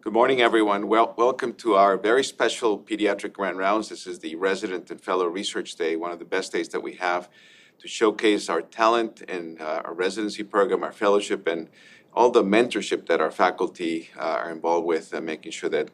Good 0.00 0.12
morning, 0.12 0.40
everyone. 0.40 0.86
Welcome 0.86 1.54
to 1.54 1.74
our 1.74 1.96
very 1.96 2.22
special 2.22 2.78
pediatric 2.78 3.32
Grand 3.32 3.58
Rounds. 3.58 3.88
This 3.88 4.06
is 4.06 4.20
the 4.20 4.36
Resident 4.36 4.92
and 4.92 5.00
Fellow 5.00 5.26
Research 5.26 5.74
Day, 5.74 5.96
one 5.96 6.12
of 6.12 6.20
the 6.20 6.24
best 6.24 6.52
days 6.52 6.68
that 6.68 6.80
we 6.80 6.94
have 6.94 7.28
to 7.80 7.88
showcase 7.88 8.48
our 8.48 8.62
talent 8.62 9.22
in 9.22 9.58
uh, 9.60 9.82
our 9.84 9.92
residency 9.92 10.44
program, 10.44 10.84
our 10.84 10.92
fellowship, 10.92 11.48
and 11.48 11.68
all 12.14 12.30
the 12.30 12.44
mentorship 12.44 13.06
that 13.08 13.20
our 13.20 13.32
faculty 13.32 14.08
uh, 14.16 14.20
are 14.20 14.52
involved 14.52 14.86
with, 14.86 15.12
uh, 15.12 15.20
making 15.20 15.50
sure 15.50 15.68
that 15.68 15.90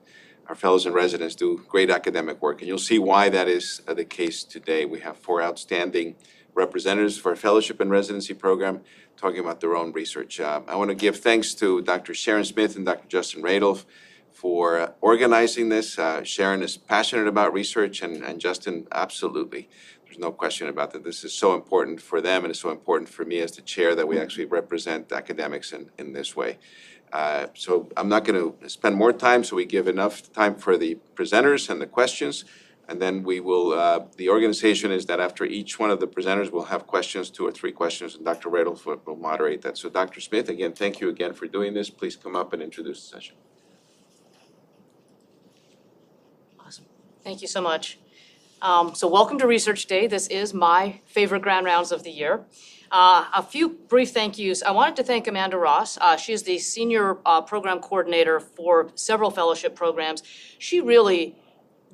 our 0.49 0.55
fellows 0.55 0.85
and 0.85 0.95
residents 0.95 1.35
do 1.35 1.65
great 1.67 1.89
academic 1.89 2.43
work. 2.43 2.61
And 2.61 2.69
you'll 2.69 2.77
see 2.77 2.99
why 2.99 3.31
that 3.31 3.49
is 3.49 3.81
the 3.89 4.05
case 4.05 4.45
today. 4.45 4.85
We 4.85 5.01
have 5.01 5.17
four 5.17 5.43
outstanding 5.43 6.17
representatives 6.55 7.17
for 7.17 7.31
our 7.31 7.37
fellowship 7.37 7.81
and 7.81 7.91
residency 7.91 8.35
program 8.35 8.83
talking 9.17 9.41
about 9.41 9.61
their 9.61 9.77
own 9.77 9.93
research. 9.93 10.41
I 10.41 10.75
wanna 10.75 10.95
give 10.95 11.19
thanks 11.19 11.55
to 11.55 11.83
Dr. 11.83 12.15
Sharon 12.15 12.45
Smith 12.45 12.77
and 12.77 12.85
Dr. 12.85 13.07
Justin 13.09 13.43
Radolf 13.43 13.85
for 14.33 14.95
organizing 15.01 15.69
this. 15.69 15.99
Sharon 16.25 16.63
is 16.63 16.77
passionate 16.77 17.27
about 17.27 17.53
research, 17.53 18.03
and 18.03 18.23
and 18.23 18.41
Justin, 18.41 18.87
absolutely. 18.93 19.69
There's 20.05 20.19
no 20.19 20.33
question 20.33 20.69
about 20.69 20.93
that. 20.93 21.03
This 21.05 21.25
is 21.25 21.33
so 21.33 21.55
important 21.55 22.01
for 22.01 22.21
them, 22.21 22.45
and 22.45 22.51
it's 22.51 22.61
so 22.61 22.71
important 22.71 23.09
for 23.09 23.25
me 23.25 23.41
as 23.41 23.53
the 23.53 23.63
chair 23.63 23.95
that 23.95 24.07
we 24.07 24.19
actually 24.19 24.45
represent 24.45 25.11
academics 25.13 25.73
in 25.73 26.13
this 26.13 26.37
way. 26.37 26.59
Uh, 27.15 27.47
so 27.55 27.89
I'm 27.97 28.09
not 28.09 28.25
gonna 28.25 28.53
spend 28.67 28.97
more 28.97 29.13
time, 29.13 29.45
so 29.45 29.55
we 29.55 29.65
give 29.65 29.87
enough 29.87 30.33
time 30.33 30.57
for 30.57 30.77
the 30.77 30.99
presenters 31.15 31.71
and 31.71 31.81
the 31.81 31.87
questions, 31.87 32.45
and 32.89 33.01
then 33.01 33.23
we 33.23 33.41
will. 33.41 33.73
Uh, 33.73 34.05
the 34.17 34.29
organization 34.29 34.91
is 34.91 35.07
that 35.07 35.21
after 35.21 35.45
each 35.45 35.79
one 35.79 35.91
of 35.91 36.01
the 36.01 36.07
presenters, 36.07 36.51
we'll 36.51 36.65
have 36.65 36.87
questions, 36.87 37.31
two 37.31 37.47
or 37.47 37.53
three 37.53 37.73
questions, 37.73 38.15
and 38.15 38.25
Dr. 38.25 38.51
Radolf 38.51 38.85
will 39.07 39.17
moderate 39.17 39.63
that. 39.63 39.79
So 39.79 39.89
Dr. 39.89 40.21
Smith, 40.21 40.49
again, 40.49 40.73
thank 40.73 41.01
you 41.01 41.09
again 41.09 41.33
for 41.33 41.47
doing 41.47 41.75
this. 41.75 41.91
Please 41.91 42.17
come 42.17 42.37
up 42.37 42.53
and 42.53 42.63
introduce 42.63 43.03
the 43.03 43.17
session. 43.17 43.37
Awesome. 46.61 46.85
Thank 47.23 47.43
you 47.43 47.49
so 47.49 47.61
much. 47.61 47.99
Um, 48.61 48.95
so 48.95 49.09
welcome 49.09 49.39
to 49.39 49.47
Research 49.47 49.87
Day. 49.87 50.07
This 50.07 50.27
is 50.29 50.55
my 50.55 51.01
favorite 51.07 51.43
Grand 51.43 51.67
Rounds 51.67 51.93
of 51.93 52.03
the 52.03 52.11
year. 52.11 52.45
Uh, 52.91 53.25
a 53.35 53.43
few 53.43 53.71
brief 53.71 54.13
thank 54.13 54.39
yous. 54.39 54.63
I 54.63 54.71
wanted 54.71 54.97
to 54.97 55.03
thank 55.03 55.27
Amanda 55.27 55.59
Ross. 55.59 55.99
Uh, 55.99 56.17
she 56.17 56.33
is 56.33 56.45
the 56.45 56.59
Senior 56.59 57.15
Program 57.47 57.81
Coordinator 57.81 58.39
for 58.41 58.91
several 58.95 59.31
fellowship 59.31 59.75
programs. 59.75 60.23
She 60.59 60.81
really 60.81 61.35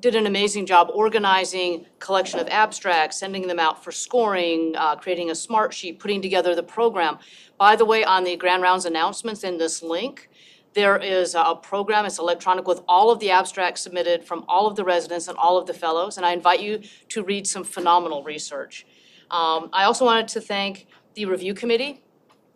did 0.01 0.15
an 0.15 0.25
amazing 0.25 0.65
job 0.65 0.89
organizing 0.93 1.85
collection 1.99 2.39
of 2.39 2.47
abstracts, 2.49 3.17
sending 3.19 3.47
them 3.47 3.59
out 3.59 3.83
for 3.83 3.91
scoring, 3.91 4.73
uh, 4.75 4.95
creating 4.95 5.29
a 5.29 5.35
smart 5.35 5.73
sheet, 5.73 5.99
putting 5.99 6.21
together 6.21 6.55
the 6.55 6.63
program. 6.63 7.19
By 7.57 7.75
the 7.75 7.85
way, 7.85 8.03
on 8.03 8.23
the 8.23 8.35
Grand 8.35 8.63
Rounds 8.63 8.85
announcements 8.85 9.43
in 9.43 9.59
this 9.59 9.83
link, 9.83 10.29
there 10.73 10.97
is 10.97 11.35
a 11.35 11.55
program, 11.61 12.05
it's 12.05 12.17
electronic, 12.17 12.67
with 12.67 12.81
all 12.87 13.11
of 13.11 13.19
the 13.19 13.29
abstracts 13.29 13.81
submitted 13.81 14.23
from 14.23 14.43
all 14.47 14.67
of 14.67 14.75
the 14.75 14.83
residents 14.83 15.27
and 15.27 15.37
all 15.37 15.57
of 15.57 15.67
the 15.67 15.73
fellows, 15.73 16.17
and 16.17 16.25
I 16.25 16.31
invite 16.31 16.61
you 16.61 16.81
to 17.09 17.23
read 17.23 17.45
some 17.45 17.63
phenomenal 17.63 18.23
research. 18.23 18.87
Um, 19.29 19.69
I 19.71 19.83
also 19.83 20.05
wanted 20.05 20.29
to 20.29 20.41
thank 20.41 20.87
the 21.13 21.25
review 21.25 21.53
committee. 21.53 22.01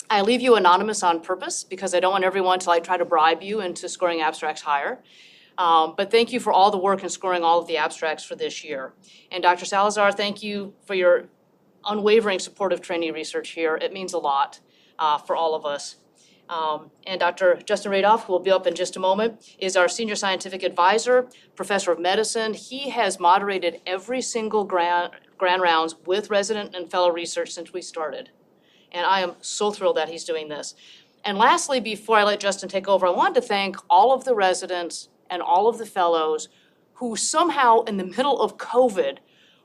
I 0.09 0.21
leave 0.21 0.41
you 0.41 0.55
anonymous 0.55 1.03
on 1.03 1.19
purpose 1.19 1.63
because 1.63 1.93
I 1.93 1.99
don't 1.99 2.11
want 2.11 2.23
everyone 2.23 2.59
to, 2.59 2.69
like, 2.69 2.83
try 2.83 2.97
to 2.97 3.05
bribe 3.05 3.43
you 3.43 3.61
into 3.61 3.89
scoring 3.89 4.21
abstracts 4.21 4.61
higher. 4.61 5.03
Thank 5.57 6.33
you 6.33 6.39
for 6.39 6.51
all 6.51 6.71
the 6.71 6.77
work 6.77 7.03
in 7.03 7.09
scoring 7.09 7.43
all 7.43 7.59
of 7.59 7.67
the 7.67 7.77
abstracts 7.77 8.23
for 8.23 8.35
this 8.35 8.63
year. 8.63 8.93
And 9.31 9.41
Dr. 9.41 9.65
Salazar, 9.65 10.11
thank 10.11 10.43
you 10.43 10.73
for 10.85 10.95
your 10.95 11.25
unwavering 11.85 12.39
support 12.39 12.73
of 12.73 12.81
trainee 12.81 13.11
research 13.11 13.49
here. 13.49 13.75
It 13.75 13.93
means 13.93 14.13
a 14.13 14.17
lot 14.17 14.59
for 15.25 15.35
all 15.35 15.55
of 15.55 15.65
us. 15.65 15.97
Um, 16.47 16.91
and 17.07 17.19
Dr. 17.19 17.59
Justin 17.65 17.91
Radolf, 17.91 18.25
who 18.25 18.33
will 18.33 18.39
be 18.39 18.51
up 18.51 18.67
in 18.67 18.75
just 18.75 18.95
a 18.95 18.99
moment, 18.99 19.55
is 19.57 19.75
our 19.75 19.87
Senior 19.87 20.15
Scientific 20.15 20.61
Advisor, 20.61 21.27
Professor 21.55 21.91
of 21.91 21.99
Medicine. 21.99 22.53
He 22.53 22.89
has 22.91 23.19
moderated 23.19 23.81
every 23.85 24.21
single 24.21 24.63
grand, 24.63 25.13
Grand 25.37 25.61
Rounds 25.61 25.95
with 26.05 26.29
resident 26.29 26.75
and 26.75 26.89
fellow 26.89 27.11
research 27.11 27.51
since 27.51 27.73
we 27.73 27.81
started, 27.81 28.29
and 28.91 29.05
I 29.05 29.21
am 29.21 29.35
so 29.41 29.71
thrilled 29.71 29.97
that 29.97 30.09
he's 30.09 30.23
doing 30.23 30.47
this. 30.49 30.75
And 31.23 31.39
lastly, 31.39 31.79
before 31.79 32.19
I 32.19 32.23
let 32.23 32.39
Justin 32.39 32.69
take 32.69 32.87
over, 32.87 33.07
I 33.07 33.09
wanted 33.09 33.41
to 33.41 33.47
thank 33.47 33.77
all 33.89 34.13
of 34.13 34.23
the 34.23 34.35
residents 34.35 35.09
and 35.35 35.43
all 35.43 35.67
of 35.67 35.77
the 35.77 35.85
fellows 35.85 36.47
who 36.93 37.17
somehow, 37.17 37.81
in 37.81 37.97
the 37.97 38.05
middle 38.05 38.41
of 38.41 38.57
COVID, 38.57 39.17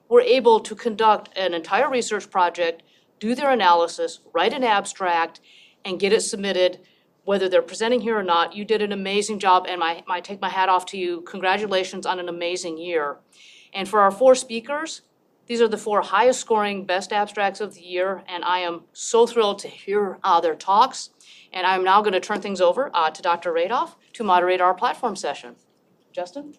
were 0.08 0.20
able 0.20 0.58
to 0.58 0.74
conduct 0.74 1.30
an 1.38 1.54
entire 1.54 1.88
research 1.88 2.28
project, 2.28 2.82
do 3.20 3.36
their 3.36 3.50
analysis, 3.50 4.18
write 4.34 4.52
an 4.52 4.64
abstract, 4.64 5.40
and 5.84 6.00
get 6.00 6.12
it 6.12 6.22
submitted, 6.22 6.80
whether 7.24 7.48
they're 7.48 7.62
presenting 7.62 8.00
here 8.00 8.18
or 8.18 8.24
not. 8.24 8.56
You 8.56 8.64
did 8.64 8.82
an 8.82 8.90
amazing 8.90 9.38
job, 9.38 9.66
and 9.68 9.80
I 9.84 10.20
take 10.20 10.40
my 10.40 10.48
hat 10.48 10.68
off 10.68 10.86
to 10.86 10.98
you. 10.98 11.20
Congratulations 11.20 12.04
on 12.04 12.18
an 12.18 12.28
amazing 12.28 12.76
year. 12.76 13.18
And 13.72 13.88
for 13.88 14.00
our 14.00 14.10
four 14.10 14.34
speakers, 14.34 15.02
these 15.46 15.60
are 15.60 15.68
the 15.68 15.78
four 15.78 16.02
highest 16.02 16.40
scoring 16.40 16.84
best 16.84 17.12
abstracts 17.12 17.60
of 17.60 17.74
the 17.74 17.82
year, 17.82 18.24
and 18.26 18.44
I 18.44 18.58
am 18.58 18.82
so 18.92 19.24
thrilled 19.24 19.60
to 19.60 19.68
hear 19.68 20.18
uh, 20.24 20.40
their 20.40 20.56
talks. 20.56 21.10
I'm 21.54 21.84
now 21.84 22.02
gonna 22.02 22.20
turn 22.20 22.40
things 22.40 22.60
over 22.60 22.90
uh, 22.92 23.10
to 23.10 23.22
Dr. 23.22 23.52
Radolf 23.52 23.94
to 24.14 24.24
moderate 24.24 24.60
our 24.60 24.74
platform 24.74 25.16
session. 25.16 25.56
Justin? 26.12 26.54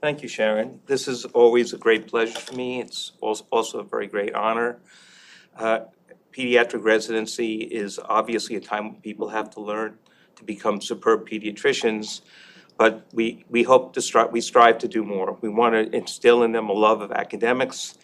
Thank 0.00 0.22
you, 0.22 0.28
Sharon. 0.28 0.80
This 0.84 1.08
is 1.08 1.24
always 1.24 1.72
a 1.72 1.78
great 1.78 2.08
pleasure 2.08 2.38
for 2.38 2.54
me. 2.54 2.80
It's 2.80 3.12
also 3.22 3.78
a 3.78 3.84
very 3.84 4.06
great 4.06 4.34
honor. 4.34 4.80
Uh, 5.56 5.80
pediatric 6.36 6.84
residency 6.84 7.62
is 7.62 7.98
obviously 8.04 8.56
a 8.56 8.60
time 8.60 8.92
when 8.92 9.00
people 9.00 9.28
have 9.28 9.48
to 9.50 9.60
learn 9.60 9.96
to 10.36 10.44
become 10.44 10.80
superb 10.80 11.28
pediatricians, 11.28 12.22
but 12.76 13.06
we, 13.12 13.44
we 13.48 13.62
hope 13.62 13.94
to 13.94 14.02
strive, 14.02 14.32
we 14.32 14.40
strive 14.40 14.78
to 14.78 14.88
do 14.88 15.04
more. 15.04 15.38
We 15.40 15.48
wanna 15.48 15.88
instill 15.92 16.42
in 16.42 16.52
them 16.52 16.68
a 16.68 16.72
love 16.72 17.00
of 17.00 17.12
academics 17.12 17.96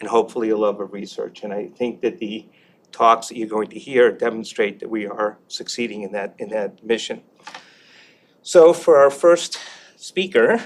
and 0.00 0.08
hopefully 0.08 0.50
a 0.50 0.56
love 0.56 0.80
of 0.80 0.92
research, 0.92 1.42
and 1.42 1.52
I 1.52 1.68
think 1.68 2.00
that 2.00 2.18
the 2.18 2.46
talks 2.92 3.28
that 3.28 3.36
you're 3.36 3.48
going 3.48 3.68
to 3.68 3.78
hear 3.78 4.10
demonstrate 4.10 4.80
that 4.80 4.88
we 4.88 5.06
are 5.06 5.38
succeeding 5.48 6.02
in 6.02 6.12
that 6.12 6.34
in 6.38 6.48
that 6.50 6.84
mission. 6.84 7.22
So 8.42 8.72
for 8.72 8.96
our 8.96 9.10
first 9.10 9.58
speaker, 9.96 10.64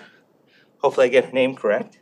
hopefully 0.78 1.06
I 1.06 1.08
get 1.08 1.26
her 1.26 1.32
name 1.32 1.54
correct, 1.54 1.98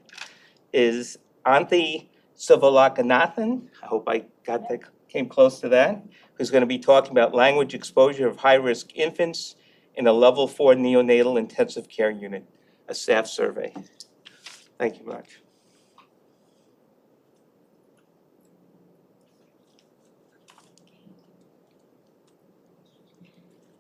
is 0.72 1.18
Anthi 1.46 2.08
Sivalinganath. 2.36 3.62
I 3.82 3.86
hope 3.86 4.08
I 4.08 4.24
got 4.44 4.68
that, 4.68 4.80
came 5.08 5.28
close 5.28 5.60
to 5.60 5.68
that. 5.70 6.02
Who's 6.34 6.50
gonna 6.50 6.66
be 6.66 6.78
talking 6.78 7.12
about 7.12 7.34
language 7.34 7.74
exposure 7.74 8.28
of 8.28 8.36
high-risk 8.36 8.90
infants 8.94 9.56
in 9.94 10.06
a 10.06 10.12
level 10.12 10.46
four 10.46 10.74
neonatal 10.74 11.38
intensive 11.38 11.88
care 11.88 12.10
unit, 12.10 12.44
a 12.88 12.94
staff 12.94 13.26
survey. 13.26 13.72
Thank 14.78 15.00
you 15.00 15.06
much. 15.06 15.40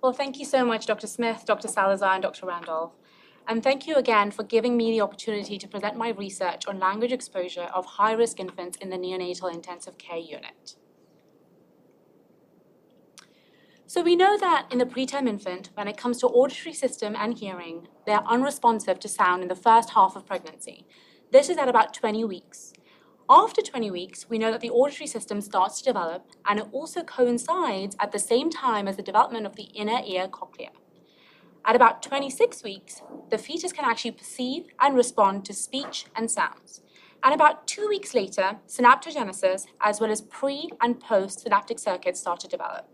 Well, 0.00 0.12
thank 0.12 0.38
you 0.38 0.44
so 0.44 0.64
much, 0.64 0.86
Dr. 0.86 1.08
Smith, 1.08 1.44
Dr. 1.44 1.66
Salazar, 1.66 2.14
and 2.14 2.22
Dr. 2.22 2.46
Randolph. 2.46 2.92
And 3.48 3.64
thank 3.64 3.86
you 3.86 3.96
again 3.96 4.30
for 4.30 4.44
giving 4.44 4.76
me 4.76 4.92
the 4.92 5.00
opportunity 5.00 5.58
to 5.58 5.66
present 5.66 5.96
my 5.96 6.10
research 6.10 6.68
on 6.68 6.78
language 6.78 7.12
exposure 7.12 7.68
of 7.74 7.84
high-risk 7.84 8.38
infants 8.38 8.76
in 8.76 8.90
the 8.90 8.96
neonatal 8.96 9.52
intensive 9.52 9.98
care 9.98 10.18
unit. 10.18 10.76
So 13.86 14.02
we 14.02 14.14
know 14.14 14.38
that 14.38 14.68
in 14.70 14.78
the 14.78 14.84
preterm 14.84 15.28
infant, 15.28 15.70
when 15.74 15.88
it 15.88 15.96
comes 15.96 16.18
to 16.18 16.26
auditory 16.26 16.74
system 16.74 17.16
and 17.18 17.36
hearing, 17.36 17.88
they're 18.06 18.22
unresponsive 18.24 19.00
to 19.00 19.08
sound 19.08 19.42
in 19.42 19.48
the 19.48 19.56
first 19.56 19.90
half 19.90 20.14
of 20.14 20.26
pregnancy. 20.26 20.86
This 21.32 21.48
is 21.48 21.56
at 21.56 21.68
about 21.68 21.94
20 21.94 22.22
weeks. 22.24 22.72
After 23.30 23.60
20 23.60 23.90
weeks, 23.90 24.26
we 24.30 24.38
know 24.38 24.50
that 24.50 24.62
the 24.62 24.70
auditory 24.70 25.06
system 25.06 25.42
starts 25.42 25.78
to 25.78 25.84
develop, 25.84 26.24
and 26.46 26.58
it 26.58 26.66
also 26.72 27.02
coincides 27.02 27.94
at 28.00 28.10
the 28.10 28.18
same 28.18 28.48
time 28.48 28.88
as 28.88 28.96
the 28.96 29.02
development 29.02 29.44
of 29.44 29.54
the 29.54 29.64
inner 29.74 30.00
ear 30.06 30.28
cochlea. 30.28 30.70
At 31.62 31.76
about 31.76 32.02
26 32.02 32.62
weeks, 32.62 33.02
the 33.28 33.36
fetus 33.36 33.70
can 33.74 33.84
actually 33.84 34.12
perceive 34.12 34.68
and 34.80 34.96
respond 34.96 35.44
to 35.44 35.52
speech 35.52 36.06
and 36.16 36.30
sounds. 36.30 36.80
And 37.22 37.34
about 37.34 37.66
two 37.66 37.86
weeks 37.86 38.14
later, 38.14 38.60
synaptogenesis, 38.66 39.66
as 39.82 40.00
well 40.00 40.10
as 40.10 40.22
pre- 40.22 40.70
and 40.80 40.98
post-synaptic 40.98 41.78
circuits 41.78 42.20
start 42.20 42.40
to 42.40 42.48
develop. 42.48 42.88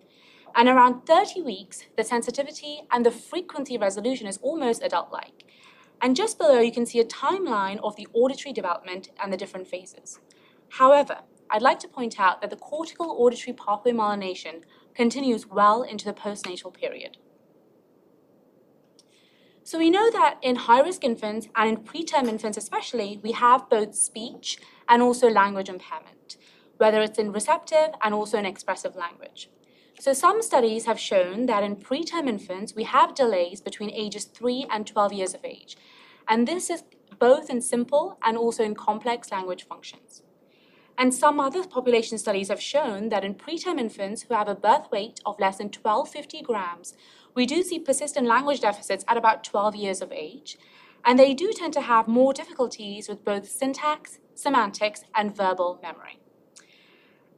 And 0.56 0.68
around 0.68 1.06
30 1.06 1.42
weeks, 1.42 1.84
the 1.96 2.02
sensitivity 2.02 2.80
and 2.90 3.06
the 3.06 3.12
frequency 3.12 3.78
resolution 3.78 4.26
is 4.26 4.38
almost 4.38 4.82
adult-like. 6.00 6.16
Just 6.16 6.38
below, 6.38 6.60
you 6.60 6.72
can 6.72 6.86
see 6.86 7.00
a 7.00 7.04
timeline 7.04 7.78
of 7.82 7.96
the 7.96 8.06
auditory 8.12 8.52
development 8.52 9.10
and 9.22 9.32
the 9.32 9.36
different 9.36 9.66
phases. 9.66 10.20
However, 10.70 11.18
I'd 11.50 11.62
like 11.62 11.78
to 11.80 11.88
point 11.88 12.18
out 12.18 12.40
that 12.40 12.50
the 12.50 12.56
cortical 12.56 13.16
auditory 13.18 13.54
pathway 13.54 13.92
myelination 13.92 14.62
continues 14.94 15.46
well 15.46 15.82
into 15.82 16.04
the 16.04 16.12
postnatal 16.12 16.72
period. 16.72 17.18
So 19.66 19.78
we 19.78 19.90
know 19.90 20.10
that 20.10 20.38
in 20.42 20.56
high-risk 20.56 21.04
infants, 21.04 21.48
and 21.56 21.70
in 21.70 21.84
preterm 21.84 22.28
infants 22.28 22.58
especially, 22.58 23.18
we 23.22 23.32
have 23.32 23.70
both 23.70 23.94
speech 23.94 24.58
and 24.88 25.02
also 25.02 25.28
language 25.28 25.70
impairment, 25.70 26.36
whether 26.76 27.00
it's 27.00 27.18
in 27.18 27.32
receptive 27.32 27.94
and 28.02 28.12
also 28.12 28.38
in 28.38 28.44
expressive 28.44 28.94
language. 28.94 29.48
So 30.00 30.12
some 30.12 30.42
studies 30.42 30.86
have 30.86 30.98
shown 30.98 31.46
that 31.46 31.62
in 31.62 31.76
preterm 31.76 32.28
infants, 32.28 32.74
we 32.74 32.84
have 32.84 33.14
delays 33.14 33.60
between 33.60 33.90
ages 33.90 34.24
3 34.24 34.66
and 34.70 34.86
12 34.86 35.12
years 35.12 35.34
of 35.34 35.44
age. 35.44 35.76
And 36.28 36.48
this 36.48 36.68
is 36.68 36.82
both 37.18 37.48
in 37.48 37.60
simple 37.60 38.18
and 38.22 38.36
also 38.36 38.64
in 38.64 38.74
complex 38.74 39.30
language 39.30 39.66
functions. 39.66 40.22
And 40.98 41.14
some 41.14 41.40
other 41.40 41.64
population 41.64 42.18
studies 42.18 42.48
have 42.48 42.60
shown 42.60 43.08
that 43.08 43.24
in 43.24 43.34
preterm 43.34 43.80
infants 43.80 44.22
who 44.22 44.34
have 44.34 44.48
a 44.48 44.54
birth 44.54 44.90
weight 44.92 45.20
of 45.24 45.40
less 45.40 45.58
than 45.58 45.66
1250 45.66 46.42
grams, 46.42 46.94
we 47.34 47.46
do 47.46 47.62
see 47.62 47.78
persistent 47.78 48.26
language 48.26 48.60
deficits 48.60 49.04
at 49.08 49.16
about 49.16 49.42
12 49.44 49.74
years 49.76 50.00
of 50.02 50.12
age. 50.12 50.56
And 51.04 51.18
they 51.18 51.34
do 51.34 51.52
tend 51.52 51.72
to 51.74 51.82
have 51.82 52.08
more 52.08 52.32
difficulties 52.32 53.08
with 53.08 53.24
both 53.24 53.48
syntax, 53.48 54.18
semantics, 54.34 55.02
and 55.14 55.36
verbal 55.36 55.78
memory. 55.82 56.18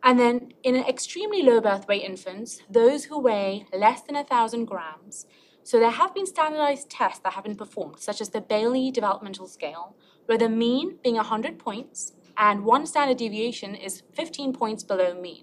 And 0.06 0.20
then 0.20 0.52
in 0.62 0.76
extremely 0.76 1.42
low 1.42 1.60
birth 1.60 1.88
weight 1.88 2.04
infants, 2.04 2.62
those 2.70 3.06
who 3.06 3.18
weigh 3.18 3.66
less 3.76 4.02
than 4.02 4.14
1,000 4.14 4.64
grams, 4.64 5.26
so 5.64 5.80
there 5.80 5.90
have 5.90 6.14
been 6.14 6.26
standardized 6.26 6.88
tests 6.88 7.18
that 7.24 7.32
have 7.32 7.42
been 7.42 7.56
performed, 7.56 7.98
such 7.98 8.20
as 8.20 8.28
the 8.28 8.40
Bayley 8.40 8.92
Developmental 8.92 9.48
Scale, 9.48 9.96
where 10.26 10.38
the 10.38 10.48
mean 10.48 10.98
being 11.02 11.16
100 11.16 11.58
points 11.58 12.12
and 12.38 12.64
one 12.64 12.86
standard 12.86 13.16
deviation 13.16 13.74
is 13.74 14.04
15 14.12 14.52
points 14.52 14.84
below 14.84 15.20
mean. 15.20 15.42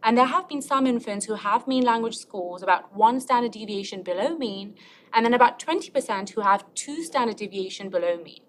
And 0.00 0.16
there 0.16 0.26
have 0.26 0.48
been 0.48 0.62
some 0.62 0.86
infants 0.86 1.26
who 1.26 1.34
have 1.34 1.66
mean 1.66 1.82
language 1.82 2.18
scores 2.18 2.62
about 2.62 2.94
one 2.94 3.18
standard 3.18 3.50
deviation 3.50 4.04
below 4.04 4.38
mean, 4.38 4.76
and 5.12 5.26
then 5.26 5.34
about 5.34 5.58
20% 5.58 6.30
who 6.30 6.42
have 6.42 6.72
two 6.74 7.02
standard 7.02 7.36
deviation 7.36 7.90
below 7.90 8.22
mean. 8.22 8.42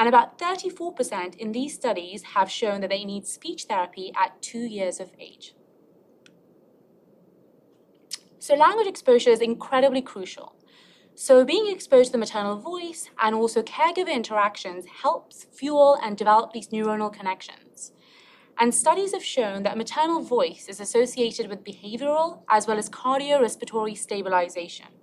And 0.00 0.08
about 0.08 0.38
34% 0.38 1.36
in 1.36 1.52
these 1.52 1.74
studies 1.74 2.22
have 2.22 2.50
shown 2.50 2.80
that 2.80 2.88
they 2.88 3.04
need 3.04 3.26
speech 3.26 3.64
therapy 3.64 4.10
at 4.16 4.40
two 4.40 4.60
years 4.60 4.98
of 4.98 5.10
age. 5.18 5.54
So 8.38 8.54
language 8.54 8.86
exposure 8.86 9.28
is 9.28 9.42
incredibly 9.42 10.00
crucial. 10.00 10.56
So 11.14 11.44
being 11.44 11.70
exposed 11.70 12.06
to 12.06 12.12
the 12.12 12.18
maternal 12.18 12.56
voice 12.56 13.10
and 13.20 13.34
also 13.34 13.62
caregiver 13.62 14.10
interactions 14.10 14.86
helps 15.02 15.44
fuel 15.52 15.98
and 16.02 16.16
develop 16.16 16.54
these 16.54 16.68
neuronal 16.68 17.12
connections. 17.12 17.92
And 18.58 18.74
studies 18.74 19.12
have 19.12 19.22
shown 19.22 19.64
that 19.64 19.76
maternal 19.76 20.22
voice 20.22 20.66
is 20.66 20.80
associated 20.80 21.50
with 21.50 21.62
behavioral 21.62 22.40
as 22.48 22.66
well 22.66 22.78
as 22.78 22.88
cardiorespiratory 22.88 23.98
stabilization. 23.98 24.99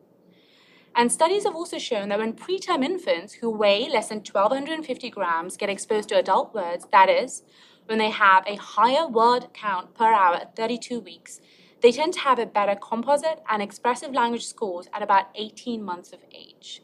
And 0.98 1.12
studies 1.12 1.44
have 1.44 1.56
also 1.56 1.78
shown 1.78 2.10
that 2.10 2.18
when 2.18 2.34
preterm 2.34 2.84
infants 2.84 3.34
who 3.34 3.52
weigh 3.52 3.88
less 3.88 4.10
than 4.10 4.18
1250 4.18 5.12
grams 5.12 5.56
get 5.56 5.70
exposed 5.70 6.10
to 6.10 6.18
adult 6.18 6.56
words, 6.56 6.88
that 6.92 7.08
is, 7.08 7.44
when 7.86 8.00
they 8.00 8.10
have 8.10 8.44
a 8.48 8.56
higher 8.56 9.08
word 9.08 9.50
count 9.54 9.94
per 9.94 10.12
hour 10.12 10.38
at 10.38 10.56
32 10.56 11.00
weeks, 11.00 11.40
they 11.82 11.92
tend 11.92 12.14
to 12.14 12.22
have 12.22 12.40
a 12.40 12.48
better 12.48 12.74
composite 12.74 13.44
and 13.48 13.62
expressive 13.62 14.12
language 14.12 14.48
scores 14.48 14.88
at 14.92 15.04
about 15.04 15.28
18 15.36 15.84
months 15.84 16.14
of 16.14 16.20
age. 16.34 16.82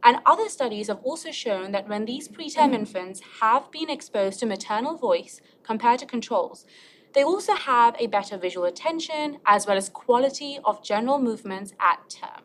And 0.00 0.18
other 0.24 0.48
studies 0.48 0.86
have 0.86 1.00
also 1.02 1.32
shown 1.32 1.72
that 1.72 1.88
when 1.88 2.04
these 2.04 2.28
preterm 2.28 2.72
infants 2.72 3.20
have 3.40 3.72
been 3.72 3.90
exposed 3.90 4.38
to 4.38 4.46
maternal 4.46 4.96
voice 4.96 5.40
compared 5.64 5.98
to 5.98 6.06
controls, 6.06 6.66
they 7.14 7.24
also 7.24 7.56
have 7.56 7.96
a 7.98 8.06
better 8.06 8.38
visual 8.38 8.64
attention 8.64 9.38
as 9.44 9.66
well 9.66 9.76
as 9.76 9.88
quality 9.88 10.60
of 10.64 10.84
general 10.84 11.18
movements 11.18 11.72
at 11.80 12.08
term. 12.08 12.44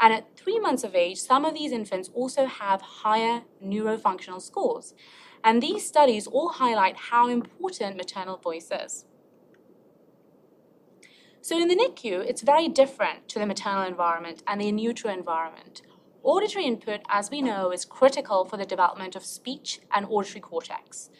And 0.00 0.12
at 0.12 0.36
three 0.36 0.58
months 0.58 0.84
of 0.84 0.94
age, 0.94 1.18
some 1.18 1.44
of 1.44 1.54
these 1.54 1.72
infants 1.72 2.10
also 2.14 2.46
have 2.46 2.80
higher 2.80 3.42
neurofunctional 3.64 4.42
scores. 4.42 4.94
And 5.44 5.62
these 5.62 5.86
studies 5.86 6.26
all 6.26 6.50
highlight 6.50 6.96
how 6.96 7.28
important 7.28 7.96
maternal 7.96 8.36
voice 8.36 8.70
is. 8.70 9.06
So 11.40 11.60
in 11.60 11.66
the 11.66 11.74
NICU, 11.74 12.24
it's 12.24 12.42
very 12.42 12.68
different 12.68 13.28
to 13.30 13.40
the 13.40 13.46
maternal 13.46 13.82
environment 13.82 14.44
and 14.46 14.60
the 14.60 14.68
in 14.68 14.78
utero 14.78 15.12
environment. 15.12 15.82
Auditory 16.22 16.66
input, 16.66 17.00
as 17.08 17.32
we 17.32 17.42
know, 17.42 17.72
is 17.72 17.84
critical 17.84 18.44
for 18.44 18.56
the 18.56 18.64
development 18.64 19.16
of 19.16 19.24
speech 19.24 19.80
and 19.90 20.06
auditory 20.08 20.40
cortex. 20.40 21.10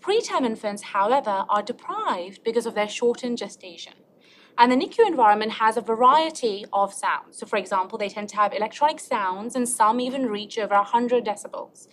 Preterm 0.00 0.44
infants, 0.46 0.82
however, 0.82 1.44
are 1.48 1.62
deprived 1.62 2.44
because 2.44 2.66
of 2.66 2.74
their 2.74 2.88
shortened 2.88 3.38
gestation. 3.38 3.94
And 4.56 4.70
the 4.70 4.76
NICU 4.76 5.06
environment 5.06 5.52
has 5.52 5.76
a 5.76 5.80
variety 5.80 6.64
of 6.72 6.94
sounds. 6.94 7.38
So, 7.38 7.46
for 7.46 7.56
example, 7.56 7.98
they 7.98 8.08
tend 8.08 8.28
to 8.30 8.36
have 8.36 8.52
electronic 8.52 9.00
sounds, 9.00 9.56
and 9.56 9.68
some 9.68 10.00
even 10.00 10.26
reach 10.26 10.58
over 10.58 10.76
100 10.76 11.24
decibels. 11.24 11.88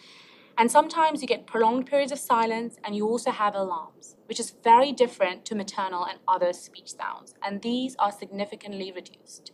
And 0.58 0.69
sometimes 0.69 1.22
you 1.22 1.28
get 1.28 1.48
prolonged 1.48 1.88
periods 1.88 2.12
of 2.12 2.19
silence, 2.19 2.78
and 2.84 2.96
you 2.96 3.08
also 3.08 3.31
have 3.31 3.56
alarms, 3.56 4.16
which 4.28 4.40
is 4.40 4.54
very 4.63 4.92
different 4.92 5.44
to 5.46 5.56
maternal 5.56 6.06
and 6.06 6.19
other 6.28 6.54
speech 6.54 6.94
sounds. 6.94 7.34
And 7.42 7.63
these 7.63 7.96
are 7.98 8.12
significantly 8.12 8.92
reduced. 8.92 9.52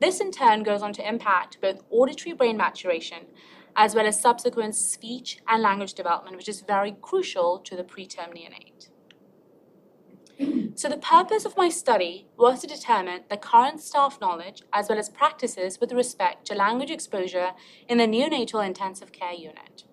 This 0.00 0.20
in 0.20 0.30
turn 0.30 0.62
goes 0.62 0.82
on 0.82 0.92
to 0.94 1.08
impact 1.08 1.60
both 1.62 1.82
auditory 1.90 2.34
brain 2.34 2.56
maturation 2.56 3.26
as 3.76 3.94
well 3.94 4.06
as 4.06 4.20
subsequent 4.20 4.74
speech 4.74 5.38
and 5.48 5.62
language 5.62 5.94
development, 5.94 6.36
which 6.36 6.48
is 6.48 6.60
very 6.60 6.94
crucial 7.00 7.58
to 7.60 7.76
the 7.76 7.84
preterm 7.84 8.34
neonate. 8.34 8.90
So 10.74 10.88
the 10.88 10.96
purpose 10.96 11.44
of 11.44 11.56
my 11.56 11.68
study 11.68 12.28
was 12.38 12.60
to 12.60 12.66
determine 12.66 13.24
the 13.28 13.36
current 13.36 13.80
staff 13.80 14.18
knowledge 14.20 14.62
as 14.72 14.88
well 14.88 14.98
as 14.98 15.10
practices 15.10 15.78
with 15.78 15.92
respect 15.92 16.46
to 16.46 16.54
language 16.54 16.90
exposure 16.90 17.50
in 17.88 17.98
the 17.98 18.06
neonatal 18.06 18.66
intensive 18.66 19.12
care 19.12 19.34
unit. 19.34 19.84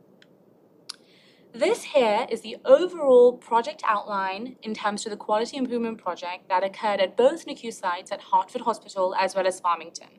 This 1.52 1.84
here 1.84 2.28
is 2.30 2.42
the 2.42 2.58
overall 2.64 3.34
project 3.34 3.84
outline 3.86 4.56
in 4.62 4.74
terms 4.74 5.06
of 5.06 5.10
the 5.10 5.18
quality 5.18 5.58
improvement 5.58 5.98
project 5.98 6.48
that 6.48 6.64
occurred 6.64 7.02
at 7.02 7.18
both 7.18 7.46
NICU 7.46 7.74
sites 7.74 8.12
at 8.12 8.22
Hartford 8.22 8.62
Hospital 8.62 9.14
as 9.20 9.36
well 9.36 9.48
as 9.48 9.60
Farmington. 9.60 10.10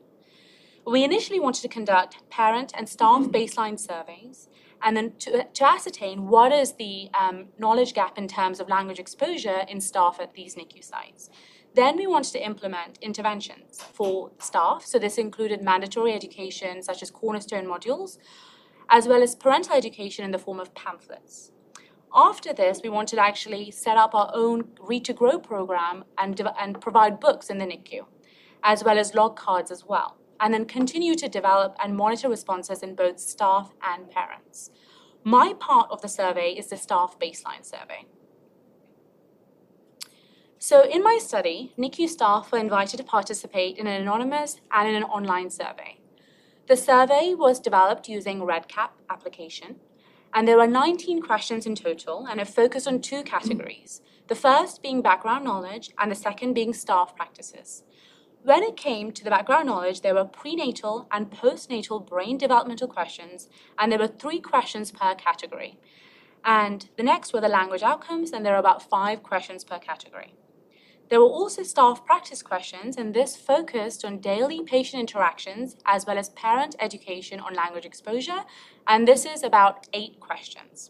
We 0.85 1.03
initially 1.03 1.39
wanted 1.39 1.61
to 1.61 1.69
conduct 1.69 2.29
parent 2.29 2.71
and 2.77 2.87
staff 2.87 3.23
baseline 3.27 3.79
surveys 3.79 4.47
and 4.83 4.95
then 4.97 5.13
to, 5.19 5.43
to 5.43 5.67
ascertain 5.67 6.27
what 6.27 6.51
is 6.51 6.73
the 6.73 7.09
um, 7.19 7.47
knowledge 7.57 7.93
gap 7.93 8.17
in 8.17 8.27
terms 8.27 8.59
of 8.59 8.69
language 8.69 8.99
exposure 8.99 9.63
in 9.67 9.79
staff 9.81 10.19
at 10.19 10.33
these 10.33 10.55
NICU 10.55 10.83
sites. 10.83 11.29
Then 11.73 11.95
we 11.95 12.05
wanted 12.05 12.33
to 12.33 12.45
implement 12.45 12.97
interventions 13.01 13.81
for 13.81 14.31
staff. 14.39 14.85
So 14.85 14.99
this 14.99 15.17
included 15.17 15.61
mandatory 15.61 16.13
education 16.13 16.83
such 16.83 17.01
as 17.01 17.09
cornerstone 17.09 17.65
modules, 17.65 18.17
as 18.89 19.07
well 19.07 19.23
as 19.23 19.35
parental 19.35 19.75
education 19.75 20.25
in 20.25 20.31
the 20.31 20.39
form 20.39 20.59
of 20.59 20.73
pamphlets. 20.75 21.51
After 22.13 22.51
this, 22.51 22.81
we 22.83 22.89
wanted 22.89 23.15
to 23.15 23.21
actually 23.21 23.71
set 23.71 23.95
up 23.95 24.13
our 24.13 24.29
own 24.33 24.65
Read 24.81 25.05
to 25.05 25.13
Grow 25.13 25.39
program 25.39 26.03
and, 26.17 26.39
and 26.59 26.81
provide 26.81 27.21
books 27.21 27.49
in 27.49 27.57
the 27.57 27.65
NICU, 27.65 28.05
as 28.63 28.83
well 28.83 28.99
as 28.99 29.15
log 29.15 29.37
cards 29.37 29.71
as 29.71 29.85
well, 29.85 30.17
and 30.41 30.53
then 30.53 30.65
continue 30.65 31.15
to 31.15 31.29
develop 31.29 31.75
and 31.81 31.95
monitor 31.95 32.27
responses 32.27 32.81
in 32.81 32.95
both 32.95 33.19
staff 33.19 33.71
and 33.83 34.09
parents. 34.09 34.71
My 35.23 35.53
part 35.53 35.89
of 35.91 36.01
the 36.01 36.09
survey 36.09 36.51
is 36.51 36.67
the 36.67 36.77
staff 36.77 37.17
baseline 37.19 37.63
survey. 37.63 38.07
So 40.57 40.81
in 40.81 41.03
my 41.03 41.19
study, 41.21 41.73
NICU 41.77 42.09
staff 42.09 42.51
were 42.51 42.57
invited 42.57 42.97
to 42.97 43.03
participate 43.03 43.77
in 43.77 43.87
an 43.87 44.01
anonymous 44.01 44.57
and 44.71 44.89
in 44.89 44.95
an 44.95 45.03
online 45.03 45.51
survey. 45.51 45.99
The 46.67 46.77
survey 46.77 47.33
was 47.35 47.59
developed 47.59 48.09
using 48.09 48.41
REDCap 48.41 48.89
application, 49.09 49.77
and 50.33 50.47
there 50.47 50.57
were 50.57 50.67
19 50.67 51.21
questions 51.21 51.65
in 51.65 51.75
total, 51.75 52.25
and 52.29 52.39
it 52.39 52.47
focused 52.47 52.87
on 52.87 53.01
two 53.01 53.23
categories. 53.23 54.01
The 54.27 54.35
first 54.35 54.81
being 54.81 55.01
background 55.01 55.43
knowledge, 55.43 55.91
and 55.99 56.11
the 56.11 56.15
second 56.15 56.53
being 56.53 56.73
staff 56.73 57.15
practices. 57.15 57.83
When 58.43 58.63
it 58.63 58.75
came 58.75 59.11
to 59.11 59.23
the 59.23 59.29
background 59.29 59.67
knowledge, 59.67 60.01
there 60.01 60.15
were 60.15 60.25
prenatal 60.25 61.07
and 61.11 61.29
postnatal 61.29 62.07
brain 62.07 62.39
developmental 62.39 62.87
questions, 62.87 63.47
and 63.77 63.91
there 63.91 63.99
were 63.99 64.07
three 64.07 64.39
questions 64.39 64.91
per 64.91 65.13
category. 65.13 65.77
And 66.43 66.89
the 66.97 67.03
next 67.03 67.33
were 67.33 67.41
the 67.41 67.47
language 67.47 67.83
outcomes, 67.83 68.31
and 68.31 68.43
there 68.43 68.55
are 68.55 68.59
about 68.59 68.89
five 68.89 69.21
questions 69.21 69.63
per 69.63 69.77
category. 69.77 70.33
There 71.09 71.19
were 71.19 71.27
also 71.27 71.61
staff 71.61 72.03
practice 72.03 72.41
questions, 72.41 72.97
and 72.97 73.13
this 73.13 73.35
focused 73.35 74.03
on 74.03 74.17
daily 74.17 74.63
patient 74.63 75.01
interactions 75.01 75.75
as 75.85 76.07
well 76.07 76.17
as 76.17 76.29
parent 76.29 76.75
education 76.79 77.39
on 77.39 77.53
language 77.53 77.85
exposure, 77.85 78.43
and 78.87 79.07
this 79.07 79.23
is 79.23 79.43
about 79.43 79.87
eight 79.93 80.19
questions. 80.19 80.89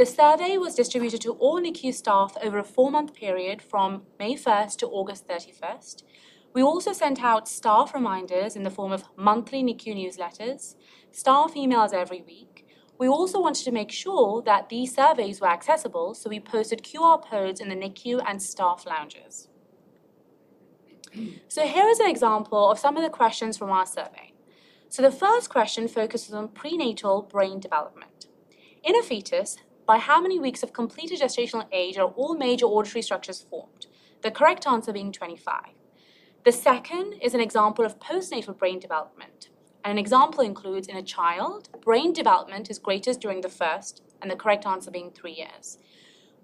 The 0.00 0.06
survey 0.06 0.56
was 0.56 0.74
distributed 0.74 1.20
to 1.20 1.32
all 1.32 1.60
NICU 1.60 1.92
staff 1.92 2.34
over 2.42 2.58
a 2.58 2.64
four 2.64 2.90
month 2.90 3.12
period 3.12 3.60
from 3.60 4.04
May 4.18 4.34
1st 4.34 4.78
to 4.78 4.86
August 4.86 5.28
31st. 5.28 6.04
We 6.54 6.62
also 6.62 6.94
sent 6.94 7.22
out 7.22 7.46
staff 7.46 7.92
reminders 7.92 8.56
in 8.56 8.62
the 8.62 8.70
form 8.70 8.92
of 8.92 9.04
monthly 9.14 9.62
NICU 9.62 9.94
newsletters, 9.94 10.74
staff 11.12 11.52
emails 11.52 11.92
every 11.92 12.22
week, 12.22 12.66
we 12.96 13.08
also 13.08 13.42
wanted 13.42 13.62
to 13.64 13.72
make 13.72 13.92
sure 13.92 14.40
that 14.40 14.70
these 14.70 14.94
surveys 14.94 15.38
were 15.38 15.50
accessible, 15.50 16.14
so 16.14 16.30
we 16.30 16.40
posted 16.40 16.82
QR 16.82 17.22
codes 17.22 17.60
in 17.60 17.68
the 17.68 17.76
NICU 17.76 18.22
and 18.26 18.40
staff 18.40 18.86
lounges. 18.86 19.48
So 21.48 21.66
here 21.66 21.88
is 21.88 22.00
an 22.00 22.08
example 22.08 22.70
of 22.70 22.78
some 22.78 22.96
of 22.96 23.02
the 23.02 23.10
questions 23.10 23.58
from 23.58 23.68
our 23.68 23.84
survey. 23.84 24.32
So 24.88 25.02
the 25.02 25.12
first 25.12 25.50
question 25.50 25.88
focuses 25.88 26.32
on 26.32 26.48
prenatal 26.48 27.20
brain 27.20 27.60
development. 27.60 28.28
In 28.82 28.96
a 28.96 29.02
fetus, 29.02 29.58
by 29.90 29.98
how 29.98 30.20
many 30.20 30.38
weeks 30.38 30.62
of 30.62 30.72
completed 30.72 31.20
gestational 31.20 31.66
age 31.72 31.98
are 31.98 32.10
all 32.10 32.36
major 32.36 32.64
auditory 32.64 33.02
structures 33.02 33.44
formed? 33.50 33.86
the 34.22 34.30
correct 34.30 34.64
answer 34.64 34.92
being 34.92 35.10
25. 35.10 35.60
The 36.44 36.52
second 36.52 37.14
is 37.14 37.34
an 37.34 37.40
example 37.40 37.84
of 37.84 37.98
postnatal 37.98 38.56
brain 38.56 38.78
development. 38.78 39.48
And 39.82 39.92
An 39.92 39.98
example 39.98 40.44
includes 40.44 40.86
in 40.86 40.96
a 40.96 41.02
child, 41.02 41.70
brain 41.82 42.12
development 42.12 42.70
is 42.70 42.78
greatest 42.78 43.20
during 43.20 43.40
the 43.40 43.48
first, 43.48 44.02
and 44.22 44.30
the 44.30 44.36
correct 44.36 44.64
answer 44.64 44.92
being 44.92 45.10
three 45.10 45.32
years. 45.32 45.78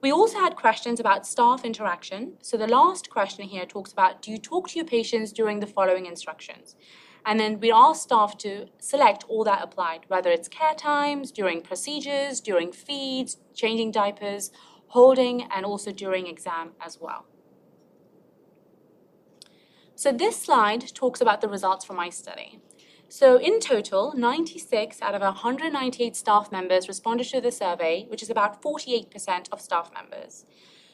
We 0.00 0.10
also 0.10 0.38
had 0.38 0.56
questions 0.56 0.98
about 0.98 1.26
staff 1.26 1.64
interaction. 1.64 2.38
So 2.40 2.56
the 2.56 2.66
last 2.66 3.10
question 3.10 3.44
here 3.44 3.66
talks 3.66 3.92
about 3.92 4.22
do 4.22 4.32
you 4.32 4.38
talk 4.38 4.70
to 4.70 4.76
your 4.76 4.86
patients 4.86 5.30
during 5.32 5.60
the 5.60 5.66
following 5.66 6.06
instructions? 6.06 6.74
And 7.26 7.40
then 7.40 7.59
we 7.59 7.73
asked 7.73 8.04
staff 8.04 8.38
to 8.38 8.68
select 8.78 9.25
all 9.28 9.42
that 9.45 9.61
applied, 9.61 10.04
whether 10.06 10.30
it's 10.30 10.49
care 10.49 10.75
times, 10.75 11.33
during 11.33 11.61
procedures, 11.61 12.40
during 12.40 12.71
feeds, 12.71 13.38
changing 13.52 13.90
diapers, 13.90 14.52
holding, 14.88 15.42
and 15.42 15.66
also 15.66 15.90
during 15.90 16.28
exam 16.28 16.71
as 16.80 16.99
well. 17.00 17.26
So 19.97 20.12
this 20.12 20.40
slide 20.40 20.95
talks 20.95 21.21
about 21.21 21.40
the 21.40 21.49
results 21.49 21.85
from 21.85 21.97
my 21.97 22.11
study. 22.11 22.61
So 23.09 23.38
in 23.38 23.59
total, 23.61 24.12
96 24.16 25.02
out 25.02 25.14
of 25.14 25.23
198 25.23 26.14
staff 26.14 26.52
members 26.52 26.87
responded 26.87 27.26
to 27.28 27.40
the 27.40 27.50
survey, 27.50 28.04
which 28.09 28.23
is 28.23 28.30
about 28.30 28.62
48% 28.62 29.49
of 29.50 29.61
staff 29.61 29.90
members. 29.92 30.45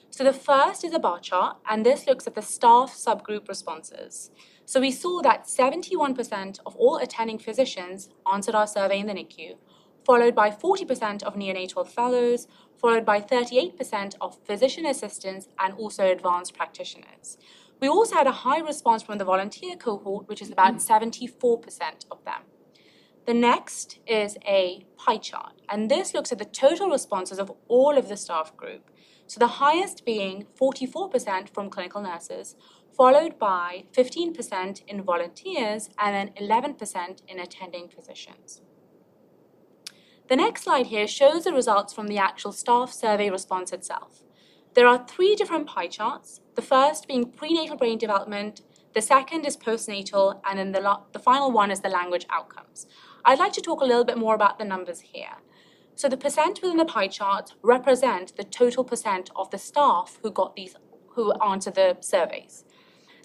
So 0.09 0.25
the 0.25 0.33
first 0.33 0.85
is 0.85 0.95
a 0.95 0.99
bar 0.99 1.21
chart, 1.21 1.57
and 1.69 1.85
this 1.85 2.07
looks 2.07 2.27
at 2.27 2.35
the 2.35 2.43
staff 2.43 2.95
subgroup 2.95 3.49
responses. 3.49 4.31
So 4.73 4.81
we 4.81 4.91
saw 4.91 5.21
that 5.21 5.45
71% 5.45 6.61
of 6.65 6.75
all 6.77 6.97
attending 6.97 7.39
physicians 7.39 8.09
answered 8.33 8.55
our 8.55 8.67
survey 8.67 9.01
in 9.01 9.07
the 9.07 9.13
NICU, 9.13 9.57
followed 10.03 10.35
by 10.35 10.49
40% 10.49 11.23
of 11.25 11.35
neonatal 11.35 11.87
fellows, 11.87 12.47
followed 12.81 13.05
by 13.05 13.21
38% 13.21 14.15
of 14.19 14.39
physician 14.47 14.87
assistants, 14.87 15.49
and 15.59 15.75
also 15.75 16.11
advanced 16.11 16.57
practitioners. 16.57 17.37
We 17.81 17.89
also 17.89 18.17
had 18.17 18.27
a 18.27 18.39
high 18.47 18.61
response 18.61 19.03
from 19.03 19.19
the 19.19 19.27
volunteer 19.27 19.77
cohort, 19.77 20.27
which 20.27 20.41
is 20.41 20.51
about 20.51 20.77
74% 20.77 22.07
of 22.11 22.25
them. 22.25 22.41
The 23.27 23.35
next 23.35 23.99
is 24.07 24.39
a 24.49 24.87
pie 24.97 25.19
chart, 25.19 25.61
and 25.69 25.91
this 25.91 26.15
looks 26.15 26.33
at 26.33 26.39
the 26.39 26.47
total 26.47 26.89
responses 26.89 27.39
of 27.39 27.53
all 27.69 27.99
of 27.99 28.09
the 28.09 28.17
staff 28.17 28.57
group. 28.57 28.91
So 29.33 29.39
the 29.39 29.65
highest 29.65 30.05
being 30.05 30.45
44% 30.61 31.49
from 31.55 31.71
clinical 31.71 32.03
nurses, 32.03 32.55
followed 32.95 33.39
by 33.39 33.85
15% 33.97 34.83
in 34.87 35.03
volunteers, 35.03 35.89
and 35.99 36.15
then 36.15 36.35
11% 36.39 37.23
in 37.27 37.41
attending 37.41 37.89
physicians. 37.89 38.61
The 40.29 40.37
next 40.37 40.65
slide 40.65 40.89
here 40.89 41.07
shows 41.07 41.45
the 41.45 41.53
results 41.55 41.95
from 41.95 42.09
the 42.09 42.19
actual 42.19 42.53
staff 42.53 42.93
survey 42.93 43.31
response 43.31 43.73
itself. 43.73 44.23
There 44.75 44.87
are 44.87 45.07
three 45.09 45.35
different 45.35 45.67
pie 45.67 45.89
charts, 45.89 46.43
the 46.55 46.61
first 46.61 47.09
being 47.09 47.33
prenatal 47.33 47.79
brain 47.79 47.97
development, 47.97 48.61
the 48.93 49.01
second 49.01 49.47
is 49.47 49.57
postnatal, 49.57 50.43
and 50.45 50.59
then 50.59 50.73
the, 50.73 50.99
the 51.15 51.19
final 51.19 51.51
one 51.51 51.71
is 51.71 51.81
the 51.81 51.89
language 51.89 52.27
outcomes. 52.29 52.87
I'd 53.25 53.39
like 53.39 53.55
to 53.55 53.63
talk 53.63 53.81
a 53.81 53.87
little 53.87 54.05
bit 54.05 54.19
more 54.19 54.35
about 54.35 54.59
the 54.59 54.67
numbers 54.67 55.01
here. 55.01 55.39
So 56.03 56.09
the 56.09 56.17
percent 56.17 56.59
within 56.61 56.79
the 56.79 56.85
pie 56.85 57.07
chart 57.07 57.55
represent 57.63 58.37
the 58.37 58.43
total 58.43 58.83
percent 58.83 59.31
of 59.37 59.53
the 59.53 59.57
staff 59.57 60.19
who 60.21 60.33
got 60.33 60.57
these 60.57 60.75
who 61.11 61.33
answered 61.35 61.77
the 61.77 61.97
surveys. 62.01 62.65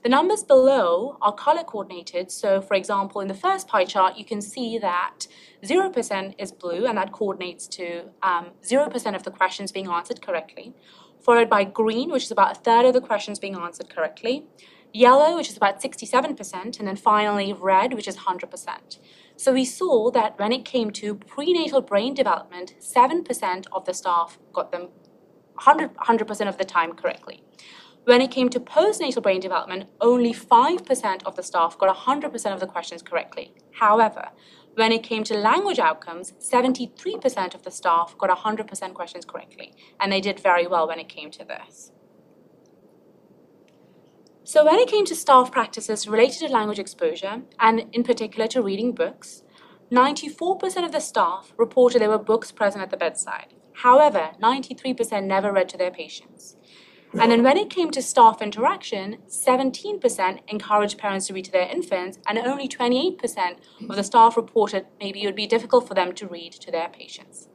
The 0.03 0.10
numbers 0.10 0.43
below 0.43 1.17
are 1.19 1.34
color 1.34 1.63
coordinated. 1.63 2.31
So, 2.31 2.62
for 2.62 2.75
example, 2.75 3.19
in 3.19 3.29
the 3.29 3.34
first 3.34 3.67
pie 3.67 3.86
chart, 3.86 4.15
you 4.15 4.25
can 4.25 4.41
see 4.41 4.77
that 4.77 5.25
0% 5.63 6.36
is 6.38 6.51
blue, 6.51 6.86
and 6.86 7.00
that 7.00 7.12
coordinates 7.12 7.65
to 7.69 8.12
um, 8.22 8.51
0% 8.62 9.15
of 9.15 9.24
the 9.24 9.31
questions 9.31 9.72
being 9.72 9.88
answered 9.88 10.22
correctly 10.22 10.75
followed 11.19 11.50
by 11.50 11.63
green, 11.63 12.10
which 12.10 12.24
is 12.24 12.31
about 12.31 12.57
a 12.57 12.60
third 12.60 12.86
of 12.86 12.93
the 12.93 13.01
questions 13.01 13.39
being 13.39 13.55
answered 13.55 13.89
correctly, 13.89 14.46
yellow, 14.93 15.36
which 15.36 15.50
is 15.50 15.57
about 15.57 15.81
67%, 15.81 16.79
and 16.79 16.88
then 16.88 16.96
finally 16.96 17.53
red, 17.53 17.93
which 17.93 18.07
is 18.07 18.17
100%. 18.17 19.00
So 19.38 19.53
we 19.53 19.65
saw 19.65 20.10
that 20.12 20.39
when 20.39 20.51
it 20.51 20.65
came 20.65 20.89
to 20.91 21.13
prenatal 21.13 21.82
brain 21.82 22.15
development, 22.15 22.74
7% 22.79 23.67
of 23.72 23.86
the 23.86 23.94
staff 23.94 24.39
got 24.51 24.72
them 24.72 24.89
100, 25.53 25.94
100% 25.94 26.48
of 26.48 26.58
the 26.58 26.65
time 26.65 26.94
correctly. 26.94 27.44
When 28.06 28.20
it 28.22 28.32
came 28.32 28.50
to 28.50 28.60
postnatal 28.60 29.22
brain 29.22 29.39
development, 29.39 29.89
only 30.01 30.34
5% 30.34 31.24
of 31.24 31.36
the 31.36 31.44
staff 31.44 31.77
got 31.77 31.96
100% 31.96 32.53
of 32.53 32.60
the 32.60 32.65
questions 32.65 33.03
correctly. 33.03 33.53
However, 33.74 34.29
when 34.74 34.91
it 34.91 35.03
came 35.03 35.24
to 35.25 35.38
language 35.38 35.77
outcomes, 35.77 36.34
73% 36.39 37.53
of 37.53 37.62
the 37.63 37.72
staff 37.72 38.17
got 38.17 38.36
100% 38.36 38.94
questions 38.96 39.25
correctly, 39.25 39.75
and 40.00 40.12
they 40.12 40.22
did 40.22 40.39
very 40.39 40.65
well 40.65 40.88
when 40.88 41.00
it 41.00 41.10
came 41.10 41.29
to 41.32 41.46
this. 41.46 41.91
So, 44.48 44.63
when 44.63 44.80
it 44.80 44.88
came 44.88 45.04
to 45.08 45.13
staff 45.13 45.51
practices 45.51 46.08
related 46.08 46.39
to 46.39 46.48
language 46.48 46.80
exposure, 46.80 47.42
and 47.60 47.84
in 47.92 48.06
particular 48.06 48.48
to 48.48 48.62
reading 48.62 48.94
books, 48.94 49.44
94% 49.92 50.86
of 50.86 50.94
the 50.94 51.01
staff 51.01 51.51
reported 51.58 52.01
there 52.01 52.08
were 52.08 52.18
books 52.18 52.50
present 52.50 52.82
at 52.82 52.89
the 52.89 52.96
bedside. 52.96 53.56
However, 53.74 54.32
93% 54.42 55.25
never 55.25 55.51
read 55.51 55.68
to 55.68 55.77
their 55.77 55.92
patients. 55.92 56.56
And 57.20 57.30
then 57.30 57.44
when 57.44 57.58
it 57.58 57.70
came 57.70 57.92
to 57.92 58.01
staff 58.01 58.42
interaction, 58.42 59.18
17% 59.27 60.39
encouraged 60.48 60.98
parents 60.98 61.27
to 61.27 61.34
read 61.34 61.44
to 61.44 61.51
their 61.51 61.68
infants, 61.68 62.18
and 62.25 62.38
only 62.38 62.70
28% 62.70 63.58
of 63.89 63.98
the 63.98 64.04
staff 64.04 64.38
reported 64.38 64.86
maybe 64.98 65.24
it 65.24 65.25
would 65.25 65.36
be 65.36 65.46
difficult 65.48 65.86
for 65.89 65.94
them 65.94 66.13
to 66.13 66.25
read 66.25 66.54
to 66.54 66.72
their 66.72 66.88
patients. 66.88 67.50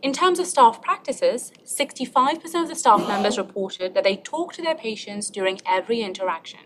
In 0.00 0.12
terms 0.12 0.38
of 0.38 0.46
staff 0.46 0.80
practices, 0.80 1.52
65% 1.64 2.62
of 2.62 2.68
the 2.68 2.74
staff 2.74 3.06
members 3.08 3.36
reported 3.36 3.94
that 3.94 4.04
they 4.04 4.16
talk 4.16 4.52
to 4.54 4.62
their 4.62 4.74
patients 4.74 5.28
during 5.28 5.60
every 5.66 6.00
interaction. 6.00 6.60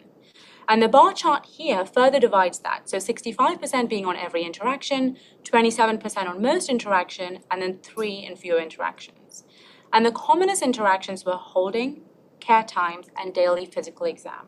And 0.69 0.83
the 0.83 0.89
bar 0.89 1.12
chart 1.12 1.47
here 1.47 1.85
further 1.85 2.21
divides 2.21 2.61
that. 2.61 2.89
So 2.89 2.99
65% 2.99 3.89
being 3.89 4.07
on 4.07 4.17
every 4.17 4.43
interaction, 4.43 5.17
27% 5.45 6.29
on 6.29 6.43
most 6.43 6.69
interaction, 6.69 7.41
and 7.51 7.61
then 7.61 7.79
3 7.83 8.27
in 8.27 8.37
fewer 8.37 8.61
interactions 8.61 9.45
and 9.93 10.07
the 10.07 10.12
commonest 10.12 10.62
interactions 10.62 11.25
were 11.25 11.37
holding, 11.37 12.03
care 12.41 12.65
times, 12.65 13.09
and 13.17 13.35
daily 13.35 13.67
physical 13.67 14.07
exam. 14.07 14.47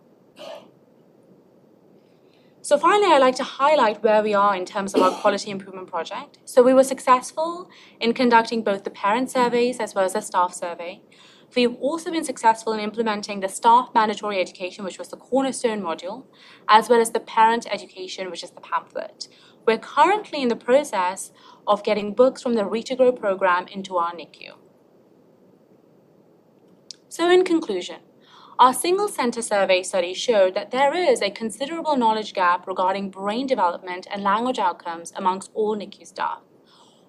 So 2.64 2.78
finally, 2.78 3.12
I'd 3.12 3.18
like 3.18 3.34
to 3.34 3.44
highlight 3.44 4.02
where 4.02 4.22
we 4.22 4.32
are 4.32 4.56
in 4.56 4.64
terms 4.64 4.94
of 4.94 5.02
our 5.02 5.10
quality 5.20 5.50
improvement 5.50 5.86
project. 5.86 6.38
So 6.46 6.62
we 6.62 6.72
were 6.72 6.82
successful 6.82 7.68
in 8.00 8.14
conducting 8.14 8.64
both 8.64 8.84
the 8.84 8.90
parent 8.90 9.30
surveys 9.30 9.80
as 9.80 9.94
well 9.94 10.06
as 10.06 10.14
the 10.14 10.22
staff 10.22 10.54
survey. 10.54 11.02
We've 11.54 11.74
also 11.74 12.10
been 12.10 12.24
successful 12.24 12.72
in 12.72 12.80
implementing 12.80 13.40
the 13.40 13.50
staff 13.50 13.90
mandatory 13.94 14.40
education, 14.40 14.82
which 14.82 14.98
was 14.98 15.08
the 15.08 15.18
cornerstone 15.18 15.82
module, 15.82 16.24
as 16.66 16.88
well 16.88 17.02
as 17.02 17.10
the 17.10 17.20
parent 17.20 17.66
education, 17.70 18.30
which 18.30 18.42
is 18.42 18.52
the 18.52 18.62
pamphlet. 18.62 19.28
We're 19.66 19.76
currently 19.76 20.40
in 20.40 20.48
the 20.48 20.56
process 20.56 21.32
of 21.66 21.84
getting 21.84 22.14
books 22.14 22.40
from 22.40 22.54
the 22.54 22.64
Read 22.64 22.86
to 22.86 22.96
Grow 22.96 23.12
program 23.12 23.68
into 23.68 23.98
our 23.98 24.14
NICU. 24.14 24.52
So, 27.10 27.30
in 27.30 27.44
conclusion, 27.44 28.00
our 28.58 28.72
single 28.72 29.08
center 29.08 29.42
survey 29.42 29.82
study 29.82 30.14
showed 30.14 30.54
that 30.54 30.70
there 30.70 30.94
is 30.94 31.20
a 31.20 31.30
considerable 31.30 31.96
knowledge 31.96 32.32
gap 32.34 32.68
regarding 32.68 33.10
brain 33.10 33.48
development 33.48 34.06
and 34.10 34.22
language 34.22 34.60
outcomes 34.60 35.12
amongst 35.16 35.50
all 35.54 35.76
NICU 35.76 36.06
staff. 36.06 36.40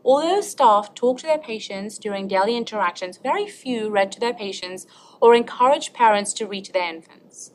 Although 0.04 0.42
staff 0.42 0.96
talk 0.96 1.20
to 1.20 1.28
their 1.28 1.38
patients 1.38 2.00
during 2.00 2.28
daily 2.28 2.58
interactions, 2.58 3.18
very 3.18 3.48
few 3.48 3.90
read 3.90 4.12
to 4.14 4.20
their 4.20 4.34
patients 4.34 4.88
or 5.22 5.36
encourage 5.36 5.94
parents 5.94 6.34
to 6.34 6.48
read 6.48 6.66
to 6.66 6.74
their 6.74 6.90
infants. 6.90 7.52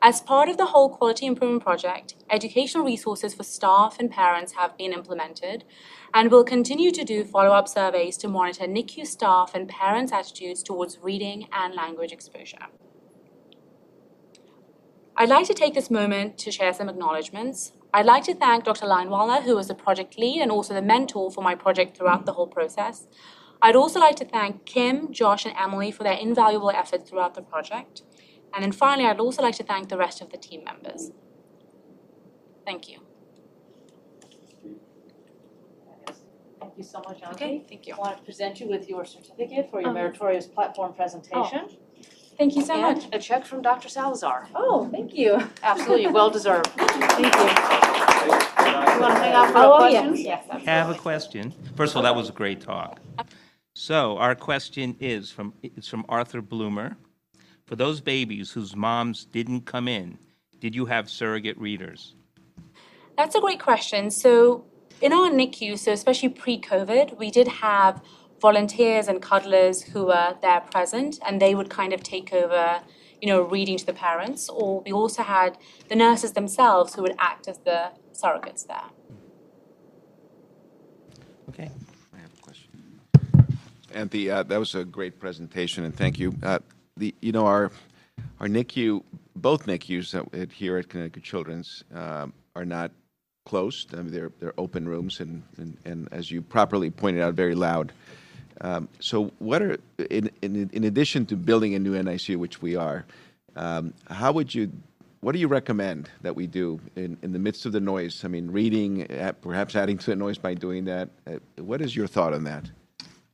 As 0.00 0.20
part 0.20 0.48
of 0.48 0.56
the 0.56 0.66
whole 0.66 0.90
quality 0.90 1.24
improvement 1.24 1.62
project, 1.62 2.14
educational 2.30 2.84
resources 2.84 3.34
for 3.34 3.42
staff 3.42 3.96
and 3.98 4.10
parents 4.10 4.52
have 4.52 4.76
been 4.76 4.92
implemented, 4.92 5.64
and 6.12 6.30
will 6.30 6.44
continue 6.44 6.90
to 6.90 7.04
do 7.04 7.24
follow-up 7.24 7.68
surveys 7.68 8.18
to 8.18 8.28
monitor 8.28 8.64
NICU 8.64 9.06
staff 9.06 9.54
and 9.54 9.68
parents' 9.68 10.12
attitudes 10.12 10.62
towards 10.62 10.98
reading 11.02 11.48
and 11.52 11.74
language 11.74 12.12
exposure. 12.12 12.68
I'd 15.16 15.28
like 15.28 15.46
to 15.46 15.54
take 15.54 15.74
this 15.74 15.90
moment 15.90 16.38
to 16.38 16.50
share 16.50 16.72
some 16.72 16.88
acknowledgements. 16.88 17.72
I'd 17.92 18.06
like 18.06 18.24
to 18.24 18.34
thank 18.34 18.64
Dr. 18.64 18.86
Leinwaller, 18.86 19.42
who 19.42 19.54
was 19.54 19.68
the 19.68 19.74
project 19.74 20.18
lead 20.18 20.40
and 20.40 20.50
also 20.50 20.74
the 20.74 20.82
mentor 20.82 21.30
for 21.30 21.42
my 21.42 21.54
project 21.54 21.96
throughout 21.96 22.26
the 22.26 22.32
whole 22.32 22.48
process. 22.48 23.06
I'd 23.62 23.76
also 23.76 24.00
like 24.00 24.16
to 24.16 24.24
thank 24.24 24.66
Kim, 24.66 25.12
Josh, 25.12 25.46
and 25.46 25.54
Emily 25.56 25.92
for 25.92 26.02
their 26.02 26.18
invaluable 26.18 26.70
efforts 26.70 27.08
throughout 27.08 27.34
the 27.34 27.42
project. 27.42 28.02
And 28.52 28.64
then 28.64 28.72
finally, 28.72 29.08
I'd 29.08 29.20
also 29.20 29.42
like 29.42 29.54
to 29.56 29.62
thank 29.62 29.88
the 29.88 29.96
rest 29.96 30.20
of 30.20 30.30
the 30.30 30.36
team 30.36 30.64
members. 30.64 31.12
Thank 32.66 32.88
you. 32.88 32.98
Thank 36.60 36.76
you 36.76 36.82
so 36.82 36.98
much, 37.06 37.20
Anjali. 37.20 37.34
Okay, 37.34 37.64
thank 37.68 37.86
you. 37.86 37.94
I 37.94 37.98
want 37.98 38.16
to 38.16 38.22
present 38.24 38.58
you 38.58 38.68
with 38.68 38.88
your 38.88 39.04
certificate 39.04 39.70
for 39.70 39.80
your 39.80 39.90
um, 39.90 39.94
meritorious 39.94 40.46
platform 40.46 40.92
presentation. 40.94 41.68
Oh. 41.70 41.76
Thank 42.36 42.56
you 42.56 42.62
so 42.62 42.74
And 42.74 42.98
much. 42.98 43.08
a 43.12 43.18
check 43.18 43.44
from 43.44 43.62
Dr. 43.62 43.88
Salazar. 43.88 44.48
Oh, 44.54 44.88
thank 44.90 45.14
you. 45.14 45.38
Absolutely, 45.62 46.08
well 46.08 46.30
deserved. 46.30 46.66
Thank 46.76 47.18
you. 47.18 47.24
You 48.94 49.00
want 49.00 49.14
to 49.16 49.20
hang 49.22 49.34
out 49.34 49.50
for 49.52 49.58
oh, 49.58 49.62
the 49.62 49.74
Oh, 49.74 49.78
questions? 49.78 50.20
yes, 50.22 50.44
I 50.50 50.58
have 50.60 50.90
a 50.90 50.94
question. 50.94 51.52
First 51.76 51.92
of 51.92 51.98
all, 51.98 52.02
that 52.02 52.14
was 52.16 52.28
a 52.28 52.32
great 52.32 52.60
talk. 52.60 53.00
So 53.74 54.16
our 54.18 54.34
question 54.34 54.96
is 55.00 55.30
from, 55.30 55.52
it's 55.62 55.88
from 55.88 56.04
Arthur 56.08 56.40
Bloomer. 56.40 56.96
For 57.66 57.76
those 57.76 58.00
babies 58.00 58.50
whose 58.50 58.74
moms 58.76 59.24
didn't 59.26 59.62
come 59.62 59.88
in, 59.88 60.18
did 60.60 60.74
you 60.74 60.86
have 60.86 61.08
surrogate 61.10 61.58
readers? 61.58 62.14
That's 63.16 63.34
a 63.34 63.40
great 63.40 63.60
question. 63.60 64.10
So 64.10 64.64
in 65.00 65.12
our 65.12 65.30
NICU, 65.30 65.78
so 65.78 65.92
especially 65.92 66.30
pre-COVID, 66.30 67.16
we 67.18 67.30
did 67.30 67.48
have 67.48 68.02
volunteers 68.44 69.08
and 69.08 69.22
cuddlers 69.22 69.76
who 69.90 70.04
were 70.04 70.36
there 70.42 70.60
present, 70.60 71.12
and 71.26 71.40
they 71.40 71.54
would 71.54 71.70
kind 71.70 71.92
of 71.94 72.00
take 72.02 72.30
over, 72.42 72.64
you 73.22 73.28
know, 73.30 73.40
reading 73.40 73.78
to 73.78 73.86
the 73.86 73.96
parents. 74.08 74.50
Or 74.50 74.82
we 74.84 74.92
also 74.92 75.22
had 75.22 75.56
the 75.88 75.96
nurses 75.96 76.32
themselves 76.32 76.94
who 76.94 77.00
would 77.04 77.16
act 77.18 77.48
as 77.48 77.58
the 77.68 77.80
surrogates 78.12 78.66
there. 78.66 78.88
Okay. 81.48 81.70
I 82.14 82.18
have 82.24 82.32
a 82.38 82.42
question. 82.42 82.68
Anthony, 83.94 84.28
uh, 84.28 84.42
that 84.42 84.58
was 84.58 84.74
a 84.74 84.84
great 84.84 85.18
presentation, 85.18 85.84
and 85.86 85.96
thank 85.96 86.18
you. 86.18 86.34
Uh, 86.42 86.58
the, 86.98 87.14
you 87.22 87.32
know, 87.32 87.46
our, 87.46 87.70
our 88.40 88.48
NICU, 88.56 89.02
both 89.36 89.64
NICUs 89.66 90.12
that 90.12 90.52
here 90.52 90.76
at 90.76 90.90
Connecticut 90.90 91.22
Children's 91.22 91.82
um, 91.94 92.34
are 92.54 92.66
not 92.66 92.90
closed. 93.46 93.94
I 93.94 94.02
mean, 94.02 94.12
they're, 94.12 94.32
they're 94.38 94.58
open 94.58 94.86
rooms, 94.86 95.20
and, 95.20 95.42
and, 95.56 95.78
and 95.86 96.08
as 96.12 96.30
you 96.30 96.42
properly 96.42 96.90
pointed 96.90 97.22
out, 97.22 97.32
very 97.32 97.54
loud. 97.54 97.92
Um, 98.60 98.88
so, 99.00 99.32
what 99.38 99.62
are 99.62 99.78
in, 100.10 100.30
in, 100.42 100.70
in 100.72 100.84
addition 100.84 101.26
to 101.26 101.36
building 101.36 101.74
a 101.74 101.78
new 101.78 101.92
NICU, 101.92 102.36
which 102.36 102.62
we 102.62 102.76
are, 102.76 103.04
um, 103.56 103.92
how 104.08 104.32
would 104.32 104.54
you, 104.54 104.70
what 105.20 105.32
do 105.32 105.38
you 105.38 105.48
recommend 105.48 106.08
that 106.22 106.34
we 106.34 106.46
do 106.46 106.80
in, 106.96 107.16
in 107.22 107.32
the 107.32 107.38
midst 107.38 107.66
of 107.66 107.72
the 107.72 107.80
noise? 107.80 108.24
I 108.24 108.28
mean, 108.28 108.50
reading, 108.50 109.10
uh, 109.10 109.32
perhaps 109.40 109.74
adding 109.74 109.98
to 109.98 110.06
the 110.06 110.16
noise 110.16 110.38
by 110.38 110.54
doing 110.54 110.84
that. 110.84 111.08
Uh, 111.26 111.38
what 111.56 111.80
is 111.80 111.96
your 111.96 112.06
thought 112.06 112.32
on 112.32 112.44
that? 112.44 112.70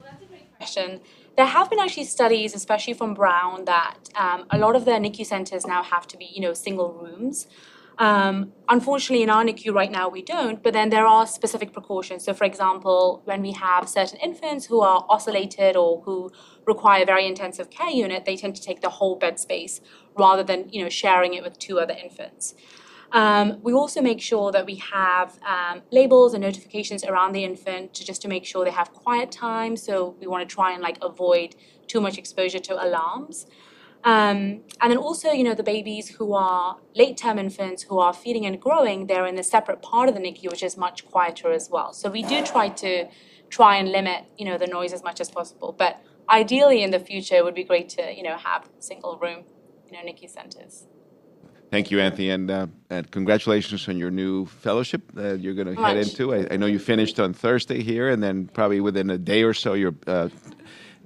That's 0.00 0.22
a 0.22 0.26
great 0.26 0.56
question. 0.56 1.00
There 1.36 1.46
have 1.46 1.70
been 1.70 1.78
actually 1.78 2.04
studies, 2.04 2.54
especially 2.54 2.94
from 2.94 3.14
Brown, 3.14 3.64
that 3.64 3.96
um, 4.14 4.46
a 4.50 4.58
lot 4.58 4.76
of 4.76 4.84
the 4.84 4.92
NICU 4.92 5.24
centers 5.26 5.66
now 5.66 5.82
have 5.82 6.06
to 6.08 6.16
be, 6.16 6.26
you 6.26 6.40
know, 6.40 6.54
single 6.54 6.92
rooms. 6.92 7.46
Um, 8.00 8.54
unfortunately, 8.70 9.22
in 9.22 9.28
our 9.28 9.44
NICU 9.44 9.74
right 9.74 9.92
now, 9.92 10.08
we 10.08 10.22
don't, 10.22 10.62
but 10.62 10.72
then 10.72 10.88
there 10.88 11.06
are 11.06 11.26
specific 11.26 11.70
precautions. 11.70 12.24
So, 12.24 12.32
for 12.32 12.44
example, 12.44 13.20
when 13.26 13.42
we 13.42 13.52
have 13.52 13.90
certain 13.90 14.18
infants 14.20 14.64
who 14.64 14.80
are 14.80 15.04
oscillated 15.10 15.76
or 15.76 16.00
who 16.00 16.32
require 16.66 17.04
very 17.04 17.26
intensive 17.26 17.68
care 17.68 17.90
unit, 17.90 18.24
they 18.24 18.36
tend 18.36 18.56
to 18.56 18.62
take 18.62 18.80
the 18.80 18.88
whole 18.88 19.16
bed 19.16 19.38
space 19.38 19.82
rather 20.18 20.42
than, 20.42 20.70
you 20.70 20.82
know, 20.82 20.88
sharing 20.88 21.34
it 21.34 21.42
with 21.42 21.58
two 21.58 21.78
other 21.78 21.92
infants. 21.92 22.54
Um, 23.12 23.58
we 23.62 23.74
also 23.74 24.00
make 24.00 24.22
sure 24.22 24.50
that 24.50 24.64
we 24.64 24.76
have 24.76 25.38
um, 25.46 25.82
labels 25.92 26.32
and 26.32 26.42
notifications 26.42 27.04
around 27.04 27.32
the 27.32 27.44
infant 27.44 27.92
to 27.94 28.04
just 28.04 28.22
to 28.22 28.28
make 28.28 28.46
sure 28.46 28.64
they 28.64 28.70
have 28.70 28.94
quiet 28.94 29.30
time. 29.30 29.76
So 29.76 30.16
we 30.18 30.26
want 30.26 30.48
to 30.48 30.54
try 30.54 30.72
and 30.72 30.82
like 30.82 30.96
avoid 31.02 31.54
too 31.86 32.00
much 32.00 32.16
exposure 32.16 32.60
to 32.60 32.82
alarms. 32.82 33.46
Um, 34.02 34.62
and 34.80 34.90
then 34.90 34.96
also, 34.96 35.30
you 35.30 35.44
know, 35.44 35.54
the 35.54 35.62
babies 35.62 36.08
who 36.08 36.32
are 36.32 36.78
late 36.94 37.16
term 37.16 37.38
infants 37.38 37.82
who 37.82 37.98
are 37.98 38.14
feeding 38.14 38.46
and 38.46 38.60
growing, 38.60 39.06
they're 39.06 39.26
in 39.26 39.38
a 39.38 39.42
separate 39.42 39.82
part 39.82 40.08
of 40.08 40.14
the 40.14 40.20
NICU, 40.20 40.50
which 40.50 40.62
is 40.62 40.76
much 40.76 41.06
quieter 41.06 41.52
as 41.52 41.68
well. 41.70 41.92
So 41.92 42.10
we 42.10 42.22
do 42.22 42.44
try 42.44 42.70
to 42.70 43.08
try 43.50 43.76
and 43.76 43.90
limit, 43.90 44.24
you 44.38 44.46
know, 44.46 44.56
the 44.56 44.66
noise 44.66 44.92
as 44.92 45.02
much 45.02 45.20
as 45.20 45.30
possible. 45.30 45.74
But 45.76 46.00
ideally, 46.30 46.82
in 46.82 46.92
the 46.92 47.00
future, 47.00 47.34
it 47.34 47.44
would 47.44 47.54
be 47.54 47.64
great 47.64 47.88
to, 47.90 48.14
you 48.14 48.22
know, 48.22 48.36
have 48.38 48.68
single 48.78 49.18
room, 49.18 49.44
you 49.86 49.92
know, 49.92 49.98
NICU 49.98 50.30
centers. 50.30 50.86
Thank 51.70 51.92
you, 51.92 52.00
Anthony, 52.00 52.30
and, 52.30 52.50
uh, 52.50 52.66
and 52.88 53.08
congratulations 53.12 53.88
on 53.88 53.96
your 53.96 54.10
new 54.10 54.46
fellowship 54.46 55.02
that 55.12 55.38
you're 55.38 55.54
going 55.54 55.72
to 55.72 55.80
head 55.80 55.98
into. 55.98 56.34
I, 56.34 56.48
I 56.50 56.56
know 56.56 56.66
you 56.66 56.80
finished 56.80 57.20
on 57.20 57.32
Thursday 57.32 57.80
here, 57.80 58.08
and 58.08 58.20
then 58.20 58.48
probably 58.48 58.80
within 58.80 59.08
a 59.10 59.18
day 59.18 59.44
or 59.44 59.54
so, 59.54 59.74
you're 59.74 59.94
uh, 60.08 60.30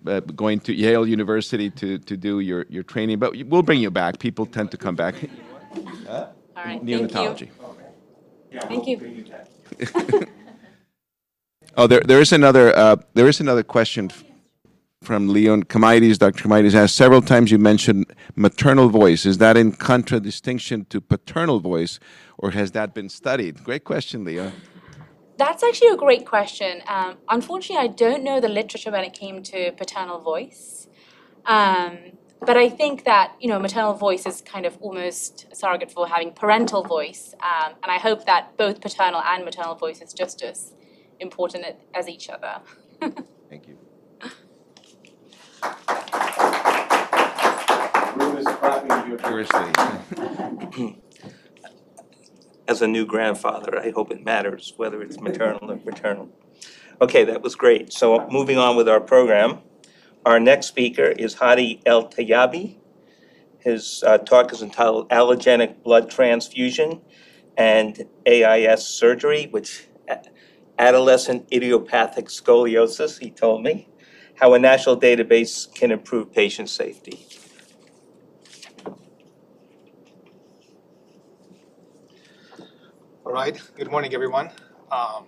uh, 0.06 0.20
going 0.20 0.60
to 0.60 0.74
Yale 0.74 1.06
University 1.06 1.70
to, 1.70 1.98
to 1.98 2.16
do 2.16 2.40
your, 2.40 2.66
your 2.68 2.82
training. 2.82 3.18
But 3.18 3.36
we'll 3.46 3.62
bring 3.62 3.80
you 3.80 3.90
back. 3.90 4.18
People 4.18 4.46
tend 4.46 4.70
to 4.70 4.76
come 4.76 4.96
back. 4.96 5.14
All 6.08 6.32
right. 6.56 6.84
Neonatology. 6.84 7.50
Thank 8.68 8.86
you. 8.86 8.98
Thank 9.78 10.12
you. 10.12 10.26
Oh, 11.76 11.88
there, 11.88 12.00
there 12.00 12.20
is 12.20 12.32
another, 12.32 12.76
uh, 12.76 12.96
there 13.14 13.26
is 13.26 13.40
another 13.40 13.64
question 13.64 14.10
from 15.02 15.28
Leon 15.28 15.64
Kamaitis. 15.64 16.18
Dr. 16.18 16.44
Kamaitis 16.44 16.74
asked 16.74 16.94
several 16.94 17.20
times 17.20 17.50
you 17.50 17.58
mentioned 17.58 18.06
maternal 18.36 18.88
voice. 18.88 19.26
Is 19.26 19.38
that 19.38 19.56
in 19.56 19.72
contradistinction 19.72 20.84
to 20.86 21.00
paternal 21.00 21.58
voice, 21.58 21.98
or 22.38 22.52
has 22.52 22.70
that 22.72 22.94
been 22.94 23.08
studied? 23.08 23.64
Great 23.64 23.84
question, 23.84 24.24
Leon. 24.24 24.52
That's 25.36 25.62
actually 25.62 25.88
a 25.88 25.96
great 25.96 26.26
question. 26.26 26.82
Um, 26.86 27.16
unfortunately, 27.28 27.84
I 27.84 27.88
don't 27.88 28.22
know 28.22 28.40
the 28.40 28.48
literature 28.48 28.90
when 28.90 29.04
it 29.04 29.12
came 29.12 29.42
to 29.44 29.72
paternal 29.72 30.20
voice. 30.20 30.86
Um, 31.44 31.98
but 32.40 32.56
I 32.56 32.68
think 32.68 33.04
that, 33.04 33.34
you 33.40 33.48
know, 33.48 33.58
maternal 33.58 33.94
voice 33.94 34.26
is 34.26 34.42
kind 34.42 34.66
of 34.66 34.76
almost 34.80 35.46
a 35.50 35.54
surrogate 35.54 35.90
for 35.90 36.06
having 36.06 36.32
parental 36.32 36.84
voice. 36.84 37.34
Um, 37.42 37.72
and 37.82 37.90
I 37.90 37.98
hope 37.98 38.26
that 38.26 38.56
both 38.56 38.80
paternal 38.80 39.22
and 39.22 39.44
maternal 39.44 39.74
voice 39.74 40.00
is 40.00 40.12
just 40.12 40.42
as 40.42 40.72
important 41.20 41.64
as 41.94 42.08
each 42.08 42.28
other. 42.28 42.60
Thank 43.48 43.68
you. 43.68 43.78
Seriously. 49.24 50.96
As 52.66 52.80
a 52.80 52.86
new 52.86 53.04
grandfather, 53.04 53.78
I 53.78 53.90
hope 53.90 54.10
it 54.10 54.24
matters 54.24 54.72
whether 54.76 55.02
it's 55.02 55.20
maternal 55.20 55.70
or 55.70 55.76
paternal. 55.76 56.30
Okay, 57.00 57.24
that 57.24 57.42
was 57.42 57.54
great. 57.54 57.92
So 57.92 58.26
moving 58.30 58.56
on 58.56 58.76
with 58.76 58.88
our 58.88 59.00
program, 59.00 59.58
our 60.24 60.40
next 60.40 60.66
speaker 60.66 61.04
is 61.04 61.34
Hadi 61.34 61.82
El 61.84 62.08
Tayabi. 62.08 62.76
His 63.58 64.02
uh, 64.06 64.18
talk 64.18 64.52
is 64.52 64.62
entitled 64.62 65.10
Allogenic 65.10 65.82
Blood 65.82 66.10
Transfusion 66.10 67.02
and 67.56 68.06
AIS 68.26 68.86
Surgery, 68.86 69.48
which 69.50 69.88
adolescent 70.78 71.46
idiopathic 71.52 72.26
scoliosis, 72.26 73.18
he 73.18 73.30
told 73.30 73.62
me, 73.62 73.88
how 74.36 74.54
a 74.54 74.58
national 74.58 74.98
database 74.98 75.72
can 75.74 75.90
improve 75.90 76.32
patient 76.32 76.68
safety. 76.68 77.26
All 83.26 83.32
right, 83.32 83.58
good 83.76 83.90
morning, 83.90 84.12
everyone. 84.12 84.50
Um, 84.92 85.24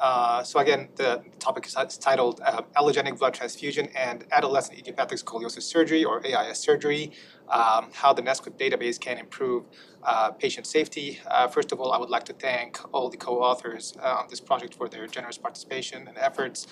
uh, 0.00 0.42
So 0.42 0.58
again, 0.60 0.88
the 0.96 1.22
topic 1.38 1.66
is 1.66 1.74
titled 1.98 2.40
uh, 2.42 2.62
Allogenic 2.78 3.18
Blood 3.18 3.34
Transfusion 3.34 3.88
and 3.94 4.24
Adolescent 4.32 4.78
Idiopathic 4.78 5.18
Scoliosis 5.18 5.64
Surgery, 5.64 6.02
or 6.02 6.26
AIS 6.26 6.60
surgery, 6.60 7.12
um, 7.50 7.90
how 7.92 8.14
the 8.14 8.22
NSQIP 8.22 8.56
database 8.58 8.98
can 8.98 9.18
improve 9.18 9.64
uh, 10.02 10.30
patient 10.30 10.66
safety. 10.66 11.20
Uh, 11.26 11.46
First 11.48 11.72
of 11.72 11.80
all, 11.80 11.92
I 11.92 11.98
would 11.98 12.08
like 12.08 12.24
to 12.24 12.32
thank 12.32 12.78
all 12.94 13.10
the 13.10 13.18
co-authors 13.18 13.94
uh, 14.02 14.20
on 14.20 14.26
this 14.30 14.40
project 14.40 14.74
for 14.74 14.88
their 14.88 15.06
generous 15.06 15.36
participation 15.36 16.08
and 16.08 16.16
efforts. 16.16 16.66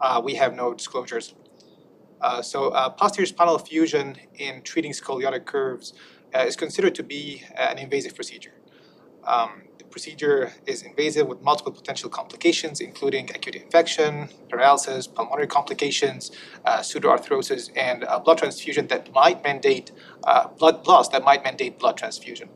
Uh, 0.00 0.20
We 0.24 0.34
have 0.34 0.52
no 0.52 0.74
disclosures. 0.74 1.36
So 2.42 2.58
posterior 2.98 3.26
spinal 3.26 3.58
fusion 3.58 4.16
in 4.34 4.62
treating 4.62 4.92
scoliotic 4.92 5.44
curves 5.44 5.94
is 6.34 6.56
considered 6.56 6.94
to 6.96 7.04
be 7.04 7.44
an 7.56 7.78
invasive 7.78 8.16
procedure. 8.16 8.54
Um, 9.24 9.62
procedure 9.96 10.52
is 10.66 10.82
invasive 10.82 11.26
with 11.26 11.40
multiple 11.40 11.72
potential 11.72 12.10
complications, 12.10 12.82
including 12.82 13.24
acute 13.34 13.54
infection, 13.54 14.28
paralysis, 14.50 15.06
pulmonary 15.06 15.46
complications, 15.46 16.30
uh, 16.66 16.80
pseudoarthrosis, 16.80 17.70
and 17.74 18.04
uh, 18.04 18.18
blood 18.18 18.36
transfusion 18.36 18.86
that 18.88 19.10
might 19.14 19.42
mandate 19.42 19.92
uh, 20.24 20.48
blood 20.48 20.86
loss 20.86 21.08
that 21.08 21.24
might 21.24 21.42
mandate 21.42 21.78
blood 21.78 21.96
transfusion. 21.96 22.50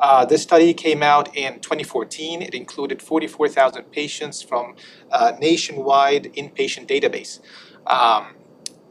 Uh, 0.00 0.24
this 0.24 0.42
study 0.42 0.72
came 0.72 1.02
out 1.02 1.36
in 1.36 1.60
2014. 1.60 2.40
It 2.40 2.54
included 2.54 3.02
44,000 3.02 3.84
patients 3.92 4.42
from 4.42 4.74
a 5.10 5.38
nationwide 5.38 6.24
inpatient 6.38 6.86
database. 6.86 7.40
Um, 7.86 8.34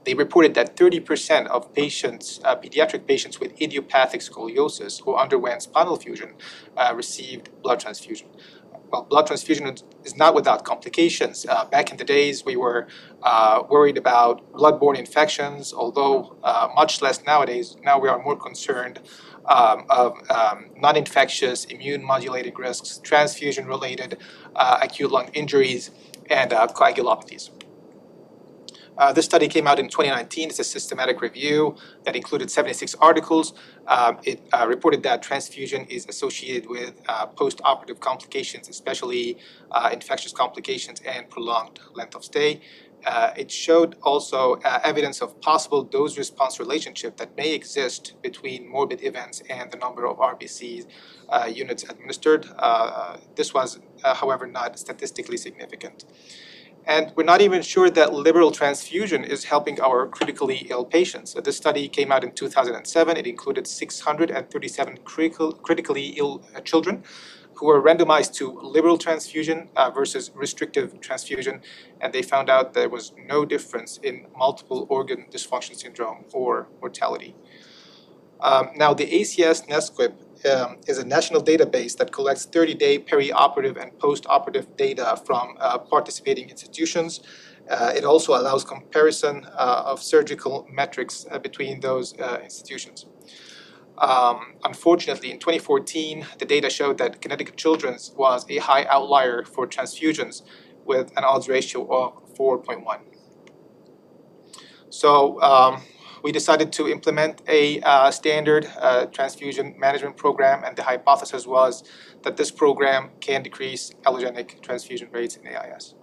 they 0.05 0.13
reported 0.15 0.55
that 0.55 0.75
30% 0.77 1.47
of 1.47 1.73
patients, 1.73 2.41
uh, 2.45 2.55
pediatric 2.55 3.07
patients 3.07 3.39
with 3.39 3.61
idiopathic 3.61 4.21
scoliosis 4.21 5.01
who 5.03 5.15
underwent 5.15 5.63
spinal 5.63 5.97
fusion, 5.97 6.33
uh, 6.77 6.93
received 6.95 7.49
blood 7.63 7.79
transfusion. 7.79 8.29
Well, 8.91 9.03
blood 9.03 9.27
transfusion 9.27 9.67
is- 9.67 10.17
not 10.17 10.35
without 10.35 10.65
complications. 10.65 11.45
Uh, 11.49 11.65
back 11.65 11.91
in 11.91 11.97
the 11.97 12.03
days, 12.03 12.45
we 12.45 12.55
were 12.57 12.87
uh, 13.23 13.63
worried 13.69 13.97
about 13.97 14.51
bloodborne 14.53 14.97
infections, 14.97 15.73
although 15.73 16.37
uh, 16.43 16.69
much 16.75 17.01
less 17.01 17.23
nowadays. 17.25 17.77
Now 17.83 17.99
we 17.99 18.09
are 18.09 18.21
more 18.21 18.37
concerned 18.37 18.99
um, 19.45 19.85
of 19.89 20.13
um, 20.31 20.71
non-infectious, 20.77 21.65
immune-modulating 21.65 22.55
risks, 22.55 22.99
transfusion-related 23.03 24.17
uh, 24.55 24.79
acute 24.81 25.11
lung 25.11 25.29
injuries, 25.33 25.91
and 26.29 26.51
coagulopathies. 26.51 27.51
Uh, 29.01 29.11
this 29.11 29.25
study 29.25 29.47
came 29.47 29.65
out 29.65 29.79
in 29.79 29.89
2019. 29.89 30.49
It's 30.49 30.59
a 30.59 30.63
systematic 30.63 31.21
review 31.21 31.75
that 32.03 32.15
included 32.15 32.51
76 32.51 32.93
articles. 33.01 33.53
Um, 33.87 34.19
it 34.23 34.47
uh, 34.53 34.67
reported 34.67 35.01
that 35.01 35.23
transfusion 35.23 35.85
is 35.85 36.05
associated 36.05 36.69
with 36.69 37.01
uh, 37.09 37.25
post-operative 37.25 37.99
complications, 37.99 38.69
especially 38.69 39.39
uh, 39.71 39.89
infectious 39.91 40.31
complications 40.31 41.01
and 41.01 41.27
prolonged 41.31 41.79
length 41.95 42.13
of 42.13 42.23
stay. 42.23 42.61
uh, 43.07 43.31
it 43.35 43.49
showed 43.49 43.95
also 44.03 44.57
uh, 44.57 44.79
evidence 44.83 45.23
of 45.23 45.41
possible 45.41 45.81
dose-response 45.81 46.59
relationship 46.59 47.17
that 47.17 47.35
may 47.35 47.55
exist 47.55 48.13
between 48.21 48.69
morbid 48.69 49.03
events 49.03 49.41
and 49.49 49.71
the 49.71 49.77
number 49.77 50.05
of 50.05 50.17
RBC 50.17 50.85
units 51.51 51.83
administered. 51.89 52.45
This 53.35 53.51
was, 53.51 53.79
however, 54.03 54.45
not 54.45 54.77
statistically 54.77 55.37
significant. 55.37 56.05
And 56.85 57.13
we're 57.15 57.23
not 57.23 57.41
even 57.41 57.61
sure 57.61 57.89
that 57.91 58.13
liberal 58.13 58.51
transfusion 58.51 59.23
is 59.23 59.43
helping 59.43 59.79
our 59.81 60.07
critically 60.07 60.67
ill 60.69 60.83
patients. 60.83 61.31
So 61.31 61.41
this 61.41 61.55
study 61.57 61.87
came 61.87 62.11
out 62.11 62.23
in 62.23 62.31
2007. 62.31 63.17
It 63.17 63.27
included 63.27 63.67
637 63.67 64.97
critical, 65.03 65.53
critically 65.53 66.07
ill 66.17 66.43
uh, 66.55 66.61
children 66.61 67.03
who 67.53 67.67
were 67.67 67.81
randomized 67.81 68.33
to 68.33 68.59
liberal 68.61 68.97
transfusion 68.97 69.69
uh, 69.75 69.91
versus 69.91 70.31
restrictive 70.33 70.99
transfusion, 70.99 71.61
and 71.99 72.11
they 72.11 72.23
found 72.23 72.49
out 72.49 72.73
there 72.73 72.89
was 72.89 73.13
no 73.27 73.45
difference 73.45 73.99
in 74.01 74.25
multiple 74.35 74.87
organ 74.89 75.25
dysfunction 75.31 75.75
syndrome 75.75 76.25
or 76.33 76.67
mortality. 76.79 77.35
Um, 78.39 78.71
now, 78.75 78.95
the 78.95 79.05
ACS 79.05 79.67
NSQIP 79.67 80.13
um, 80.45 80.77
is 80.87 80.97
a 80.97 81.05
national 81.05 81.41
database 81.43 81.97
that 81.97 82.11
collects 82.11 82.45
30-day 82.45 82.99
perioperative 82.99 83.81
and 83.81 83.97
post-operative 83.99 84.75
data 84.77 85.19
from 85.25 85.55
uh, 85.59 85.77
participating 85.77 86.49
institutions. 86.49 87.21
Uh, 87.69 87.93
it 87.95 88.03
also 88.03 88.33
allows 88.33 88.63
comparison 88.63 89.45
uh, 89.57 89.83
of 89.85 90.01
surgical 90.01 90.67
metrics 90.71 91.25
uh, 91.31 91.39
between 91.39 91.79
those 91.79 92.17
uh, 92.19 92.39
institutions. 92.43 93.05
Um, 93.97 94.55
unfortunately, 94.63 95.31
in 95.31 95.37
2014, 95.37 96.25
the 96.39 96.45
data 96.45 96.69
showed 96.69 96.97
that 96.97 97.21
Connecticut 97.21 97.55
Children's 97.55 98.11
was 98.17 98.45
a 98.49 98.57
high 98.57 98.85
outlier 98.85 99.43
for 99.43 99.67
transfusions 99.67 100.41
with 100.85 101.11
an 101.17 101.23
odds 101.23 101.47
ratio 101.47 101.87
of 101.91 102.35
4.1. 102.35 102.99
So 104.89 105.39
um, 105.41 105.83
we 106.23 106.31
decided 106.31 106.71
to 106.73 106.87
implement 106.87 107.41
a 107.47 107.81
uh, 107.81 108.11
standard 108.11 108.67
uh, 108.79 109.05
transfusion 109.07 109.75
management 109.77 110.17
program, 110.17 110.63
and 110.63 110.75
the 110.75 110.83
hypothesis 110.83 111.47
was 111.47 111.83
that 112.23 112.37
this 112.37 112.51
program 112.51 113.09
can 113.19 113.43
decrease 113.43 113.91
allogenic 114.05 114.61
transfusion 114.61 115.09
rates 115.11 115.35
in 115.35 115.47
AIS. 115.47 115.95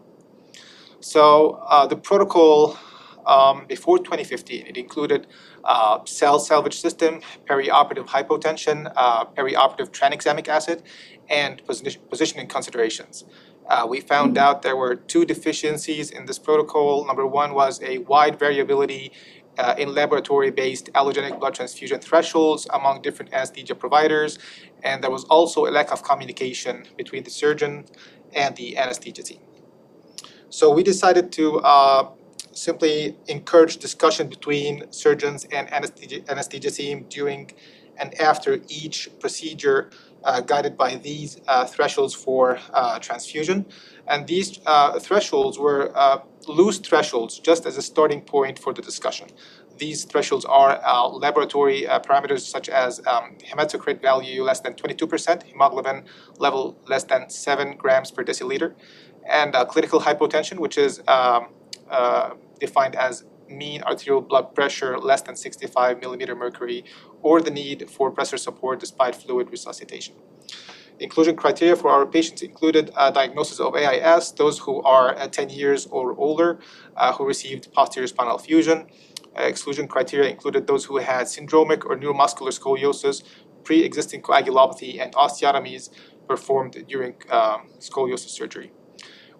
So 1.00 1.62
uh, 1.68 1.86
the 1.86 1.96
protocol 1.96 2.76
um, 3.26 3.66
before 3.66 3.98
2015, 3.98 4.66
it 4.66 4.76
included 4.76 5.26
uh, 5.64 6.04
cell 6.04 6.38
salvage 6.38 6.80
system, 6.80 7.20
perioperative 7.48 8.06
hypotension, 8.06 8.90
uh, 8.96 9.26
perioperative 9.26 9.90
tranexamic 9.90 10.48
acid, 10.48 10.82
and 11.28 11.64
position, 11.66 12.00
positioning 12.08 12.48
considerations. 12.48 13.24
Uh, 13.68 13.86
we 13.86 14.00
found 14.00 14.38
out 14.38 14.62
there 14.62 14.76
were 14.76 14.96
two 14.96 15.26
deficiencies 15.26 16.10
in 16.10 16.24
this 16.24 16.38
protocol. 16.38 17.06
Number 17.06 17.26
one 17.26 17.52
was 17.52 17.82
a 17.82 17.98
wide 17.98 18.38
variability 18.38 19.12
uh, 19.58 19.74
in 19.76 19.94
laboratory-based 19.94 20.92
allogenic 20.94 21.38
blood 21.38 21.54
transfusion 21.54 22.00
thresholds 22.00 22.66
among 22.72 23.02
different 23.02 23.32
anesthesia 23.34 23.74
providers, 23.74 24.38
and 24.82 25.02
there 25.02 25.10
was 25.10 25.24
also 25.24 25.66
a 25.66 25.70
lack 25.70 25.90
of 25.92 26.02
communication 26.02 26.86
between 26.96 27.22
the 27.24 27.30
surgeon 27.30 27.84
and 28.34 28.56
the 28.56 28.78
anesthesia 28.78 29.22
team. 29.22 29.40
So 30.50 30.72
we 30.72 30.82
decided 30.82 31.30
to 31.32 31.58
uh, 31.58 32.10
simply 32.52 33.16
encourage 33.26 33.76
discussion 33.76 34.28
between 34.28 34.90
surgeons 34.90 35.46
and 35.52 35.72
anesthesia, 35.72 36.22
anesthesia 36.30 36.70
team 36.70 37.06
during 37.08 37.50
and 37.98 38.18
after 38.20 38.60
each 38.68 39.08
procedure 39.18 39.90
uh, 40.24 40.40
guided 40.40 40.76
by 40.76 40.94
these 40.96 41.40
uh, 41.48 41.64
thresholds 41.66 42.14
for 42.14 42.58
uh, 42.72 42.98
transfusion. 42.98 43.66
And 44.06 44.26
these 44.26 44.60
uh, 44.66 44.98
thresholds 44.98 45.58
were 45.58 45.92
uh, 45.96 46.20
loose 46.48 46.78
thresholds 46.78 47.38
just 47.38 47.66
as 47.66 47.76
a 47.76 47.82
starting 47.82 48.20
point 48.20 48.58
for 48.58 48.72
the 48.72 48.82
discussion. 48.82 49.28
These 49.76 50.04
thresholds 50.04 50.44
are 50.44 50.80
uh, 50.84 51.08
laboratory 51.08 51.86
parameters 52.00 52.40
such 52.40 52.68
as 52.68 53.00
um, 53.06 53.36
hematocrit 53.44 54.02
value 54.02 54.42
less 54.42 54.60
than 54.60 54.74
22%, 54.74 55.42
hemoglobin 55.44 56.04
level 56.38 56.76
less 56.88 57.04
than 57.04 57.30
7 57.30 57.76
grams 57.76 58.10
per 58.10 58.24
deciliter, 58.24 58.74
and 59.30 59.54
clinical 59.68 60.00
hypotension, 60.00 60.58
which 60.58 60.78
is 60.78 61.00
um, 61.06 61.48
defined 62.58 62.96
as 62.96 63.24
mean 63.48 63.82
arterial 63.82 64.20
blood 64.20 64.54
pressure 64.54 64.98
less 64.98 65.22
than 65.22 65.36
65 65.36 66.00
millimeter 66.00 66.34
mercury 66.34 66.84
or 67.22 67.40
the 67.40 67.50
need 67.50 67.88
for 67.90 68.12
pressor 68.12 68.38
support 68.38 68.80
despite 68.80 69.14
fluid 69.14 69.50
resuscitation. 69.50 70.14
Inclusion 71.00 71.36
criteria 71.36 71.76
for 71.76 71.90
our 71.90 72.06
patients 72.06 72.42
included 72.42 72.90
a 72.96 73.12
diagnosis 73.12 73.60
of 73.60 73.74
AIS, 73.76 74.32
those 74.32 74.58
who 74.58 74.82
are 74.82 75.16
uh, 75.16 75.28
10 75.28 75.50
years 75.50 75.86
or 75.86 76.18
older, 76.18 76.58
uh, 76.96 77.12
who 77.12 77.24
received 77.24 77.72
posterior 77.72 78.08
spinal 78.08 78.38
fusion. 78.38 78.86
Uh, 79.38 79.42
exclusion 79.42 79.86
criteria 79.86 80.28
included 80.28 80.66
those 80.66 80.86
who 80.86 80.96
had 80.96 81.26
syndromic 81.26 81.84
or 81.86 81.96
neuromuscular 81.96 82.50
scoliosis, 82.50 83.22
pre-existing 83.62 84.22
coagulopathy, 84.22 85.00
and 85.00 85.12
osteotomies 85.14 85.90
performed 86.26 86.84
during 86.88 87.14
um, 87.30 87.68
scoliosis 87.78 88.30
surgery. 88.30 88.72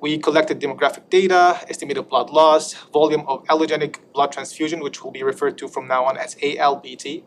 We 0.01 0.17
collected 0.19 0.61
demographic 0.61 1.11
data, 1.11 1.59
estimated 1.69 2.09
blood 2.09 2.31
loss, 2.31 2.75
volume 2.93 3.25
of 3.27 3.43
allogenic 3.47 3.97
blood 4.15 4.31
transfusion, 4.31 4.79
which 4.79 5.03
will 5.03 5.11
be 5.11 5.25
referred 5.25 5.59
to 5.59 5.67
from 5.67 5.89
now 5.89 6.05
on 6.05 6.17
as 6.17 6.37
ALBT, 6.37 7.25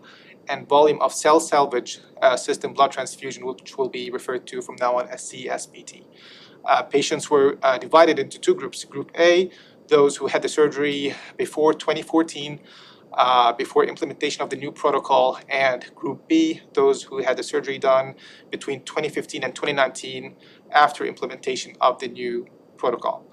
and 0.48 0.68
volume 0.68 1.02
of 1.02 1.14
cell 1.14 1.40
salvage 1.40 2.00
uh, 2.22 2.36
system 2.36 2.74
blood 2.74 2.92
transfusion, 2.92 3.46
which 3.46 3.78
will 3.78 3.90
be 3.90 4.10
referred 4.12 4.46
to 4.48 4.62
from 4.62 4.76
now 4.80 4.98
on 4.98 5.08
as 5.10 5.22
CSBT. 5.24 6.06
Uh, 6.66 6.84
patients 6.84 7.30
were 7.30 7.58
uh, 7.64 7.78
divided 7.78 8.20
into 8.20 8.40
two 8.40 8.54
groups. 8.56 8.84
Group 8.84 9.12
A, 9.18 9.52
those 9.88 10.18
who 10.18 10.28
had 10.28 10.42
the 10.42 10.50
surgery 10.50 11.16
before 11.38 11.74
2014, 11.74 12.60
uh, 13.14 13.52
before 13.54 13.86
implementation 13.86 14.42
of 14.42 14.50
the 14.50 14.56
new 14.56 14.72
protocol, 14.72 15.38
and 15.50 15.94
Group 15.96 16.28
B, 16.28 16.62
those 16.74 17.04
who 17.04 17.22
had 17.22 17.38
the 17.38 17.44
surgery 17.44 17.78
done 17.78 18.16
between 18.52 18.84
2015 18.84 19.44
and 19.44 19.54
2019 19.54 20.36
after 20.72 21.06
implementation 21.06 21.76
of 21.82 22.00
the 22.00 22.08
new 22.08 22.48
protocol. 22.78 23.26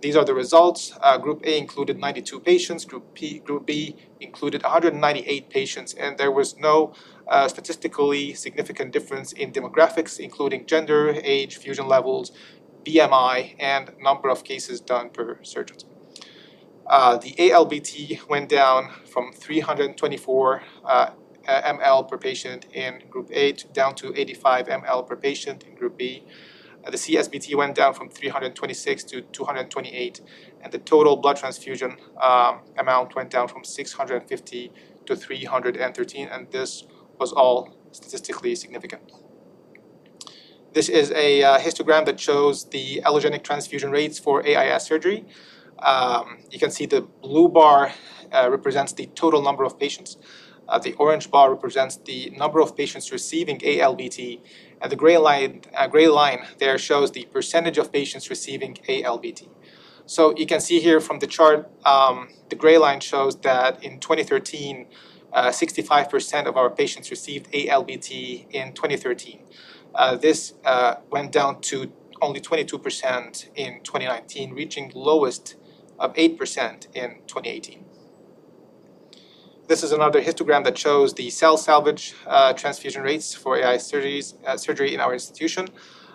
These 0.00 0.16
are 0.16 0.24
the 0.24 0.34
results. 0.34 0.92
Uh, 1.00 1.18
group 1.18 1.42
A 1.44 1.58
included 1.58 1.98
92 1.98 2.40
patients. 2.40 2.84
Group 2.84 3.14
P, 3.14 3.40
Group 3.40 3.66
B 3.66 3.96
included 4.20 4.62
198 4.62 5.50
patients, 5.50 5.94
and 5.94 6.16
there 6.16 6.30
was 6.30 6.56
no 6.56 6.94
uh, 7.28 7.48
statistically 7.48 8.32
significant 8.34 8.92
difference 8.92 9.32
in 9.32 9.52
demographics, 9.52 10.18
including 10.18 10.64
gender, 10.66 11.14
age, 11.22 11.58
fusion 11.58 11.86
levels, 11.86 12.32
BMI, 12.84 13.56
and 13.58 13.92
number 14.00 14.30
of 14.30 14.42
cases 14.42 14.80
done 14.80 15.10
per 15.10 15.38
surgeon. 15.42 15.76
Uh, 16.86 17.18
the 17.18 17.34
ALBT 17.34 18.26
went 18.28 18.48
down 18.48 18.90
from 19.04 19.32
324 19.32 20.62
uh, 20.84 21.10
ml 21.46 22.08
per 22.08 22.18
patient 22.18 22.66
in 22.72 23.02
Group 23.10 23.30
A 23.32 23.52
to 23.52 23.68
down 23.68 23.94
to 23.96 24.18
85 24.18 24.66
ml 24.66 25.06
per 25.06 25.16
patient 25.16 25.62
in 25.64 25.74
Group 25.74 25.96
B. 25.98 26.24
The 26.84 26.96
CSBT 26.96 27.54
went 27.56 27.74
down 27.74 27.94
from 27.94 28.08
326 28.08 29.04
to 29.04 29.20
228, 29.20 30.20
and 30.62 30.72
the 30.72 30.78
total 30.78 31.16
blood 31.16 31.36
transfusion 31.36 31.96
um, 32.20 32.60
amount 32.78 33.14
went 33.14 33.30
down 33.30 33.48
from 33.48 33.64
650 33.64 34.72
to 35.06 35.16
313, 35.16 36.28
and 36.28 36.50
this 36.50 36.84
was 37.18 37.32
all 37.32 37.76
statistically 37.92 38.54
significant. 38.54 39.12
This 40.72 40.88
is 40.88 41.10
a 41.10 41.42
uh, 41.42 41.58
histogram 41.58 42.06
that 42.06 42.18
shows 42.18 42.64
the 42.70 43.02
allogenic 43.04 43.42
transfusion 43.42 43.90
rates 43.90 44.18
for 44.18 44.46
AIS 44.46 44.84
surgery. 44.84 45.26
Um, 45.80 46.38
you 46.50 46.58
can 46.58 46.70
see 46.70 46.86
the 46.86 47.02
blue 47.02 47.48
bar 47.48 47.92
uh, 48.32 48.48
represents 48.50 48.92
the 48.92 49.06
total 49.06 49.42
number 49.42 49.64
of 49.64 49.78
patients. 49.78 50.16
Uh, 50.68 50.78
the 50.78 50.92
orange 50.94 51.30
bar 51.30 51.50
represents 51.50 51.96
the 51.96 52.30
number 52.36 52.60
of 52.60 52.76
patients 52.76 53.10
receiving 53.10 53.58
ALBT, 53.58 54.40
the 54.88 54.96
gray 54.96 55.18
line, 55.18 55.62
uh, 55.76 55.86
gray 55.86 56.08
line 56.08 56.46
there 56.58 56.78
shows 56.78 57.12
the 57.12 57.24
percentage 57.26 57.78
of 57.78 57.92
patients 57.92 58.30
receiving 58.30 58.74
ALBT. 58.88 59.48
So 60.06 60.34
you 60.36 60.46
can 60.46 60.60
see 60.60 60.80
here 60.80 61.00
from 61.00 61.20
the 61.20 61.26
chart, 61.26 61.70
um, 61.84 62.30
the 62.48 62.56
gray 62.56 62.78
line 62.78 63.00
shows 63.00 63.36
that 63.40 63.82
in 63.84 64.00
2013, 64.00 64.86
uh, 65.32 65.50
65% 65.50 66.46
of 66.46 66.56
our 66.56 66.70
patients 66.70 67.10
received 67.10 67.50
ALBT 67.52 68.46
in 68.50 68.72
2013. 68.72 69.44
Uh, 69.94 70.16
this 70.16 70.54
uh, 70.64 70.96
went 71.10 71.32
down 71.32 71.60
to 71.62 71.92
only 72.20 72.40
22% 72.40 73.48
in 73.54 73.80
2019, 73.82 74.52
reaching 74.52 74.90
lowest 74.94 75.56
of 75.98 76.14
8% 76.14 76.86
in 76.94 77.20
2018. 77.26 77.84
This 79.70 79.84
is 79.84 79.92
another 79.92 80.20
histogram 80.20 80.64
that 80.64 80.76
shows 80.76 81.14
the 81.14 81.30
cell 81.30 81.56
salvage 81.56 82.12
uh, 82.26 82.52
transfusion 82.54 83.02
rates 83.02 83.34
for 83.34 83.56
AI 83.56 83.76
surgeries, 83.76 84.34
uh, 84.44 84.56
surgery 84.56 84.94
in 84.94 84.98
our 84.98 85.12
institution. 85.12 85.68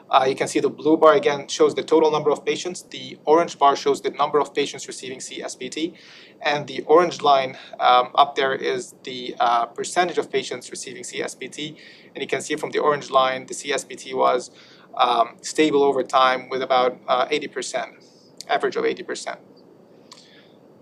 Uh, 0.10 0.26
you 0.28 0.36
can 0.36 0.50
see 0.50 0.60
the 0.60 0.70
blue 0.70 0.98
bar 0.98 1.14
again 1.14 1.48
shows 1.48 1.74
the 1.74 1.82
total 1.82 2.12
number 2.12 2.30
of 2.32 2.44
patients. 2.44 2.82
The 2.82 3.18
orange 3.24 3.58
bar 3.58 3.78
shows 3.78 4.02
the 4.02 4.10
number 4.10 4.42
of 4.42 4.54
patients 4.54 4.90
receiving 4.90 5.20
CSBT. 5.20 5.94
And 6.42 6.68
the 6.68 6.82
orange 6.82 7.22
line 7.22 7.58
um, 7.80 8.10
up 8.16 8.36
there 8.36 8.54
is 8.54 8.94
the 9.04 9.34
uh, 9.40 9.68
percentage 9.68 10.18
of 10.18 10.30
patients 10.30 10.70
receiving 10.70 11.04
CSBT. 11.04 11.78
And 12.14 12.22
you 12.22 12.28
can 12.28 12.42
see 12.42 12.58
from 12.58 12.72
the 12.72 12.80
orange 12.80 13.10
line, 13.10 13.46
the 13.46 13.54
CSBT 13.54 14.16
was 14.16 14.52
um, 14.98 15.38
stable 15.40 15.82
over 15.82 16.04
time 16.04 16.50
with 16.50 16.62
about 16.62 17.00
uh, 17.08 17.26
80%, 17.28 18.04
average 18.50 18.76
of 18.76 18.84
80%. 18.84 19.38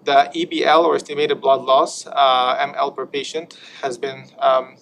The 0.04 0.30
EBL 0.36 0.84
or 0.84 0.96
estimated 0.96 1.40
blood 1.40 1.62
loss, 1.62 2.06
uh, 2.08 2.68
ml 2.68 2.96
per 2.96 3.06
patient, 3.06 3.58
has 3.82 3.98
been 3.98 4.26
um, 4.40 4.76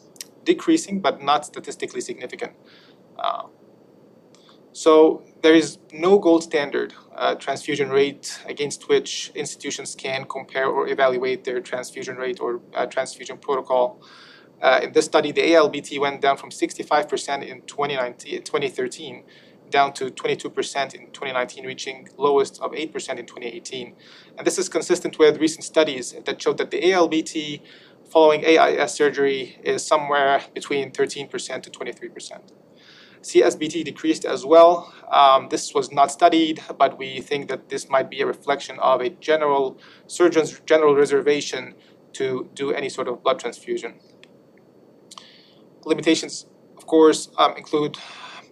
decreasing 0.44 1.00
but 1.00 1.22
not 1.22 1.46
statistically 1.46 2.02
significant. 2.02 2.54
Uh, 3.20 3.44
so 4.74 5.24
there 5.44 5.54
is 5.54 5.80
no 5.92 6.18
gold 6.18 6.44
standard 6.44 6.94
uh, 7.16 7.36
transfusion 7.36 7.90
rate 7.90 8.40
against 8.46 8.88
which 8.88 9.32
institutions 9.36 9.96
can 9.96 10.24
compare 10.26 10.68
or 10.68 10.88
evaluate 10.88 11.44
their 11.44 11.60
transfusion 11.60 12.16
rate 12.16 12.40
or 12.40 12.62
uh, 12.74 12.86
transfusion 12.86 13.38
protocol. 13.38 14.02
Uh, 14.62 14.80
in 14.84 14.94
this 14.94 15.06
study, 15.06 15.32
the 15.32 15.42
ALBT 15.42 16.00
went 16.00 16.22
down 16.22 16.38
from 16.38 16.52
65% 16.52 17.46
in 17.46 17.62
2019, 17.64 18.44
2013 18.44 19.24
down 19.72 19.94
to 19.94 20.12
22% 20.12 20.94
in 20.94 21.08
2019, 21.08 21.66
reaching 21.66 22.08
lowest 22.18 22.62
of 22.62 22.72
8% 22.72 22.84
in 23.18 23.26
2018. 23.26 23.96
And 24.38 24.46
this 24.46 24.58
is 24.58 24.70
consistent 24.70 25.18
with 25.18 25.40
recent 25.40 25.64
studies 25.64 26.14
that 26.26 26.42
showed 26.42 26.58
that 26.60 26.72
the 26.72 26.82
ALBT 26.82 27.62
following 28.12 28.46
AIS 28.46 28.94
surgery 28.94 29.60
is 29.64 29.86
somewhere 29.86 30.42
between 30.54 30.92
13% 30.92 31.64
to 31.64 31.70
23%. 31.72 32.42
CSBT 33.22 33.86
decreased 33.86 34.26
as 34.26 34.46
well. 34.46 34.94
Um, 35.12 35.48
this 35.50 35.74
was 35.74 35.92
not 35.92 36.12
studied, 36.12 36.62
but 36.78 36.98
we 36.98 37.22
think 37.22 37.50
that 37.50 37.70
this 37.70 37.88
might 37.88 38.10
be 38.10 38.22
a 38.22 38.26
reflection 38.26 38.80
of 38.80 39.02
a 39.02 39.10
general 39.10 39.78
surgeon's 40.08 40.60
general 40.62 40.96
reservation 40.96 41.76
to 42.14 42.50
do 42.56 42.72
any 42.72 42.90
sort 42.90 43.08
of 43.08 43.24
blood 43.24 43.40
transfusion. 43.40 44.00
Limitations, 45.86 46.48
of 46.78 46.86
course, 46.88 47.30
um, 47.38 47.56
include 47.58 47.98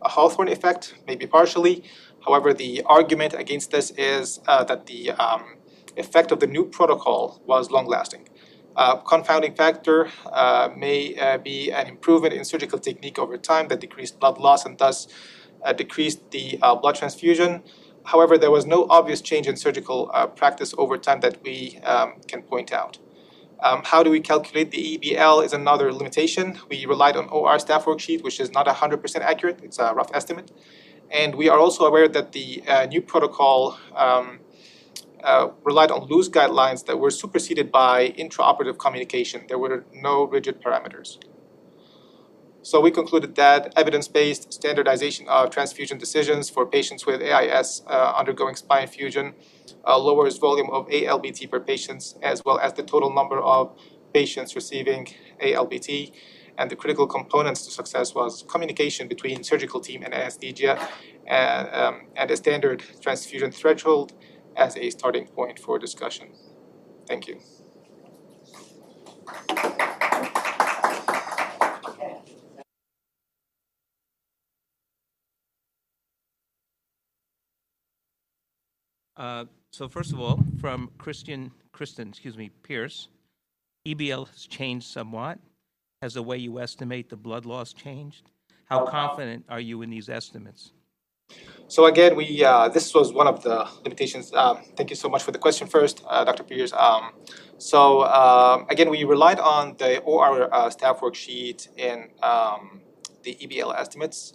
a 0.01 0.09
Hawthorne 0.09 0.47
effect, 0.49 0.95
maybe 1.07 1.25
partially. 1.27 1.83
However, 2.25 2.53
the 2.53 2.83
argument 2.85 3.33
against 3.33 3.71
this 3.71 3.91
is 3.91 4.39
uh, 4.47 4.63
that 4.65 4.85
the 4.85 5.11
um, 5.11 5.57
effect 5.97 6.31
of 6.31 6.39
the 6.39 6.47
new 6.47 6.65
protocol 6.65 7.41
was 7.45 7.71
long 7.71 7.85
lasting. 7.85 8.27
Uh, 8.75 8.95
confounding 8.97 9.53
factor 9.55 10.09
uh, 10.31 10.69
may 10.77 11.15
uh, 11.17 11.37
be 11.37 11.71
an 11.71 11.87
improvement 11.87 12.33
in 12.33 12.45
surgical 12.45 12.79
technique 12.79 13.19
over 13.19 13.37
time 13.37 13.67
that 13.67 13.79
decreased 13.79 14.19
blood 14.19 14.37
loss 14.37 14.65
and 14.65 14.77
thus 14.77 15.07
uh, 15.63 15.73
decreased 15.73 16.31
the 16.31 16.57
uh, 16.61 16.75
blood 16.75 16.95
transfusion. 16.95 17.61
However, 18.05 18.37
there 18.37 18.51
was 18.51 18.65
no 18.65 18.87
obvious 18.89 19.21
change 19.21 19.47
in 19.47 19.57
surgical 19.57 20.07
practice 20.35 20.73
over 20.77 20.97
time 20.97 21.19
that 21.19 21.43
we 21.43 21.77
um, 21.83 22.13
can 22.27 22.41
point 22.41 22.71
out. 22.71 22.97
Um, 23.61 23.81
how 23.83 24.03
do 24.03 24.09
we 24.09 24.21
calculate 24.21 24.71
the 24.71 24.97
EBL 24.97 25.43
is 25.43 25.51
another 25.51 25.91
limitation. 25.91 26.57
We 26.69 26.85
relied 26.85 27.17
on 27.17 27.27
OR 27.27 27.59
staff 27.59 27.85
worksheet, 27.85 28.23
which 28.23 28.39
is 28.39 28.51
not 28.51 28.67
100% 28.67 29.21
accurate. 29.21 29.59
It's 29.63 29.79
a 29.79 29.93
rough 29.93 30.11
estimate. 30.13 30.51
And 31.11 31.35
we 31.35 31.49
are 31.49 31.59
also 31.59 31.85
aware 31.85 32.07
that 32.07 32.31
the 32.31 32.63
uh, 32.67 32.85
new 32.85 33.01
protocol 33.01 33.77
um, 33.95 34.39
uh, 35.23 35.49
relied 35.63 35.91
on 35.91 36.05
loose 36.07 36.29
guidelines 36.29 36.85
that 36.85 36.97
were 36.97 37.09
superseded 37.09 37.71
by 37.71 38.11
intraoperative 38.11 38.77
communication. 38.77 39.45
There 39.49 39.57
were 39.57 39.85
no 39.93 40.23
rigid 40.25 40.61
parameters. 40.63 41.17
So 42.61 42.79
we 42.79 42.91
concluded 42.91 43.35
that 43.35 43.73
evidence-based 43.75 44.53
standardization 44.53 45.27
of 45.27 45.49
transfusion 45.49 45.97
decisions 45.97 46.49
for 46.49 46.65
patients 46.65 47.05
with 47.05 47.21
AIS 47.21 47.81
uh, 47.87 48.13
undergoing 48.17 48.55
spine 48.55 48.87
fusion 48.87 49.33
uh, 49.89 49.99
lowers 49.99 50.37
volume 50.37 50.69
of 50.71 50.87
ALBT 50.89 51.51
per 51.51 51.61
patients 51.61 52.15
as 52.23 52.43
well 52.45 52.59
as 52.59 52.73
the 52.73 52.83
total 52.83 53.13
number 53.13 53.39
of 53.41 53.77
patients 54.13 54.55
receiving 54.55 55.07
ALBT. 55.41 56.13
And 56.59 56.71
the 56.71 56.77
critical 56.77 57.07
components 57.07 57.65
to 57.65 57.71
success 57.71 58.15
was 58.15 58.45
communication 58.49 59.09
between 59.09 59.43
surgical 59.43 59.81
team 59.81 60.03
and 60.03 60.13
anesthesia 60.13 60.79
and, 61.27 61.69
um, 61.73 62.01
and 62.17 62.31
a 62.31 62.37
standard 62.37 62.83
transfusion 63.01 63.51
threshold 63.51 64.13
as 64.57 64.77
a 64.77 64.91
starting 64.91 65.27
point 65.27 65.59
for 65.59 65.79
discussion. 65.79 66.29
Thank 67.07 67.27
you. 67.27 67.41
Uh, 79.17 79.45
So 79.71 79.87
first 79.87 80.11
of 80.11 80.19
all, 80.19 80.39
from 80.59 80.89
Christian, 80.97 81.51
Kristen, 81.71 82.09
excuse 82.09 82.37
me, 82.37 82.49
Pierce, 82.63 83.07
EBL 83.87 84.27
has 84.27 84.45
changed 84.45 84.87
somewhat. 84.87 85.39
Has 86.01 86.13
the 86.13 86.23
way 86.23 86.37
you 86.37 86.59
estimate 86.59 87.09
the 87.09 87.15
blood 87.15 87.45
loss 87.45 87.73
changed? 87.73 88.31
How 88.65 88.85
confident 88.85 89.45
are 89.49 89.59
you 89.59 89.81
in 89.81 89.89
these 89.89 90.09
estimates? 90.09 90.71
So 91.67 91.85
again, 91.85 92.15
we 92.15 92.43
uh, 92.43 92.69
this 92.69 92.93
was 92.93 93.13
one 93.13 93.27
of 93.27 93.43
the 93.43 93.67
limitations. 93.83 94.33
Um, 94.33 94.63
thank 94.75 94.89
you 94.89 94.95
so 94.95 95.07
much 95.09 95.21
for 95.21 95.31
the 95.31 95.37
question 95.37 95.67
first, 95.67 96.03
uh, 96.07 96.23
Dr. 96.23 96.43
Pierce. 96.43 96.73
Um, 96.73 97.11
so 97.57 98.05
um, 98.05 98.65
again, 98.69 98.89
we 98.89 99.03
relied 99.03 99.39
on 99.39 99.75
the 99.77 99.99
OR 99.99 100.53
uh, 100.53 100.69
staff 100.69 101.01
worksheet 101.01 101.67
and 101.77 102.09
um, 102.23 102.81
the 103.23 103.35
EBL 103.35 103.77
estimates. 103.77 104.33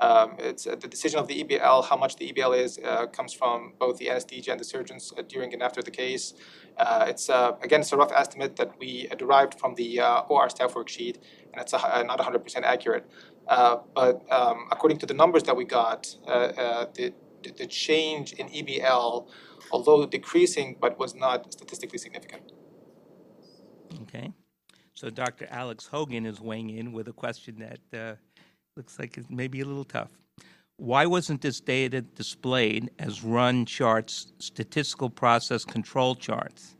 Um, 0.00 0.36
it's 0.38 0.66
uh, 0.66 0.76
the 0.76 0.86
decision 0.86 1.18
of 1.18 1.26
the 1.26 1.42
EBL, 1.42 1.84
how 1.84 1.96
much 1.96 2.16
the 2.16 2.32
EBL 2.32 2.56
is, 2.56 2.78
uh, 2.78 3.06
comes 3.06 3.32
from 3.32 3.72
both 3.78 3.98
the 3.98 4.10
anesthesia 4.10 4.52
and 4.52 4.60
the 4.60 4.64
surgeons 4.64 5.12
uh, 5.16 5.22
during 5.22 5.52
and 5.52 5.62
after 5.62 5.82
the 5.82 5.90
case. 5.90 6.34
Uh, 6.76 7.06
it's 7.08 7.28
uh, 7.28 7.52
again, 7.62 7.80
it's 7.80 7.92
a 7.92 7.96
rough 7.96 8.12
estimate 8.12 8.54
that 8.56 8.78
we 8.78 9.08
derived 9.18 9.58
from 9.58 9.74
the 9.74 10.00
uh, 10.00 10.20
OR 10.28 10.48
staff 10.48 10.74
worksheet, 10.74 11.16
and 11.52 11.60
it's 11.60 11.72
a, 11.72 12.04
not 12.04 12.18
100% 12.20 12.62
accurate. 12.62 13.10
But 13.46 14.24
um, 14.30 14.68
according 14.70 14.98
to 14.98 15.06
the 15.06 15.14
numbers 15.14 15.42
that 15.44 15.56
we 15.56 15.64
got, 15.64 16.14
the, 16.26 17.12
the 17.56 17.66
change 17.66 18.32
in 18.34 18.48
EBL, 18.48 19.28
although 19.72 20.06
decreasing, 20.06 20.76
but 20.80 20.98
was 20.98 21.14
not 21.14 21.52
statistically 21.52 21.98
significant. 21.98 22.52
Okay. 24.02 24.32
So 24.94 25.10
Dr. 25.10 25.46
Alex 25.50 25.86
Hogan 25.86 26.26
is 26.26 26.40
weighing 26.40 26.70
in 26.70 26.92
with 26.92 27.08
a 27.08 27.12
question 27.12 27.58
that 27.60 28.18
looks 28.78 28.98
like 28.98 29.18
it 29.18 29.28
may 29.28 29.48
be 29.48 29.60
a 29.60 29.64
little 29.64 29.84
tough. 29.84 30.12
Why 30.76 31.04
wasn't 31.04 31.42
this 31.42 31.60
data 31.60 32.00
displayed 32.00 32.90
as 33.00 33.24
run 33.24 33.66
charts, 33.66 34.32
statistical 34.38 35.10
process 35.10 35.64
control 35.64 36.14
charts? 36.14 36.76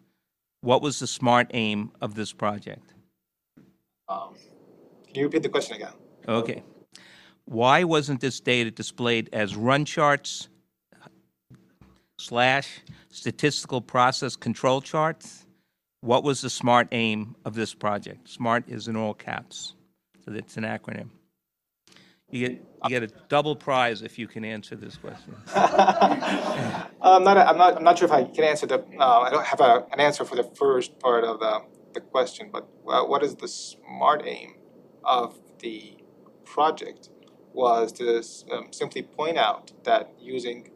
What 0.61 0.80
was 0.80 1.00
the 1.00 1.08
smart 1.08 1.50
aim 1.52 1.90
of 2.00 2.14
this 2.14 2.32
project? 2.32 2.94
Um, 4.08 4.37
can 5.06 5.16
you 5.16 5.24
repeat 5.24 5.42
the 5.42 5.48
question 5.48 5.76
again? 5.76 5.92
Okay. 6.28 6.62
Why 7.46 7.82
wasn't 7.82 8.20
this 8.20 8.38
data 8.38 8.70
displayed 8.70 9.28
as 9.32 9.56
run 9.56 9.84
charts 9.84 10.48
slash 12.18 12.80
statistical 13.11 13.80
process 13.80 14.37
control 14.37 14.80
charts? 14.80 15.44
What 16.02 16.22
was 16.22 16.42
the 16.42 16.50
smart 16.50 16.88
aim 16.92 17.34
of 17.44 17.54
this 17.54 17.74
project? 17.74 18.28
SMART 18.28 18.68
is 18.68 18.87
in 18.87 18.94
all 18.94 19.14
caps, 19.14 19.74
so 20.24 20.32
it's 20.32 20.56
an 20.56 20.62
acronym. 20.62 21.08
You 22.31 22.49
get, 22.49 22.64
you 22.85 22.91
get 22.91 23.03
a 23.03 23.07
double 23.29 23.57
prize 23.57 24.03
if 24.03 24.19
you 24.19 24.27
can 24.27 24.45
answer 24.45 24.77
this 24.77 24.97
question. 24.97 25.35
I'm 25.55 27.25
not, 27.25 27.38
I'm 27.38 27.57
not, 27.57 27.77
I'm 27.77 27.85
not 27.85 27.99
sure 27.99 28.07
if 28.07 28.12
I 28.12 28.25
can 28.25 28.45
answer 28.45 28.67
the, 28.67 28.85
uh, 28.99 29.21
I 29.21 29.31
don't 29.31 29.47
have 29.47 29.61
a, 29.61 29.87
an 29.93 30.01
answer 30.01 30.25
for 30.27 30.37
the 30.37 30.45
first 30.45 30.99
part 30.99 31.25
of 31.25 31.41
the, 31.41 31.62
the 31.95 32.01
question, 32.01 32.51
but 32.53 32.69
what 32.83 33.23
is 33.23 33.37
the 33.37 33.49
smart 33.49 34.23
aim 34.27 34.57
of 35.05 35.38
the 35.61 35.97
project 36.45 37.09
was 37.55 37.93
to 37.93 38.23
um, 38.55 38.73
simply 38.73 39.03
point 39.03 39.38
out 39.38 39.73
that 39.85 40.12
using, 40.21 40.71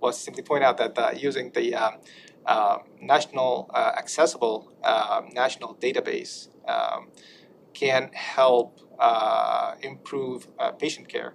was 0.00 0.18
simply 0.18 0.42
point 0.42 0.64
out 0.64 0.78
that 0.78 0.98
uh, 0.98 1.12
using 1.16 1.52
the 1.52 1.76
uh, 2.48 2.78
national 3.00 3.70
uh, 3.74 3.92
accessible 3.96 4.72
um 4.82 5.28
national 5.32 5.74
database 5.76 6.48
um, 6.66 7.08
can 7.74 8.10
help 8.14 8.80
improve 9.82 10.48
uh, 10.58 10.72
patient 10.72 11.08
care. 11.08 11.34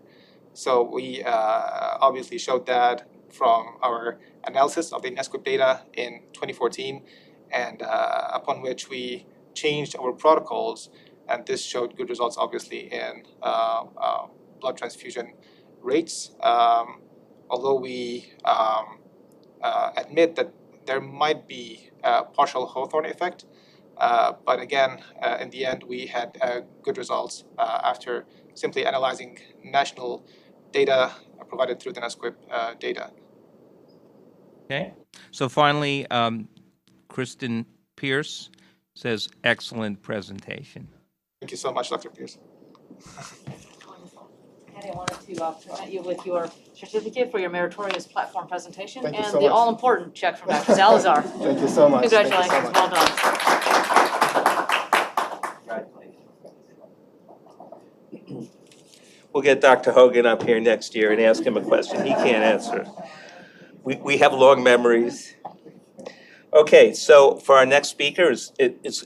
So 0.54 0.84
we 0.84 1.24
uh, 1.24 1.98
obviously 2.00 2.38
showed 2.38 2.66
that 2.68 3.08
from 3.32 3.78
our 3.82 4.20
analysis 4.44 4.94
of 4.94 5.02
the 5.02 5.10
NSQIP 5.12 5.44
data 5.44 5.82
in 5.94 6.22
2014, 6.34 7.04
and 7.52 7.82
uh, 7.82 8.30
upon 8.34 8.62
which 8.62 8.90
we 8.90 9.26
changed 9.56 9.96
our 10.00 10.12
protocols, 10.14 10.90
and 11.28 11.46
this 11.46 11.64
showed 11.64 11.96
good 11.96 12.10
results, 12.10 12.38
obviously, 12.38 12.92
in 12.94 13.24
uh, 13.42 13.86
uh, 13.98 14.28
blood 14.60 14.78
transfusion 14.78 15.34
rates. 15.82 16.32
Um, 16.42 17.02
although 17.50 17.80
we 17.80 18.34
um, 18.46 19.00
uh, 19.62 19.92
admit 19.98 20.36
that 20.36 20.54
there 20.86 21.02
might 21.02 21.48
be 21.48 21.90
a 22.04 22.24
partial 22.24 22.68
Hawthorne 22.68 23.06
effect, 23.06 23.46
uh, 23.46 23.53
but 23.98 24.60
again, 24.60 25.00
uh, 25.22 25.38
in 25.40 25.50
the 25.50 25.66
end, 25.66 25.84
we 25.84 26.06
had 26.06 26.38
uh, 26.42 26.62
good 26.82 26.98
results 26.98 27.46
uh, 27.58 27.80
after 27.84 28.26
simply 28.54 28.86
analyzing 28.86 29.38
national 29.64 30.26
data 30.72 31.12
provided 31.48 31.80
through 31.80 31.94
the 31.94 32.02
NSQIP 32.02 32.34
uh, 32.52 32.74
data. 32.80 33.12
Okay? 34.66 34.94
So 35.32 35.48
finally, 35.48 36.08
um, 36.08 36.48
Kristen 37.10 37.66
Pierce 37.96 38.50
says, 38.96 39.30
excellent 39.44 40.02
presentation. 40.02 40.88
Thank 41.42 41.52
you 41.52 41.58
so 41.58 41.72
much, 41.72 41.90
Dr. 41.90 42.10
Pierce. 42.10 42.38
Manny, 44.74 44.90
I 44.90 44.96
wanted 44.96 45.36
to 45.36 45.44
uh, 45.44 45.52
present 45.52 45.94
you 45.94 46.02
with 46.02 46.26
your 46.26 46.50
certificate 46.74 47.32
for 47.32 47.40
your 47.40 47.50
meritorious 47.50 48.08
platform 48.08 48.48
presentation 48.48 49.04
Thank 49.04 49.18
and 49.18 49.26
so 49.26 49.34
the 49.34 49.42
much. 49.42 49.52
all-important 49.52 50.14
check 50.16 50.38
from 50.38 50.50
Dr. 50.50 50.74
Salazar. 50.74 51.22
Thank 51.22 51.60
you 51.60 51.68
so 51.68 51.90
much. 51.90 52.10
Thank 52.10 52.26
you 52.26 52.32
so 52.32 52.38
Congratulations, 52.40 52.64
much. 52.64 52.74
well 52.74 52.90
done. 52.90 53.60
We'll 59.34 59.42
get 59.42 59.62
Dr. 59.62 59.92
Hogan 59.92 60.28
up 60.28 60.44
here 60.44 60.60
next 60.60 60.94
year 60.94 61.12
and 61.12 61.20
ask 61.20 61.44
him 61.44 61.58
a 61.58 61.62
question 61.62 62.06
he 62.06 62.14
can't 62.14 62.44
answer. 62.44 62.86
We, 63.84 63.96
we 63.96 64.18
have 64.18 64.32
long 64.32 64.62
memories. 64.62 65.34
Okay, 66.54 66.94
so 66.94 67.38
for 67.38 67.58
our 67.58 67.66
next 67.66 67.88
speaker, 67.90 68.30
it's, 68.30 68.52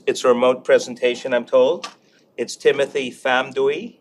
it's, 0.06 0.24
a 0.24 0.28
remote 0.28 0.64
presentation, 0.64 1.32
I'm 1.32 1.46
told. 1.46 1.88
It's 2.36 2.56
Timothy 2.56 3.10
Famdui. 3.10 4.00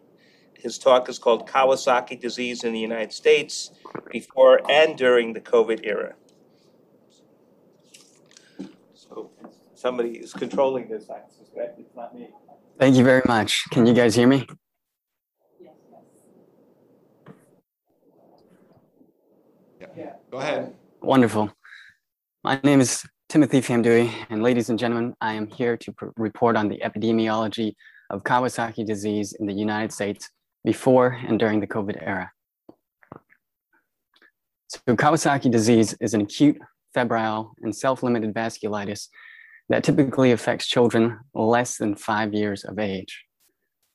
His 0.54 0.78
talk 0.78 1.08
is 1.08 1.18
called 1.18 1.48
Kawasaki 1.48 2.20
Disease 2.20 2.66
in 2.66 2.74
the 2.74 2.80
United 2.80 3.14
States 3.14 3.72
Before 4.12 4.60
and 4.70 4.98
During 4.98 5.32
the 5.32 5.40
COVID 5.40 5.86
Era. 5.86 6.16
So 8.94 9.32
somebody 9.76 10.18
is 10.18 10.34
controlling 10.34 10.90
this, 10.90 11.10
I 11.10 11.22
suspect, 11.30 11.80
it's 11.80 11.96
not 11.96 12.14
me. 12.14 12.28
Thank 12.78 12.98
you 12.98 13.06
very 13.06 13.24
much. 13.26 13.64
Can 13.72 13.86
you 13.86 13.94
guys 13.94 14.14
hear 14.14 14.28
me? 14.28 14.46
Go 20.30 20.40
ahead. 20.40 20.74
Wonderful. 21.02 21.50
My 22.44 22.60
name 22.62 22.82
is 22.82 23.06
Timothy 23.30 23.62
Famdui, 23.62 24.12
and 24.30 24.44
ladies 24.44 24.70
and 24.70 24.78
gentlemen, 24.78 25.16
I 25.22 25.34
am 25.34 25.48
here 25.48 25.78
to 25.78 25.94
report 26.18 26.58
on 26.58 26.68
the 26.68 26.82
epidemiology 26.84 27.76
of 28.10 28.26
Kawasaki 28.26 28.86
disease 28.86 29.32
in 29.40 29.48
the 29.48 29.54
United 29.54 29.94
States 29.94 30.30
before 30.66 31.18
and 31.26 31.40
during 31.40 31.62
the 31.62 31.68
COVID 31.68 32.06
era. 32.06 32.30
So, 34.68 34.98
Kawasaki 34.98 35.50
disease 35.50 35.96
is 36.02 36.14
an 36.14 36.20
acute, 36.20 36.58
febrile, 36.94 37.54
and 37.62 37.74
self 37.74 38.04
limited 38.04 38.34
vasculitis 38.34 39.08
that 39.70 39.86
typically 39.86 40.34
affects 40.34 40.68
children 40.68 41.20
less 41.34 41.78
than 41.78 41.96
five 41.96 42.34
years 42.34 42.66
of 42.66 42.80
age. 42.80 43.24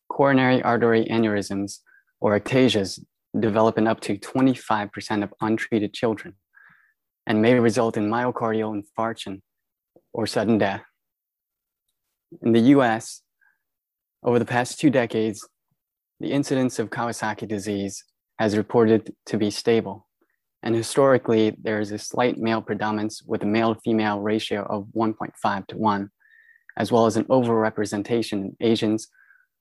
Coronary 0.09 0.63
artery 0.63 1.05
aneurysms, 1.11 1.81
or 2.21 2.41
ectasias, 2.41 3.05
develop 3.39 3.79
in 3.79 3.87
up 3.87 4.01
to 4.01 4.17
25% 4.17 5.23
of 5.23 5.33
untreated 5.41 5.95
children 5.95 6.35
and 7.27 7.41
may 7.41 7.55
result 7.59 7.97
in 7.97 8.11
myocardial 8.11 8.81
infarction 8.81 9.41
or 10.13 10.27
sudden 10.27 10.59
death. 10.59 10.83
In 12.43 12.53
the 12.53 12.61
US, 12.77 13.23
over 14.23 14.39
the 14.39 14.45
past 14.45 14.79
two 14.79 14.91
decades, 14.91 15.47
the 16.21 16.33
incidence 16.33 16.79
of 16.79 16.91
Kawasaki 16.91 17.49
disease 17.49 18.05
has 18.39 18.57
reported 18.57 19.15
to 19.27 19.37
be 19.37 19.51
stable. 19.51 20.07
And 20.63 20.75
historically, 20.75 21.57
there 21.61 21.81
is 21.81 21.91
a 21.91 21.99
slight 21.99 22.39
male 22.39 22.63
predominance 22.63 23.23
with 23.23 23.43
a 23.43 23.47
male 23.47 23.75
female 23.75 24.21
ratio 24.21 24.63
of 24.63 24.87
1.5 24.97 25.67
to 25.69 25.77
1, 25.77 26.11
as 26.77 26.93
well 26.93 27.07
as 27.07 27.17
an 27.17 27.25
overrepresentation 27.25 28.33
in 28.33 28.57
Asians 28.61 29.09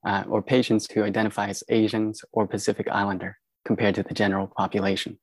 uh, 0.06 0.24
or 0.28 0.42
patients 0.42 0.90
who 0.92 1.04
identify 1.04 1.48
as 1.48 1.64
Asians 1.70 2.24
or 2.32 2.48
Pacific 2.48 2.88
Islander 2.92 3.38
compared 3.66 3.96
to 3.96 4.04
the 4.04 4.14
general 4.14 4.48
population. 4.48 5.18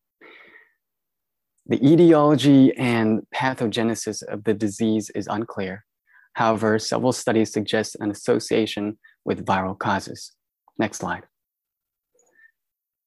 The 1.67 1.85
etiology 1.87 2.75
and 2.77 3.23
pathogenesis 3.35 4.23
of 4.23 4.45
the 4.45 4.55
disease 4.55 5.11
is 5.15 5.27
unclear. 5.27 5.85
However, 6.33 6.79
several 6.79 7.13
studies 7.13 7.53
suggest 7.53 7.97
an 8.01 8.11
association 8.11 8.99
with 9.25 9.45
viral 9.45 9.79
causes. 9.79 10.33
Next 10.79 10.99
slide. 10.99 11.25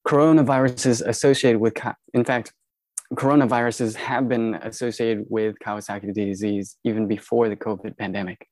Coronaviruses 0.07 1.01
associated 1.05 1.59
with, 1.59 1.73
in 2.13 2.23
fact, 2.23 2.53
coronaviruses 3.15 3.95
have 3.95 4.27
been 4.29 4.55
associated 4.55 5.25
with 5.29 5.55
Kawasaki 5.65 6.13
disease 6.13 6.77
even 6.83 7.07
before 7.07 7.49
the 7.49 7.55
COVID 7.55 7.97
pandemic. 7.97 8.47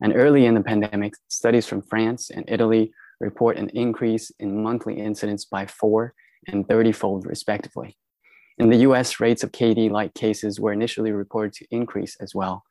And 0.00 0.14
early 0.14 0.46
in 0.46 0.54
the 0.54 0.62
pandemic, 0.62 1.14
studies 1.28 1.66
from 1.66 1.82
France 1.82 2.30
and 2.30 2.44
Italy 2.48 2.92
report 3.20 3.56
an 3.56 3.68
increase 3.70 4.30
in 4.38 4.62
monthly 4.62 4.98
incidence 4.98 5.44
by 5.44 5.66
four 5.66 6.14
and 6.46 6.68
30 6.68 6.92
fold, 6.92 7.26
respectively. 7.26 7.96
In 8.58 8.70
the 8.70 8.78
US, 8.78 9.20
rates 9.20 9.44
of 9.44 9.52
KD 9.52 9.90
like 9.90 10.14
cases 10.14 10.58
were 10.60 10.72
initially 10.72 11.12
reported 11.12 11.52
to 11.54 11.66
increase 11.70 12.16
as 12.20 12.34
well. 12.34 12.64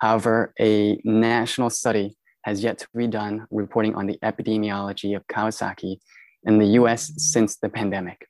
However, 0.00 0.52
a 0.60 1.00
national 1.04 1.70
study 1.70 2.16
has 2.44 2.62
yet 2.62 2.78
to 2.78 2.88
be 2.94 3.06
done 3.06 3.46
reporting 3.50 3.94
on 3.94 4.06
the 4.06 4.18
epidemiology 4.22 5.14
of 5.14 5.26
Kawasaki 5.26 5.98
in 6.44 6.58
the 6.58 6.66
US 6.80 7.12
since 7.16 7.56
the 7.56 7.68
pandemic. 7.68 8.26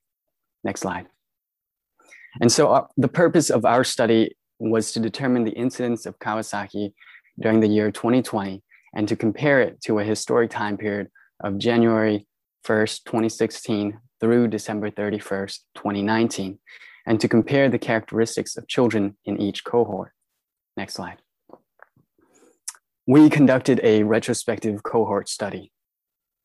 Next 0.64 0.80
slide. 0.80 1.06
And 2.40 2.50
so, 2.50 2.72
uh, 2.72 2.86
the 2.96 3.08
purpose 3.08 3.50
of 3.50 3.64
our 3.64 3.82
study 3.82 4.36
was 4.58 4.92
to 4.92 5.00
determine 5.00 5.44
the 5.44 5.52
incidence 5.52 6.06
of 6.06 6.18
Kawasaki 6.18 6.92
during 7.40 7.60
the 7.60 7.68
year 7.68 7.90
2020 7.90 8.62
and 8.94 9.08
to 9.08 9.16
compare 9.16 9.60
it 9.60 9.80
to 9.82 9.98
a 9.98 10.04
historic 10.04 10.50
time 10.50 10.76
period 10.76 11.08
of 11.40 11.58
January 11.58 12.26
1st, 12.66 13.04
2016 13.04 13.98
through 14.20 14.48
December 14.48 14.90
31st, 14.90 15.58
2019, 15.74 16.58
and 17.06 17.20
to 17.20 17.28
compare 17.28 17.68
the 17.68 17.78
characteristics 17.78 18.56
of 18.56 18.68
children 18.68 19.16
in 19.24 19.40
each 19.40 19.64
cohort. 19.64 20.12
Next 20.76 20.94
slide. 20.94 21.18
We 23.06 23.30
conducted 23.30 23.80
a 23.82 24.02
retrospective 24.02 24.82
cohort 24.82 25.28
study 25.28 25.72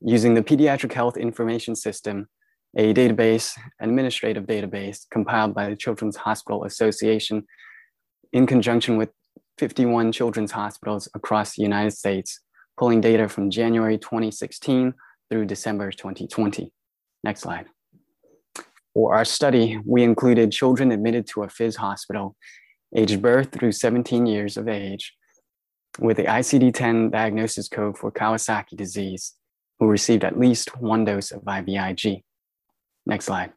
using 0.02 0.34
the 0.34 0.42
Pediatric 0.42 0.94
Health 0.94 1.18
Information 1.18 1.76
System, 1.76 2.28
a 2.78 2.94
database, 2.94 3.58
administrative 3.80 4.46
database 4.46 5.06
compiled 5.12 5.54
by 5.54 5.70
the 5.70 5.76
Children's 5.76 6.16
Hospital 6.16 6.64
Association 6.64 7.46
in 8.34 8.48
conjunction 8.48 8.98
with 8.98 9.10
51 9.58 10.12
children's 10.12 10.52
hospitals 10.52 11.08
across 11.14 11.56
the 11.56 11.64
United 11.64 11.92
States, 11.92 12.42
pulling 12.78 13.02
data 13.02 13.28
from 13.28 13.50
January 13.50 13.98
2016 13.98 14.94
through 15.30 15.46
December 15.46 15.92
2020. 15.92 16.72
Next 17.24 17.42
slide. 17.42 17.66
For 18.94 19.14
our 19.14 19.26
study, 19.26 19.80
we 19.86 20.04
included 20.04 20.52
children 20.52 20.92
admitted 20.92 21.28
to 21.28 21.44
a 21.44 21.50
PHIS 21.50 21.76
hospital, 21.76 22.36
aged 22.96 23.22
birth 23.22 23.52
through 23.52 23.74
17 23.74 24.26
years 24.26 24.56
of 24.56 24.68
age, 24.68 25.14
with 26.00 26.18
the 26.18 26.24
ICD 26.24 26.74
10 26.74 27.10
diagnosis 27.10 27.68
code 27.68 27.98
for 27.98 28.12
Kawasaki 28.12 28.78
disease, 28.78 29.34
who 29.80 29.88
received 29.88 30.24
at 30.24 30.40
least 30.40 30.78
one 30.80 31.04
dose 31.04 31.32
of 31.32 31.42
IVIG. 31.44 32.24
Next 33.06 33.26
slide. 33.26 33.52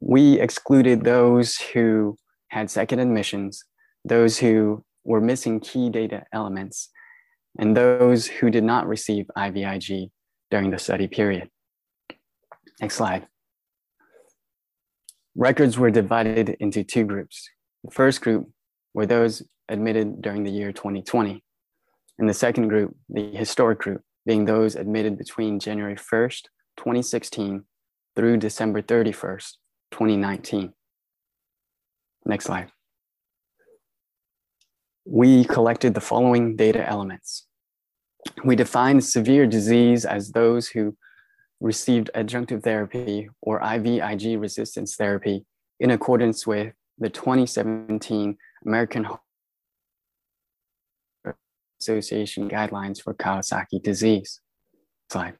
We 0.00 0.40
excluded 0.40 1.04
those 1.04 1.56
who 1.58 2.16
had 2.48 2.70
second 2.70 3.00
admissions, 3.00 3.62
those 4.04 4.38
who 4.38 4.84
were 5.04 5.20
missing 5.20 5.60
key 5.60 5.90
data 5.90 6.24
elements, 6.32 6.88
and 7.58 7.76
those 7.76 8.26
who 8.26 8.50
did 8.50 8.64
not 8.64 8.86
receive 8.86 9.26
IVIG 9.36 10.10
during 10.50 10.70
the 10.70 10.78
study 10.78 11.08
period. 11.08 11.48
Next 12.80 12.96
slide. 12.96 13.26
Records 15.34 15.78
were 15.78 15.90
divided 15.90 16.56
into 16.60 16.82
two 16.84 17.04
groups. 17.04 17.48
The 17.84 17.90
first 17.90 18.20
group 18.20 18.50
were 18.94 19.06
those 19.06 19.42
admitted 19.68 20.20
during 20.20 20.44
the 20.44 20.50
year 20.50 20.72
2020, 20.72 21.42
and 22.18 22.28
the 22.28 22.34
second 22.34 22.68
group, 22.68 22.96
the 23.08 23.30
historic 23.30 23.78
group, 23.78 24.02
being 24.26 24.44
those 24.44 24.76
admitted 24.76 25.16
between 25.16 25.60
January 25.60 25.96
1st, 25.96 26.42
2016 26.76 27.64
through 28.16 28.36
December 28.36 28.82
31st, 28.82 29.52
2019. 29.92 30.72
Next 32.26 32.44
slide. 32.46 32.70
We 35.04 35.44
collected 35.44 35.94
the 35.94 36.00
following 36.00 36.56
data 36.56 36.88
elements. 36.88 37.46
We 38.44 38.56
defined 38.56 39.04
severe 39.04 39.46
disease 39.46 40.04
as 40.04 40.32
those 40.32 40.68
who 40.68 40.96
received 41.60 42.10
adjunctive 42.14 42.62
therapy 42.62 43.28
or 43.40 43.60
IVIG 43.60 44.40
resistance 44.40 44.96
therapy 44.96 45.44
in 45.78 45.90
accordance 45.90 46.46
with 46.46 46.74
the 46.98 47.08
2017 47.08 48.36
American 48.66 49.06
Association 51.80 52.48
guidelines 52.48 53.00
for 53.00 53.14
Kawasaki 53.14 53.82
disease. 53.82 54.40
Slide. 55.10 55.34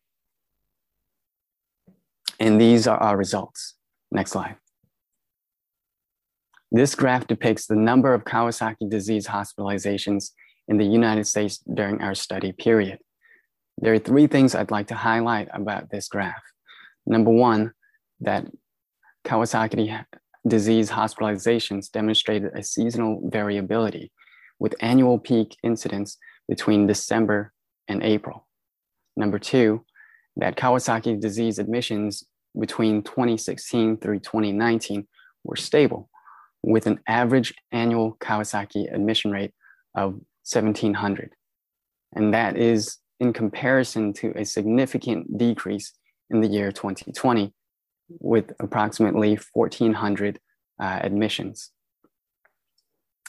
And 2.38 2.58
these 2.58 2.86
are 2.86 2.96
our 2.96 3.16
results. 3.16 3.74
Next 4.10 4.32
slide. 4.32 4.56
This 6.72 6.94
graph 6.94 7.26
depicts 7.26 7.66
the 7.66 7.76
number 7.76 8.14
of 8.14 8.24
Kawasaki 8.24 8.88
disease 8.88 9.26
hospitalizations 9.26 10.30
in 10.68 10.78
the 10.78 10.84
United 10.84 11.26
States 11.26 11.58
during 11.58 12.00
our 12.00 12.14
study 12.14 12.52
period. 12.52 12.98
There 13.78 13.92
are 13.92 13.98
three 13.98 14.28
things 14.28 14.54
I'd 14.54 14.70
like 14.70 14.86
to 14.88 14.94
highlight 14.94 15.48
about 15.52 15.90
this 15.90 16.06
graph. 16.08 16.42
Number 17.06 17.30
one, 17.30 17.72
that 18.20 18.46
Kawasaki 19.24 20.04
disease 20.46 20.90
hospitalizations 20.90 21.90
demonstrated 21.90 22.52
a 22.54 22.62
seasonal 22.62 23.28
variability 23.30 24.12
with 24.60 24.74
annual 24.80 25.18
peak 25.18 25.56
incidence 25.64 26.18
between 26.48 26.86
December 26.86 27.52
and 27.88 28.02
April. 28.02 28.46
Number 29.16 29.38
two, 29.38 29.84
that 30.36 30.56
Kawasaki 30.56 31.20
disease 31.20 31.58
admissions 31.58 32.24
between 32.58 33.02
2016 33.02 33.96
through 33.96 34.20
2019 34.20 35.06
were 35.44 35.56
stable, 35.56 36.08
with 36.62 36.86
an 36.86 37.00
average 37.06 37.54
annual 37.72 38.16
Kawasaki 38.20 38.92
admission 38.92 39.30
rate 39.30 39.52
of 39.94 40.12
1,700. 40.50 41.32
And 42.14 42.34
that 42.34 42.56
is 42.56 42.98
in 43.18 43.32
comparison 43.32 44.12
to 44.14 44.32
a 44.36 44.44
significant 44.44 45.38
decrease 45.38 45.92
in 46.30 46.40
the 46.40 46.48
year 46.48 46.72
2020, 46.72 47.52
with 48.08 48.52
approximately 48.60 49.38
1,400 49.52 50.38
uh, 50.80 50.98
admissions. 51.02 51.70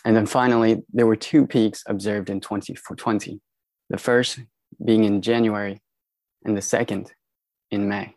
And 0.04 0.16
then 0.16 0.26
finally, 0.26 0.82
there 0.92 1.06
were 1.06 1.16
two 1.16 1.46
peaks 1.46 1.84
observed 1.88 2.30
in 2.30 2.40
2020. 2.40 3.40
The 3.90 3.98
first 3.98 4.40
being 4.84 5.04
in 5.04 5.22
January 5.22 5.82
and 6.44 6.58
the 6.58 6.62
second 6.62 7.12
in 7.70 7.88
May. 7.88 8.16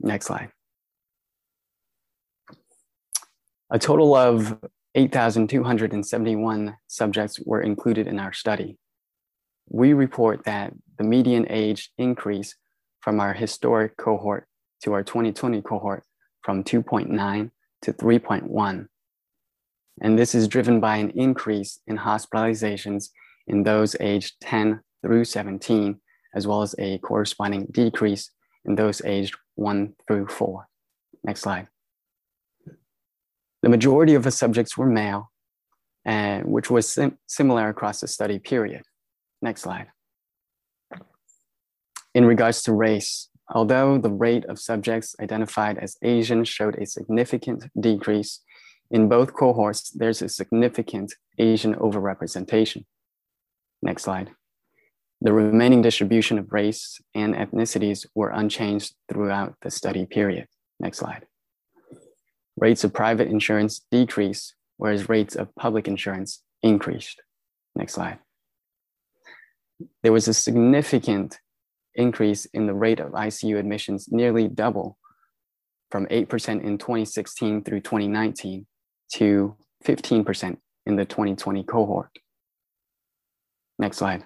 Next 0.00 0.26
slide. 0.26 0.50
A 3.72 3.78
total 3.78 4.14
of 4.16 4.58
8,271 4.96 6.76
subjects 6.88 7.38
were 7.40 7.60
included 7.60 8.08
in 8.08 8.18
our 8.18 8.32
study. 8.32 8.78
We 9.68 9.92
report 9.92 10.44
that 10.44 10.72
the 10.98 11.04
median 11.04 11.46
age 11.48 11.92
increase 11.96 12.56
from 13.00 13.20
our 13.20 13.32
historic 13.32 13.96
cohort 13.96 14.48
to 14.82 14.92
our 14.92 15.04
2020 15.04 15.62
cohort 15.62 16.02
from 16.42 16.64
2.9 16.64 17.50
to 17.82 17.92
3.1. 17.92 18.88
And 20.02 20.18
this 20.18 20.34
is 20.34 20.48
driven 20.48 20.80
by 20.80 20.96
an 20.96 21.10
increase 21.10 21.78
in 21.86 21.98
hospitalizations 21.98 23.10
in 23.46 23.62
those 23.62 23.94
aged 24.00 24.34
10 24.40 24.80
through 25.02 25.24
17, 25.24 26.00
as 26.34 26.46
well 26.46 26.62
as 26.62 26.74
a 26.78 26.98
corresponding 26.98 27.66
decrease 27.70 28.30
in 28.64 28.74
those 28.74 29.00
aged 29.04 29.36
1 29.54 29.94
through 30.08 30.26
4. 30.26 30.66
Next 31.22 31.42
slide. 31.42 31.68
The 33.62 33.68
majority 33.68 34.14
of 34.14 34.24
the 34.24 34.30
subjects 34.30 34.76
were 34.76 34.86
male, 34.86 35.30
and 36.04 36.46
which 36.46 36.70
was 36.70 36.90
sim 36.90 37.18
similar 37.26 37.68
across 37.68 38.00
the 38.00 38.08
study 38.08 38.38
period. 38.38 38.82
Next 39.42 39.62
slide. 39.62 39.88
In 42.14 42.24
regards 42.24 42.62
to 42.64 42.72
race, 42.72 43.28
although 43.48 43.98
the 43.98 44.10
rate 44.10 44.44
of 44.46 44.58
subjects 44.58 45.14
identified 45.20 45.78
as 45.78 45.96
Asian 46.02 46.44
showed 46.44 46.76
a 46.76 46.86
significant 46.86 47.64
decrease, 47.78 48.40
in 48.90 49.08
both 49.08 49.34
cohorts, 49.34 49.90
there's 49.90 50.20
a 50.20 50.28
significant 50.28 51.14
Asian 51.38 51.74
overrepresentation. 51.76 52.84
Next 53.82 54.02
slide. 54.02 54.30
The 55.20 55.32
remaining 55.32 55.82
distribution 55.82 56.38
of 56.38 56.52
race 56.52 57.00
and 57.14 57.34
ethnicities 57.34 58.06
were 58.14 58.30
unchanged 58.30 58.94
throughout 59.08 59.54
the 59.60 59.70
study 59.70 60.06
period. 60.06 60.46
Next 60.80 60.98
slide. 60.98 61.26
Rates 62.60 62.84
of 62.84 62.92
private 62.92 63.28
insurance 63.28 63.80
decreased, 63.90 64.54
whereas 64.76 65.08
rates 65.08 65.34
of 65.34 65.54
public 65.56 65.88
insurance 65.88 66.42
increased. 66.62 67.22
Next 67.74 67.94
slide. 67.94 68.18
There 70.02 70.12
was 70.12 70.28
a 70.28 70.34
significant 70.34 71.38
increase 71.94 72.44
in 72.44 72.66
the 72.66 72.74
rate 72.74 73.00
of 73.00 73.12
ICU 73.12 73.58
admissions, 73.58 74.08
nearly 74.12 74.46
double 74.46 74.98
from 75.90 76.06
8% 76.06 76.62
in 76.62 76.78
2016 76.78 77.64
through 77.64 77.80
2019 77.80 78.66
to 79.14 79.56
15% 79.84 80.56
in 80.86 80.96
the 80.96 81.04
2020 81.04 81.64
cohort. 81.64 82.10
Next 83.78 83.96
slide. 83.96 84.24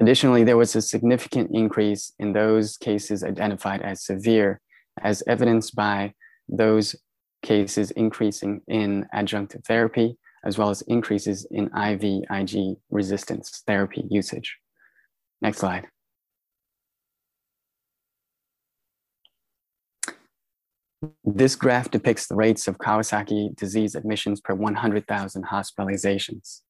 Additionally, 0.00 0.44
there 0.44 0.56
was 0.56 0.74
a 0.76 0.80
significant 0.80 1.50
increase 1.52 2.12
in 2.18 2.32
those 2.32 2.76
cases 2.78 3.22
identified 3.22 3.82
as 3.82 4.04
severe, 4.04 4.60
as 5.00 5.22
evidenced 5.26 5.74
by 5.74 6.14
those 6.48 6.96
cases 7.42 7.90
increasing 7.92 8.60
in 8.68 9.06
adjunctive 9.14 9.64
therapy, 9.64 10.16
as 10.44 10.58
well 10.58 10.70
as 10.70 10.82
increases 10.82 11.46
in 11.50 11.68
IVIG 11.70 12.76
resistance 12.90 13.62
therapy 13.66 14.04
usage. 14.10 14.58
Next 15.42 15.58
slide. 15.58 15.86
This 21.24 21.56
graph 21.56 21.90
depicts 21.90 22.26
the 22.26 22.34
rates 22.34 22.68
of 22.68 22.76
Kawasaki 22.76 23.56
disease 23.56 23.94
admissions 23.94 24.40
per 24.40 24.54
100,000 24.54 25.44
hospitalizations. 25.46 26.60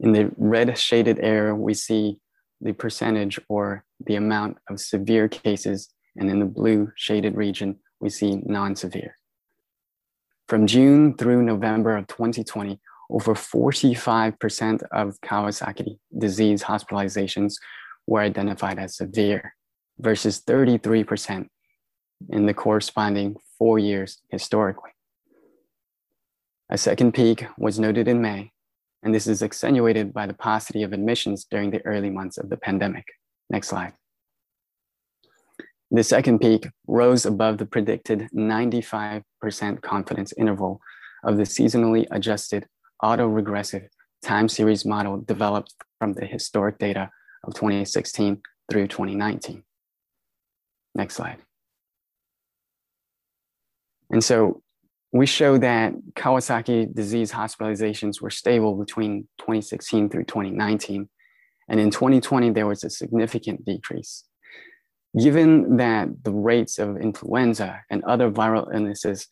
In 0.00 0.12
the 0.12 0.32
red 0.36 0.76
shaded 0.76 1.20
area, 1.20 1.54
we 1.54 1.74
see 1.74 2.18
the 2.60 2.72
percentage 2.72 3.38
or 3.48 3.84
the 4.04 4.16
amount 4.16 4.58
of 4.68 4.80
severe 4.80 5.28
cases, 5.28 5.90
and 6.16 6.30
in 6.30 6.38
the 6.38 6.46
blue 6.46 6.92
shaded 6.96 7.36
region, 7.36 7.78
we 8.00 8.10
see 8.10 8.42
non-severe. 8.44 9.16
From 10.48 10.66
June 10.66 11.16
through 11.16 11.42
November 11.42 11.96
of 11.96 12.06
2020, 12.08 12.80
over 13.10 13.34
45% 13.34 14.82
of 14.92 15.20
Kawasaki 15.20 15.98
disease 16.16 16.62
hospitalizations 16.62 17.54
were 18.06 18.20
identified 18.20 18.78
as 18.78 18.96
severe 18.96 19.54
versus 19.98 20.40
33% 20.40 21.48
in 22.30 22.46
the 22.46 22.54
corresponding 22.54 23.36
four 23.58 23.78
years 23.78 24.20
historically. 24.28 24.90
A 26.70 26.78
second 26.78 27.12
peak 27.12 27.46
was 27.58 27.78
noted 27.78 28.06
in 28.06 28.22
May, 28.22 28.52
and 29.02 29.14
this 29.14 29.26
is 29.26 29.42
accentuated 29.42 30.12
by 30.12 30.26
the 30.26 30.34
paucity 30.34 30.82
of 30.82 30.92
admissions 30.92 31.44
during 31.50 31.70
the 31.70 31.84
early 31.84 32.10
months 32.10 32.38
of 32.38 32.48
the 32.48 32.56
pandemic. 32.56 33.04
Next 33.48 33.68
slide. 33.68 33.92
The 35.92 36.04
second 36.04 36.38
peak 36.38 36.68
rose 36.86 37.26
above 37.26 37.58
the 37.58 37.66
predicted 37.66 38.28
95% 38.34 39.22
confidence 39.82 40.32
interval 40.38 40.80
of 41.24 41.36
the 41.36 41.42
seasonally 41.42 42.06
adjusted 42.12 42.66
autoregressive 43.02 43.88
time 44.22 44.48
series 44.48 44.84
model 44.84 45.18
developed 45.18 45.74
from 45.98 46.12
the 46.12 46.26
historic 46.26 46.78
data 46.78 47.10
of 47.42 47.54
2016 47.54 48.40
through 48.70 48.86
2019. 48.86 49.64
Next 50.94 51.16
slide. 51.16 51.38
And 54.10 54.22
so 54.22 54.62
we 55.12 55.26
show 55.26 55.58
that 55.58 55.94
Kawasaki 56.14 56.94
disease 56.94 57.32
hospitalizations 57.32 58.20
were 58.20 58.30
stable 58.30 58.76
between 58.76 59.28
2016 59.38 60.08
through 60.08 60.24
2019. 60.24 61.08
And 61.68 61.80
in 61.80 61.90
2020, 61.90 62.50
there 62.50 62.66
was 62.66 62.84
a 62.84 62.90
significant 62.90 63.64
decrease. 63.64 64.24
Given 65.18 65.76
that 65.78 66.22
the 66.22 66.32
rates 66.32 66.78
of 66.78 66.96
influenza 66.96 67.82
and 67.90 68.04
other 68.04 68.30
viral 68.30 68.72
illnesses 68.72 69.26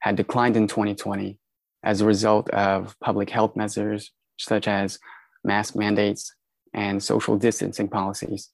had 0.00 0.16
declined 0.16 0.56
in 0.56 0.66
2020 0.66 1.38
as 1.84 2.00
a 2.00 2.06
result 2.06 2.50
of 2.50 2.96
public 3.00 3.30
health 3.30 3.54
measures 3.54 4.10
such 4.38 4.66
as 4.66 4.98
mask 5.44 5.76
mandates 5.76 6.34
and 6.72 7.02
social 7.02 7.36
distancing 7.36 7.88
policies, 7.88 8.50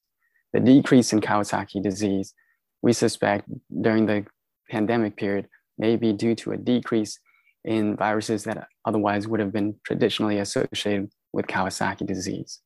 the 0.52 0.60
decrease 0.60 1.12
in 1.12 1.20
Kawasaki 1.20 1.82
disease, 1.82 2.34
we 2.82 2.92
suspect 2.92 3.48
during 3.80 4.06
the 4.06 4.26
pandemic 4.68 5.16
period 5.16 5.48
may 5.78 5.96
be 5.96 6.12
due 6.12 6.34
to 6.34 6.52
a 6.52 6.56
decrease 6.56 7.18
in 7.64 7.96
viruses 7.96 8.44
that 8.44 8.68
otherwise 8.84 9.26
would 9.26 9.40
have 9.40 9.52
been 9.52 9.76
traditionally 9.84 10.38
associated 10.38 11.10
with 11.32 11.46
Kawasaki 11.46 12.06
disease. 12.06 12.60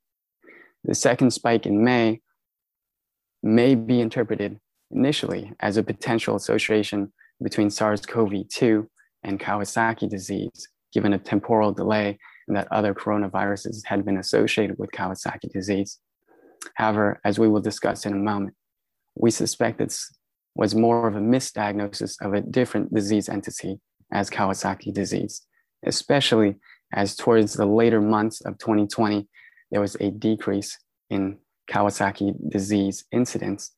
The 0.84 0.94
second 0.94 1.30
spike 1.32 1.66
in 1.66 1.84
May 1.84 2.20
may 3.44 3.74
be 3.74 4.00
interpreted 4.00 4.58
initially 4.90 5.52
as 5.60 5.76
a 5.76 5.82
potential 5.82 6.34
association 6.34 7.12
between 7.42 7.68
SARS-CoV-2 7.68 8.86
and 9.22 9.38
Kawasaki 9.38 10.08
disease, 10.08 10.68
given 10.92 11.12
a 11.12 11.18
temporal 11.18 11.72
delay 11.72 12.18
and 12.48 12.56
that 12.56 12.68
other 12.72 12.94
coronaviruses 12.94 13.84
had 13.84 14.04
been 14.04 14.16
associated 14.16 14.78
with 14.78 14.90
Kawasaki 14.92 15.50
disease. 15.52 15.98
However, 16.74 17.20
as 17.24 17.38
we 17.38 17.48
will 17.48 17.60
discuss 17.60 18.06
in 18.06 18.14
a 18.14 18.16
moment, 18.16 18.54
we 19.14 19.30
suspect 19.30 19.78
this 19.78 20.10
was 20.54 20.74
more 20.74 21.06
of 21.06 21.14
a 21.14 21.20
misdiagnosis 21.20 22.16
of 22.24 22.32
a 22.32 22.40
different 22.40 22.94
disease 22.94 23.28
entity 23.28 23.78
as 24.12 24.30
Kawasaki 24.30 24.92
disease, 24.92 25.42
especially 25.84 26.56
as 26.92 27.16
towards 27.16 27.54
the 27.54 27.66
later 27.66 28.00
months 28.00 28.40
of 28.42 28.56
2020, 28.58 29.28
there 29.70 29.80
was 29.80 29.96
a 29.96 30.10
decrease 30.10 30.78
in 31.10 31.38
Kawasaki 31.70 32.34
disease 32.50 33.04
incidence, 33.12 33.72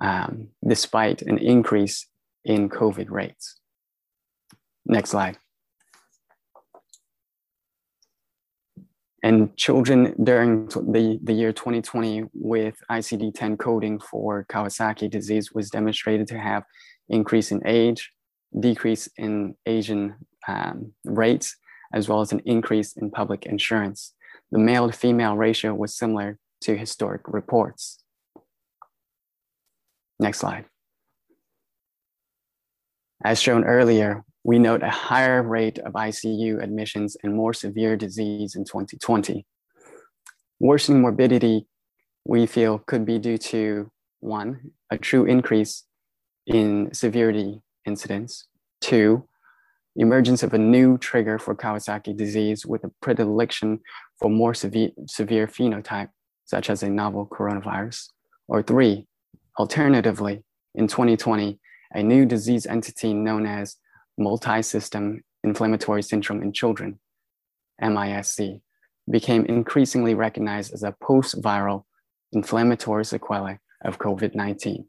um, 0.00 0.48
despite 0.66 1.22
an 1.22 1.38
increase 1.38 2.06
in 2.44 2.68
COVID 2.68 3.10
rates. 3.10 3.60
Next 4.86 5.10
slide. 5.10 5.38
And 9.22 9.56
children 9.56 10.14
during 10.22 10.66
the, 10.66 11.18
the 11.22 11.32
year 11.32 11.50
2020 11.50 12.24
with 12.34 12.76
ICD-10 12.90 13.58
coding 13.58 13.98
for 13.98 14.44
Kawasaki 14.50 15.10
disease 15.10 15.50
was 15.50 15.70
demonstrated 15.70 16.26
to 16.28 16.38
have 16.38 16.64
increase 17.08 17.50
in 17.50 17.66
age, 17.66 18.12
decrease 18.60 19.08
in 19.16 19.56
Asian 19.64 20.14
um, 20.46 20.92
rates, 21.06 21.56
as 21.94 22.06
well 22.06 22.20
as 22.20 22.32
an 22.32 22.42
increase 22.44 22.96
in 22.98 23.10
public 23.10 23.46
insurance. 23.46 24.12
the 24.52 24.58
male 24.58 24.86
to 24.86 24.92
female 24.92 25.36
ratio 25.36 25.74
was 25.74 25.96
similar 25.96 26.38
to 26.64 26.76
historic 26.76 27.22
reports. 27.26 28.02
Next 30.18 30.38
slide. 30.38 30.64
As 33.24 33.40
shown 33.40 33.64
earlier, 33.64 34.24
we 34.44 34.58
note 34.58 34.82
a 34.82 34.90
higher 34.90 35.42
rate 35.42 35.78
of 35.78 35.94
ICU 35.94 36.62
admissions 36.62 37.16
and 37.22 37.34
more 37.34 37.54
severe 37.54 37.96
disease 37.96 38.54
in 38.54 38.64
2020. 38.64 39.46
Worsening 40.60 41.00
morbidity, 41.00 41.66
we 42.24 42.46
feel, 42.46 42.78
could 42.78 43.04
be 43.04 43.18
due 43.18 43.38
to 43.38 43.90
one, 44.20 44.72
a 44.90 44.98
true 44.98 45.24
increase 45.24 45.84
in 46.46 46.92
severity 46.92 47.60
incidence, 47.86 48.46
two, 48.80 49.26
emergence 49.96 50.42
of 50.42 50.54
a 50.54 50.58
new 50.58 50.98
trigger 50.98 51.38
for 51.38 51.54
Kawasaki 51.54 52.16
disease 52.16 52.66
with 52.66 52.84
a 52.84 52.90
predilection 53.00 53.80
for 54.18 54.30
more 54.30 54.54
severe, 54.54 54.90
severe 55.06 55.46
phenotype, 55.46 56.08
such 56.44 56.70
as 56.70 56.82
a 56.82 56.90
novel 56.90 57.26
coronavirus, 57.26 58.08
or 58.48 58.62
three, 58.62 59.06
alternatively, 59.58 60.44
in 60.74 60.86
2020, 60.88 61.58
a 61.92 62.02
new 62.02 62.26
disease 62.26 62.66
entity 62.66 63.14
known 63.14 63.46
as 63.46 63.76
multi-system 64.18 65.22
inflammatory 65.42 66.02
syndrome 66.02 66.42
in 66.42 66.52
children, 66.52 66.98
MISC, 67.80 68.60
became 69.10 69.44
increasingly 69.46 70.14
recognized 70.14 70.72
as 70.72 70.82
a 70.82 70.94
post-viral 71.02 71.84
inflammatory 72.32 73.04
sequelae 73.04 73.58
of 73.84 73.98
COVID-19. 73.98 74.84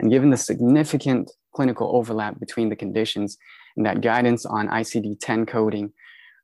And 0.00 0.10
given 0.10 0.30
the 0.30 0.36
significant 0.36 1.30
clinical 1.54 1.96
overlap 1.96 2.38
between 2.38 2.68
the 2.68 2.76
conditions 2.76 3.36
and 3.76 3.84
that 3.86 4.00
guidance 4.00 4.46
on 4.46 4.68
ICD-10 4.68 5.48
coding 5.48 5.92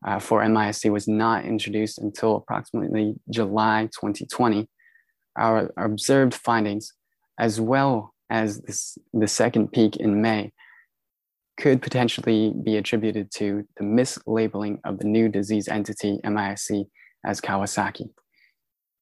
uh, 0.07 0.19
for 0.19 0.47
MISC 0.47 0.85
was 0.85 1.09
not 1.09 1.45
introduced 1.45 1.99
until 1.99 2.37
approximately 2.37 3.15
July 3.31 3.89
2020, 3.93 4.69
our 5.37 5.73
observed 5.77 6.35
findings, 6.35 6.93
as 7.39 7.61
well 7.61 8.15
as 8.31 8.61
this, 8.63 8.99
the 9.13 9.29
second 9.29 9.73
peak 9.73 9.97
in 9.97 10.21
May, 10.21 10.53
could 11.57 11.81
potentially 11.83 12.53
be 12.65 12.77
attributed 12.77 13.31
to 13.33 13.67
the 13.77 13.85
mislabeling 13.85 14.79
of 14.85 14.99
the 14.99 15.07
new 15.07 15.29
disease 15.29 15.69
entity, 15.69 16.19
MISC, 16.25 16.87
as 17.25 17.41
Kawasaki. 17.41 18.11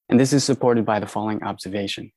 And 0.09 0.19
this 0.19 0.33
is 0.33 0.43
supported 0.43 0.85
by 0.85 0.99
the 0.99 1.07
following 1.07 1.43
observation. 1.43 2.11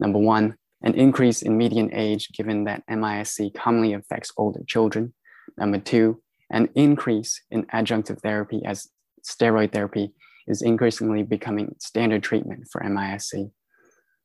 Number 0.00 0.18
one, 0.18 0.56
an 0.82 0.94
increase 0.94 1.42
in 1.42 1.56
median 1.56 1.90
age 1.92 2.28
given 2.32 2.64
that 2.64 2.82
MISC 2.88 3.54
commonly 3.54 3.92
affects 3.92 4.32
older 4.36 4.60
children. 4.66 5.14
Number 5.58 5.78
two, 5.78 6.22
an 6.50 6.68
increase 6.74 7.40
in 7.50 7.64
adjunctive 7.66 8.20
therapy 8.20 8.62
as 8.64 8.88
steroid 9.24 9.72
therapy 9.72 10.12
is 10.46 10.62
increasingly 10.62 11.22
becoming 11.22 11.76
standard 11.78 12.22
treatment 12.22 12.66
for 12.70 12.82
MISC. 12.82 13.50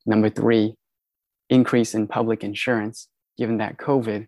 Number 0.06 0.30
three, 0.30 0.74
increase 1.48 1.94
in 1.94 2.08
public 2.08 2.42
insurance 2.42 3.08
given 3.38 3.58
that 3.58 3.76
COVID 3.76 4.26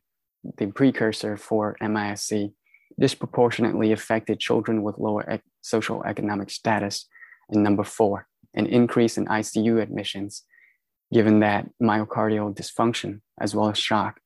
the 0.56 0.66
precursor 0.66 1.36
for 1.36 1.76
MISC, 1.80 2.52
disproportionately 2.98 3.92
affected 3.92 4.40
children 4.40 4.82
with 4.82 4.98
lower 4.98 5.22
ec- 5.28 5.42
social 5.60 6.02
economic 6.04 6.50
status. 6.50 7.06
And 7.50 7.62
number 7.62 7.84
four, 7.84 8.26
an 8.54 8.66
increase 8.66 9.18
in 9.18 9.26
ICU 9.26 9.80
admissions, 9.80 10.44
given 11.12 11.40
that 11.40 11.68
myocardial 11.82 12.54
dysfunction, 12.54 13.20
as 13.40 13.54
well 13.54 13.70
as 13.70 13.78
shock, 13.78 14.20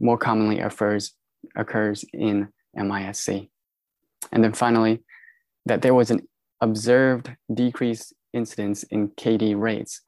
more 0.00 0.18
commonly 0.18 0.60
occurs, 0.60 1.12
occurs 1.56 2.04
in 2.12 2.48
MISC. 2.74 3.48
And 4.32 4.44
then 4.44 4.52
finally, 4.52 5.02
that 5.66 5.82
there 5.82 5.94
was 5.94 6.10
an 6.10 6.26
observed 6.60 7.30
decreased 7.52 8.14
incidence 8.32 8.82
in 8.84 9.08
KD 9.08 9.58
rates 9.58 10.02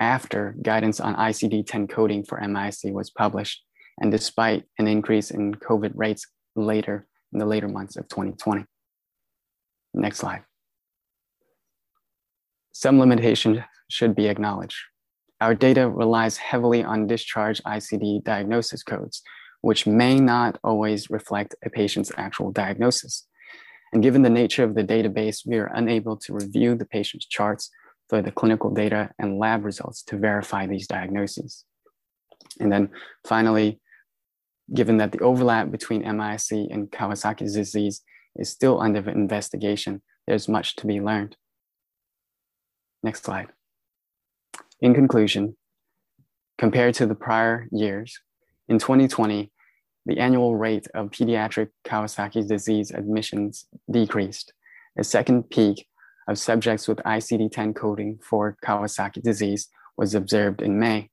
after 0.00 0.56
guidance 0.62 0.98
on 0.98 1.14
ICD 1.14 1.66
10 1.66 1.86
coding 1.88 2.24
for 2.24 2.40
MISC 2.40 2.84
was 2.86 3.10
published 3.10 3.62
and 4.00 4.10
despite 4.10 4.64
an 4.78 4.88
increase 4.88 5.30
in 5.30 5.54
COVID 5.54 5.92
rates 5.94 6.26
later 6.56 7.06
in 7.32 7.38
the 7.38 7.46
later 7.46 7.68
months 7.68 7.96
of 7.96 8.08
2020. 8.08 8.64
Next 9.94 10.18
slide. 10.18 10.42
Some 12.72 12.98
limitation 12.98 13.64
should 13.90 14.14
be 14.14 14.28
acknowledged. 14.28 14.78
Our 15.40 15.54
data 15.54 15.88
relies 15.88 16.36
heavily 16.36 16.82
on 16.82 17.06
discharge 17.06 17.62
ICD 17.62 18.24
diagnosis 18.24 18.82
codes, 18.82 19.22
which 19.60 19.86
may 19.86 20.16
not 20.16 20.58
always 20.64 21.10
reflect 21.10 21.54
a 21.64 21.70
patient's 21.70 22.12
actual 22.16 22.50
diagnosis. 22.50 23.26
And 23.92 24.02
given 24.02 24.22
the 24.22 24.30
nature 24.30 24.64
of 24.64 24.74
the 24.74 24.84
database, 24.84 25.46
we 25.46 25.58
are 25.58 25.70
unable 25.74 26.16
to 26.18 26.34
review 26.34 26.74
the 26.74 26.86
patient's 26.86 27.26
charts 27.26 27.70
for 28.08 28.22
the 28.22 28.32
clinical 28.32 28.70
data 28.70 29.10
and 29.18 29.38
lab 29.38 29.64
results 29.64 30.02
to 30.04 30.16
verify 30.16 30.66
these 30.66 30.86
diagnoses. 30.86 31.64
And 32.58 32.72
then 32.72 32.90
finally, 33.26 33.80
given 34.72 34.98
that 34.98 35.12
the 35.12 35.20
overlap 35.20 35.70
between 35.70 36.02
MISC 36.02 36.52
and 36.70 36.90
Kawasaki's 36.90 37.54
disease 37.54 38.02
is 38.36 38.50
still 38.50 38.80
under 38.80 39.08
investigation, 39.10 40.02
there's 40.26 40.48
much 40.48 40.76
to 40.76 40.86
be 40.86 41.00
learned. 41.00 41.36
Next 43.02 43.24
slide. 43.24 43.48
In 44.80 44.94
conclusion, 44.94 45.56
compared 46.58 46.94
to 46.94 47.06
the 47.06 47.14
prior 47.14 47.66
years, 47.72 48.18
in 48.70 48.78
2020, 48.78 49.50
the 50.06 50.18
annual 50.20 50.54
rate 50.56 50.86
of 50.94 51.10
pediatric 51.10 51.70
Kawasaki 51.84 52.46
disease 52.46 52.92
admissions 52.92 53.66
decreased. 53.90 54.52
A 54.96 55.02
second 55.02 55.50
peak 55.50 55.88
of 56.28 56.38
subjects 56.38 56.86
with 56.86 56.98
ICD 56.98 57.50
10 57.50 57.74
coding 57.74 58.20
for 58.22 58.56
Kawasaki 58.64 59.22
disease 59.22 59.68
was 59.96 60.14
observed 60.14 60.62
in 60.62 60.78
May. 60.78 61.10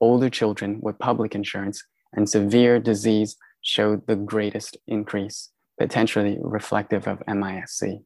Older 0.00 0.30
children 0.30 0.78
with 0.80 1.00
public 1.00 1.34
insurance 1.34 1.82
and 2.12 2.30
severe 2.30 2.78
disease 2.78 3.36
showed 3.60 4.06
the 4.06 4.14
greatest 4.14 4.76
increase, 4.86 5.50
potentially 5.80 6.38
reflective 6.40 7.08
of 7.08 7.24
MISC. 7.26 8.04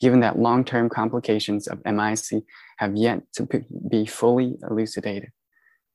Given 0.00 0.18
that 0.20 0.38
long 0.38 0.64
term 0.64 0.88
complications 0.88 1.68
of 1.68 1.80
MISC 1.84 2.42
have 2.78 2.96
yet 2.96 3.20
to 3.34 3.46
be 3.88 4.04
fully 4.04 4.56
elucidated, 4.68 5.30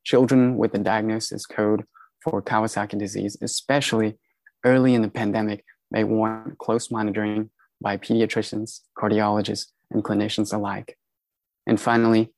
children 0.06 0.56
with 0.56 0.72
the 0.72 0.80
diagnosis 0.80 1.46
code 1.46 1.84
for 2.26 2.42
Kawasaki 2.42 2.98
disease, 2.98 3.38
especially 3.42 4.18
early 4.66 4.96
in 4.96 5.04
the 5.04 5.10
pandemic, 5.10 5.64
may 5.92 6.04
warrant 6.04 6.58
close 6.58 6.90
monitoring 6.92 7.52
by 7.80 7.98
pediatricians, 7.98 8.82
cardiologists, 8.98 9.68
and 9.92 10.04
clinicians 10.04 10.52
alike. 10.52 10.98
And 11.68 11.80
finally, 11.80 12.34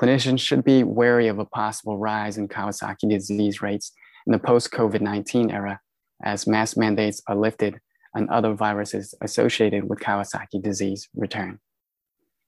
clinicians 0.00 0.40
should 0.40 0.64
be 0.64 0.82
wary 0.82 1.28
of 1.28 1.38
a 1.38 1.44
possible 1.44 1.98
rise 1.98 2.38
in 2.38 2.48
Kawasaki 2.48 3.08
disease 3.08 3.60
rates 3.60 3.92
in 4.26 4.32
the 4.32 4.38
post 4.38 4.70
COVID 4.72 5.02
19 5.02 5.50
era 5.50 5.80
as 6.24 6.46
mask 6.46 6.76
mandates 6.76 7.22
are 7.28 7.36
lifted 7.36 7.78
and 8.14 8.28
other 8.30 8.54
viruses 8.54 9.14
associated 9.20 9.88
with 9.88 10.00
Kawasaki 10.00 10.62
disease 10.62 11.08
return. 11.14 11.60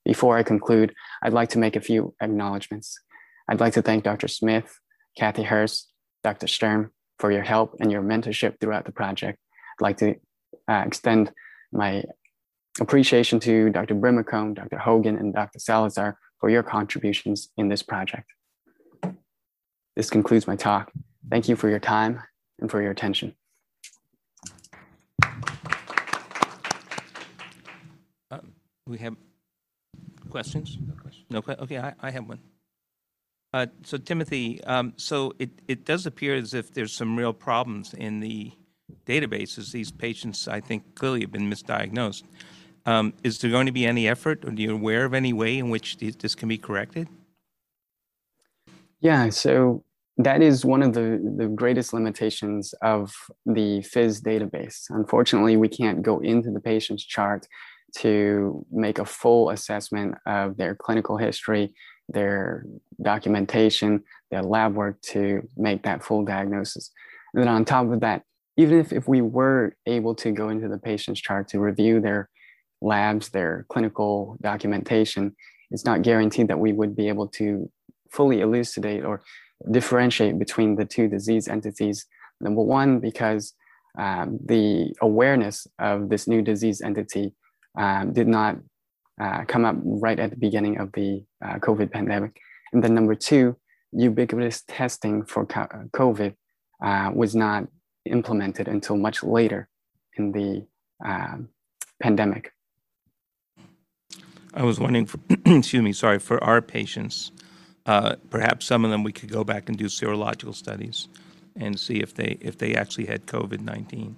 Before 0.05 0.39
I 0.39 0.43
conclude, 0.43 0.95
I'd 1.22 1.35
like 1.35 1.51
to 1.51 1.59
make 1.59 1.76
a 1.76 1.81
few 1.81 2.14
acknowledgements. 2.22 2.99
I'd 3.49 3.61
like 3.61 3.74
to 3.74 3.83
thank 3.83 4.03
Dr. 4.03 4.28
Smith, 4.28 4.81
Kathy 5.16 5.43
Hurst, 5.43 5.89
Dr. 6.23 6.47
Stern, 6.47 6.91
for 7.18 7.31
your 7.31 7.43
help 7.43 7.77
and 7.81 7.93
your 7.93 8.03
mentorship 8.03 8.61
throughout 8.61 8.85
the 8.85 8.93
project. 8.93 9.39
I'd 9.79 9.83
like 9.83 9.97
to 9.99 10.14
uh, 10.68 10.83
extend 10.87 11.33
my 11.73 12.05
appreciation 12.81 13.41
to 13.41 13.71
Dr. 13.71 13.95
Brimacombe, 13.95 14.55
Dr. 14.55 14.79
Hogan, 14.79 15.16
and 15.16 15.35
Dr. 15.35 15.59
Salazar 15.59 16.18
for 16.39 16.51
your 16.51 16.62
contributions 16.62 17.49
in 17.57 17.68
this 17.68 17.83
project. 17.83 18.25
This 19.97 20.09
concludes 20.09 20.47
my 20.47 20.57
talk. 20.57 20.91
Thank 21.31 21.49
you 21.49 21.57
for 21.57 21.68
your 21.68 21.81
time 21.81 22.23
and 22.61 22.71
for 22.71 22.81
your 22.81 22.91
attention. 22.91 23.35
Um, 28.31 28.53
we 28.87 28.99
have 28.99 29.16
questions? 30.31 30.79
No 30.81 30.95
questions. 30.95 31.27
question. 31.29 31.62
Okay, 31.62 31.79
I, 31.79 31.95
I 32.01 32.11
have 32.11 32.29
one. 32.29 32.39
Uh, 33.53 33.66
so 33.82 33.98
Timothy, 33.98 34.62
um, 34.64 34.92
so 34.96 35.34
it, 35.38 35.51
it 35.66 35.84
does 35.84 36.07
appear 36.07 36.34
as 36.34 36.55
if 36.55 36.72
there's 36.72 36.92
some 36.92 37.16
real 37.16 37.32
problems 37.32 37.94
in 37.94 38.20
the 38.20 38.53
databases. 39.07 39.72
These 39.72 39.90
patients, 39.90 40.46
I 40.46 40.61
think, 40.61 40.94
clearly 40.94 41.22
have 41.22 41.32
been 41.32 41.51
misdiagnosed. 41.51 42.22
Um, 42.86 43.12
is 43.24 43.38
there 43.38 43.51
going 43.51 43.66
to 43.66 43.72
be 43.72 43.86
any 43.86 44.09
effort, 44.09 44.44
or 44.44 44.51
are 44.51 44.55
you 44.55 44.72
aware 44.72 45.05
of 45.05 45.14
any 45.14 45.32
way 45.32 45.59
in 45.59 45.68
which 45.68 45.96
this 45.98 46.34
can 46.34 46.48
be 46.48 46.59
corrected? 46.59 47.09
Yeah, 49.01 49.30
so 49.30 49.84
that 50.16 50.42
is 50.42 50.64
one 50.64 50.82
of 50.82 50.92
the, 50.92 51.20
the 51.36 51.48
greatest 51.48 51.92
limitations 51.92 52.74
of 52.82 53.12
the 53.46 53.82
PHIS 53.82 54.20
database. 54.20 54.84
Unfortunately, 54.90 55.57
we 55.57 55.68
can't 55.68 56.03
go 56.03 56.20
into 56.20 56.51
the 56.51 56.61
patient's 56.61 57.05
chart 57.05 57.46
to 57.98 58.64
make 58.70 58.98
a 58.98 59.05
full 59.05 59.51
assessment 59.51 60.14
of 60.26 60.57
their 60.57 60.74
clinical 60.74 61.16
history, 61.16 61.74
their 62.13 62.67
documentation, 63.03 64.03
their 64.31 64.43
lab 64.43 64.75
work 64.75 65.01
to 65.03 65.49
make 65.57 65.83
that 65.83 66.05
full 66.05 66.25
diagnosis. 66.25 66.91
And 67.33 67.43
then 67.43 67.49
on 67.49 67.65
top 67.65 67.91
of 67.91 68.01
that, 68.01 68.23
even 68.57 68.79
if, 68.79 68.93
if 68.93 69.09
we 69.09 69.21
were 69.21 69.77
able 69.87 70.15
to 70.17 70.33
go 70.33 70.49
into 70.49 70.69
the 70.69 70.79
patient's 70.79 71.21
chart 71.21 71.49
to 71.49 71.61
review 71.61 72.01
their 72.01 72.29
labs, 72.83 73.31
their 73.31 73.67
clinical 73.69 74.37
documentation, 74.43 75.35
it's 75.71 75.85
not 75.85 76.03
guaranteed 76.03 76.49
that 76.49 76.59
we 76.59 76.73
would 76.73 76.97
be 76.97 77.09
able 77.09 77.29
to 77.29 77.71
fully 78.11 78.41
elucidate 78.41 79.05
or 79.05 79.23
differentiate 79.71 80.39
between 80.39 80.77
the 80.77 80.85
two 80.85 81.09
disease 81.09 81.49
entities. 81.49 82.07
Number 82.41 82.63
one, 82.63 82.99
because 82.99 83.55
um, 83.99 84.39
the 84.45 84.95
awareness 85.01 85.67
of 85.79 86.09
this 86.09 86.27
new 86.27 86.43
disease 86.43 86.81
entity 86.81 87.35
um, 87.79 88.13
did 88.13 88.29
not 88.29 88.57
uh, 89.21 89.45
come 89.45 89.64
up 89.64 89.77
right 89.85 90.18
at 90.18 90.31
the 90.31 90.37
beginning 90.37 90.79
of 90.79 90.93
the 90.93 91.23
uh, 91.45 91.59
COVID 91.59 91.93
pandemic. 91.93 92.41
And 92.73 92.83
then 92.83 92.95
number 92.95 93.14
two, 93.14 93.57
ubiquitous 93.93 94.62
testing 94.66 95.25
for 95.25 95.45
COVID 95.47 96.35
uh, 96.83 97.11
was 97.14 97.35
not 97.35 97.68
implemented 98.07 98.68
until 98.68 98.97
much 98.97 99.23
later 99.23 99.68
in 100.16 100.33
the 100.33 100.66
um, 101.05 101.49
pandemic. 102.01 102.53
I 104.55 104.62
was 104.64 104.81
wondering, 104.81 105.07
for, 105.07 105.18
excuse 105.45 105.83
me, 105.83 105.93
sorry, 105.93 106.18
for 106.18 106.43
our 106.43 106.61
patients, 106.61 107.31
uh, 107.87 108.16
perhaps 108.31 108.66
some 108.66 108.85
of 108.85 108.91
them 108.91 109.05
we 109.05 109.12
could 109.12 109.31
go 109.31 109.45
back 109.45 109.68
and 109.68 109.77
do 109.77 109.87
serological 109.87 110.55
studies 110.55 111.09
and 111.57 111.79
see 111.79 111.97
if 111.97 112.14
they 112.14 112.39
if 112.41 112.59
they 112.59 112.75
actually 112.75 113.07
had 113.07 113.27
COVID 113.27 113.61
nineteen. 113.61 114.16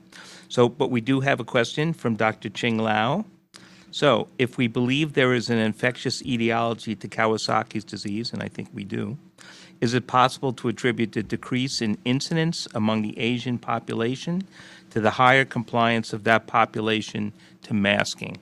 So, 0.49 0.69
but 0.69 0.91
we 0.91 1.01
do 1.01 1.21
have 1.21 1.41
a 1.41 1.45
question 1.45 1.93
from 1.93 2.15
Dr. 2.17 2.51
Ching 2.51 2.79
Lau. 2.79 3.25
So, 3.93 4.29
if 4.39 4.57
we 4.57 4.69
believe 4.69 5.13
there 5.13 5.35
is 5.35 5.51
an 5.51 5.59
infectious 5.59 6.23
etiology 6.23 6.97
to 6.97 7.09
Kawasaki's 7.09 7.85
disease, 7.85 8.33
and 8.33 8.43
I 8.43 8.49
think 8.49 8.71
we 8.73 8.85
do, 8.85 9.19
is 9.83 9.93
it 9.93 10.07
possible 10.07 10.55
to 10.55 10.69
attribute 10.69 11.13
the 11.13 11.23
decrease 11.23 11.83
in 11.83 11.99
incidence 12.07 12.67
among 12.75 13.03
the 13.03 13.19
Asian 13.19 13.59
population 13.59 14.45
to 14.91 15.01
the 15.01 15.11
higher 15.11 15.45
compliance 15.45 16.15
of 16.15 16.25
that 16.25 16.47
population 16.47 17.35
to 17.65 17.75
masking? 17.75 18.39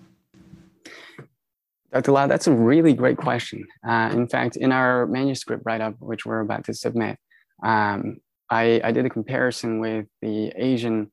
Dr. 1.92 2.12
Lau, 2.12 2.28
that's 2.28 2.46
a 2.46 2.52
really 2.52 2.92
great 2.92 3.16
question. 3.16 3.66
Uh, 3.84 4.10
in 4.12 4.28
fact, 4.28 4.54
in 4.54 4.70
our 4.70 5.04
manuscript 5.08 5.64
write 5.66 5.80
up, 5.80 5.96
which 5.98 6.24
we're 6.24 6.40
about 6.40 6.64
to 6.66 6.74
submit, 6.74 7.18
um, 7.64 8.18
I, 8.48 8.80
I, 8.84 8.92
did 8.92 9.04
a 9.04 9.10
comparison 9.10 9.80
with 9.80 10.06
the 10.22 10.52
Asian 10.54 11.10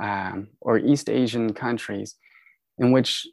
um, 0.00 0.48
or 0.60 0.78
East 0.78 1.10
Asian 1.10 1.52
countries, 1.52 2.14
in 2.78 2.92
which, 2.92 3.26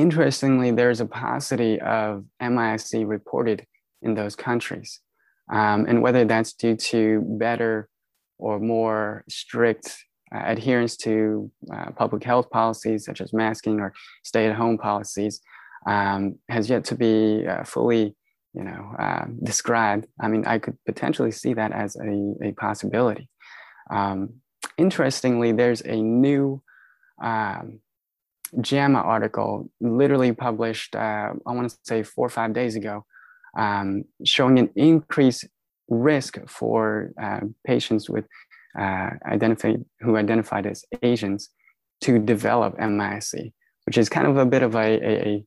interestingly, 0.00 0.70
there's 0.70 1.00
a 1.00 1.06
paucity 1.06 1.80
of 1.80 2.24
MISC 2.40 3.06
reported 3.06 3.66
in 4.02 4.14
those 4.14 4.34
countries. 4.34 5.00
Um, 5.52 5.86
and 5.88 6.00
whether 6.00 6.24
that's 6.24 6.52
due 6.52 6.76
to 6.76 7.22
better 7.38 7.88
or 8.38 8.58
more 8.58 9.24
strict 9.28 9.96
uh, 10.34 10.42
adherence 10.44 10.96
to 10.96 11.50
uh, 11.74 11.90
public 11.90 12.22
health 12.24 12.48
policies 12.50 13.04
such 13.04 13.20
as 13.20 13.32
masking 13.32 13.80
or 13.80 13.92
stay 14.22 14.46
at 14.46 14.54
home 14.54 14.78
policies 14.78 15.40
um, 15.86 16.36
has 16.48 16.70
yet 16.70 16.84
to 16.84 16.94
be 16.94 17.44
uh, 17.46 17.64
fully 17.64 18.14
you 18.54 18.64
know 18.64 18.94
uh, 18.98 19.24
described 19.42 20.06
i 20.20 20.28
mean 20.28 20.44
i 20.46 20.58
could 20.58 20.76
potentially 20.86 21.32
see 21.32 21.52
that 21.54 21.72
as 21.72 21.96
a, 21.96 22.34
a 22.42 22.52
possibility 22.52 23.28
um, 23.90 24.34
interestingly 24.78 25.52
there's 25.52 25.82
a 25.82 25.96
new 25.96 26.62
um, 27.22 27.80
JAMA 28.60 28.98
article 28.98 29.70
literally 29.80 30.32
published 30.32 30.96
uh, 30.96 31.32
i 31.46 31.52
want 31.52 31.70
to 31.70 31.76
say 31.84 32.02
four 32.02 32.26
or 32.26 32.30
five 32.30 32.52
days 32.52 32.76
ago 32.76 33.04
um, 33.56 34.04
showing 34.24 34.58
an 34.58 34.70
increased 34.76 35.46
risk 35.88 36.38
for 36.46 37.12
uh, 37.20 37.40
patients 37.66 38.08
with 38.08 38.26
uh, 38.78 39.10
identified 39.26 39.84
who 40.00 40.16
identified 40.16 40.66
as 40.66 40.84
asians 41.02 41.50
to 42.00 42.18
develop 42.18 42.76
misc 42.78 43.52
which 43.90 43.98
is 43.98 44.08
kind 44.08 44.26
of 44.26 44.36
a 44.36 44.46
bit 44.46 44.62
of 44.62 44.76
a, 44.76 44.88
a, 45.04 45.44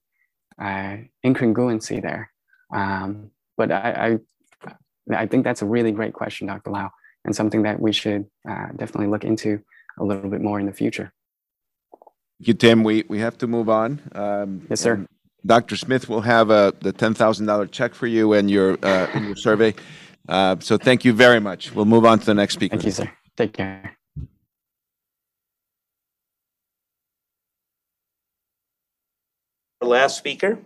uh, 0.62 0.98
incongruency 1.26 2.02
there. 2.02 2.30
Um, 2.74 3.32
but 3.58 3.72
I, 3.72 4.20
I, 4.68 5.16
I, 5.16 5.28
think 5.28 5.44
that's 5.44 5.62
a 5.62 5.66
really 5.66 5.92
great 5.92 6.14
question, 6.14 6.48
Dr. 6.48 6.72
Lau, 6.72 6.90
and 7.24 7.36
something 7.36 7.64
that 7.64 7.80
we 7.80 7.94
should 7.94 8.26
uh, 8.50 8.68
definitely 8.76 9.08
look 9.08 9.24
into 9.24 9.62
a 10.00 10.04
little 10.04 10.30
bit 10.30 10.42
more 10.42 10.60
in 10.60 10.66
the 10.66 10.74
future. 10.74 11.14
Thank 12.40 12.48
you, 12.48 12.54
Tim. 12.56 12.84
We, 12.84 13.04
we 13.08 13.20
have 13.20 13.38
to 13.40 13.48
move 13.48 13.70
on. 13.70 14.02
Um, 14.14 14.66
yes, 14.70 14.82
sir. 14.82 15.06
Dr. 15.46 15.76
Smith 15.76 16.08
will 16.08 16.22
have 16.22 16.50
a, 16.50 16.54
uh, 16.54 16.72
the 16.80 16.94
$10,000 16.94 17.72
check 17.72 17.94
for 17.94 18.08
you 18.08 18.34
and 18.34 18.50
your, 18.50 18.78
uh, 18.84 19.08
in 19.14 19.26
your 19.26 19.36
survey. 19.36 19.74
Uh, 20.28 20.56
so 20.60 20.78
thank 20.78 21.04
you 21.04 21.14
very 21.14 21.40
much. 21.40 21.74
We'll 21.74 21.86
move 21.86 22.06
on 22.06 22.20
to 22.20 22.26
the 22.26 22.34
next 22.34 22.54
speaker. 22.54 22.78
Thank 22.78 22.86
you, 22.86 22.92
sir. 22.92 23.12
Take 23.36 23.54
care. 23.54 23.98
Our 29.82 29.88
last 29.88 30.18
speaker, 30.18 30.60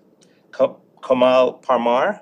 Kamal 0.54 1.60
Parmar, 1.64 2.22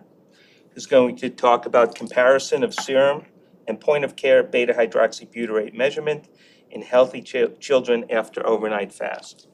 is 0.76 0.86
going 0.86 1.18
to 1.18 1.30
talk 1.30 1.66
about 1.66 1.94
comparison 1.94 2.64
of 2.64 2.74
serum 2.74 3.26
and 3.68 3.80
point-of-care 3.80 4.44
beta-hydroxybutyrate 4.44 5.74
measurement 5.74 6.30
in 6.76 6.82
healthy 6.82 7.22
ch- 7.22 7.58
children 7.60 8.06
after 8.10 8.46
overnight 8.46 8.92
fast. 8.92 9.48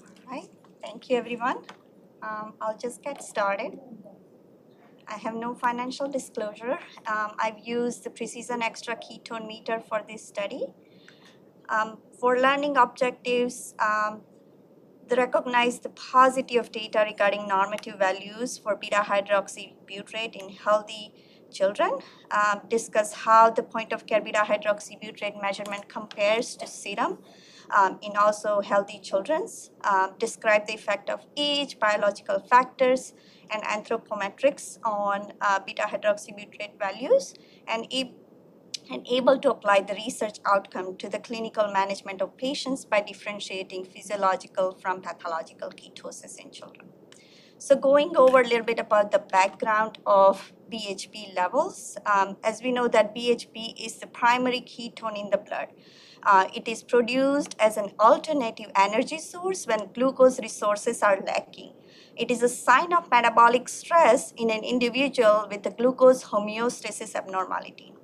All 0.00 0.32
right, 0.32 0.48
thank 0.80 1.10
you, 1.10 1.16
everyone. 1.16 1.58
Um, 2.22 2.54
I'll 2.60 2.78
just 2.78 3.02
get 3.02 3.22
started. 3.22 3.72
I 5.08 5.16
have 5.24 5.34
no 5.34 5.54
financial 5.54 6.08
disclosure. 6.08 6.78
Um, 7.12 7.32
I've 7.38 7.58
used 7.64 8.04
the 8.04 8.10
Precision 8.10 8.60
Xtra 8.60 8.96
Ketone 9.04 9.46
Meter 9.48 9.80
for 9.80 10.00
this 10.08 10.24
study. 10.24 10.66
Um, 11.68 11.98
for 12.20 12.38
learning 12.38 12.76
objectives, 12.76 13.74
um, 13.80 14.20
they 15.08 15.16
recognize 15.16 15.80
the 15.80 15.88
positive 15.88 16.70
data 16.70 17.04
regarding 17.04 17.48
normative 17.48 17.98
values 17.98 18.56
for 18.56 18.76
beta 18.76 19.02
hydroxybutyrate 19.10 20.36
in 20.40 20.48
healthy 20.50 21.12
children, 21.52 21.98
um, 22.30 22.60
discuss 22.68 23.12
how 23.12 23.50
the 23.50 23.62
point 23.62 23.92
of 23.92 24.06
care 24.06 24.20
beta 24.20 24.40
hydroxybutyrate 24.40 25.40
measurement 25.40 25.88
compares 25.88 26.56
to 26.56 26.66
serum 26.66 27.18
um, 27.76 27.98
in 28.02 28.16
also 28.16 28.60
healthy 28.60 28.98
children's, 28.98 29.70
um, 29.84 30.14
describe 30.18 30.66
the 30.66 30.74
effect 30.74 31.08
of 31.10 31.24
age, 31.36 31.78
biological 31.78 32.38
factors 32.40 33.14
and 33.50 33.62
anthropometrics 33.64 34.78
on 34.84 35.32
uh, 35.40 35.58
beta 35.66 35.82
hydroxybutyrate 35.82 36.78
values, 36.78 37.34
and 37.66 37.86
and 38.90 39.06
able 39.08 39.38
to 39.38 39.50
apply 39.50 39.80
the 39.80 39.94
research 39.94 40.38
outcome 40.44 40.96
to 40.96 41.08
the 41.08 41.18
clinical 41.18 41.72
management 41.72 42.20
of 42.20 42.36
patients 42.36 42.84
by 42.84 43.00
differentiating 43.00 43.84
physiological 43.84 44.72
from 44.72 45.00
pathological 45.00 45.70
ketosis 45.70 46.36
in 46.38 46.50
children. 46.50 46.88
So 47.64 47.76
going 47.76 48.16
over 48.16 48.40
a 48.40 48.42
little 48.42 48.64
bit 48.64 48.80
about 48.80 49.12
the 49.12 49.20
background 49.20 49.98
of 50.04 50.52
BHB 50.68 51.36
levels, 51.36 51.96
um, 52.04 52.36
as 52.42 52.60
we 52.60 52.72
know 52.72 52.88
that 52.88 53.14
BHB 53.14 53.80
is 53.80 54.00
the 54.00 54.08
primary 54.08 54.60
ketone 54.60 55.16
in 55.16 55.30
the 55.30 55.38
blood. 55.38 55.68
Uh, 56.24 56.48
it 56.52 56.66
is 56.66 56.82
produced 56.82 57.54
as 57.60 57.76
an 57.76 57.92
alternative 58.00 58.66
energy 58.74 59.18
source 59.18 59.64
when 59.64 59.92
glucose 59.94 60.40
resources 60.40 61.04
are 61.04 61.20
lacking. 61.24 61.72
It 62.16 62.32
is 62.32 62.42
a 62.42 62.48
sign 62.48 62.92
of 62.92 63.08
metabolic 63.12 63.68
stress 63.68 64.32
in 64.36 64.50
an 64.50 64.64
individual 64.64 65.46
with 65.48 65.64
a 65.64 65.70
glucose 65.70 66.24
homeostasis 66.24 67.14
abnormality. 67.14 67.94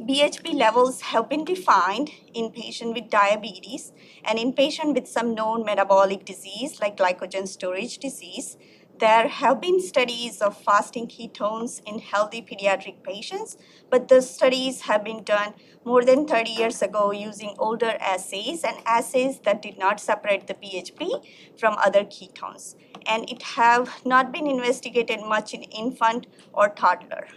BHB 0.00 0.54
levels 0.54 1.02
have 1.02 1.28
been 1.28 1.44
defined 1.44 2.10
in 2.34 2.50
patient 2.50 2.94
with 2.94 3.10
diabetes 3.10 3.92
and 4.24 4.40
in 4.40 4.52
patient 4.52 4.92
with 4.92 5.06
some 5.06 5.36
known 5.36 5.64
metabolic 5.64 6.24
disease 6.24 6.80
like 6.80 6.96
glycogen 6.96 7.46
storage 7.46 7.98
disease. 7.98 8.56
There 8.98 9.28
have 9.28 9.60
been 9.60 9.80
studies 9.80 10.42
of 10.42 10.60
fasting 10.60 11.06
ketones 11.06 11.80
in 11.86 12.00
healthy 12.00 12.42
pediatric 12.42 13.04
patients, 13.04 13.56
but 13.88 14.08
the 14.08 14.20
studies 14.20 14.80
have 14.82 15.04
been 15.04 15.22
done 15.22 15.54
more 15.84 16.04
than 16.04 16.26
30 16.26 16.50
years 16.50 16.82
ago 16.82 17.12
using 17.12 17.54
older 17.60 17.96
assays 18.00 18.64
and 18.64 18.76
assays 18.84 19.38
that 19.44 19.62
did 19.62 19.78
not 19.78 20.00
separate 20.00 20.48
the 20.48 20.54
BHB 20.54 21.24
from 21.56 21.76
other 21.78 22.02
ketones. 22.02 22.74
And 23.06 23.30
it 23.30 23.42
have 23.42 24.04
not 24.04 24.32
been 24.32 24.48
investigated 24.48 25.20
much 25.20 25.54
in 25.54 25.62
infant 25.62 26.26
or 26.52 26.68
toddler. 26.68 27.28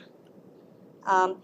Um, 1.06 1.42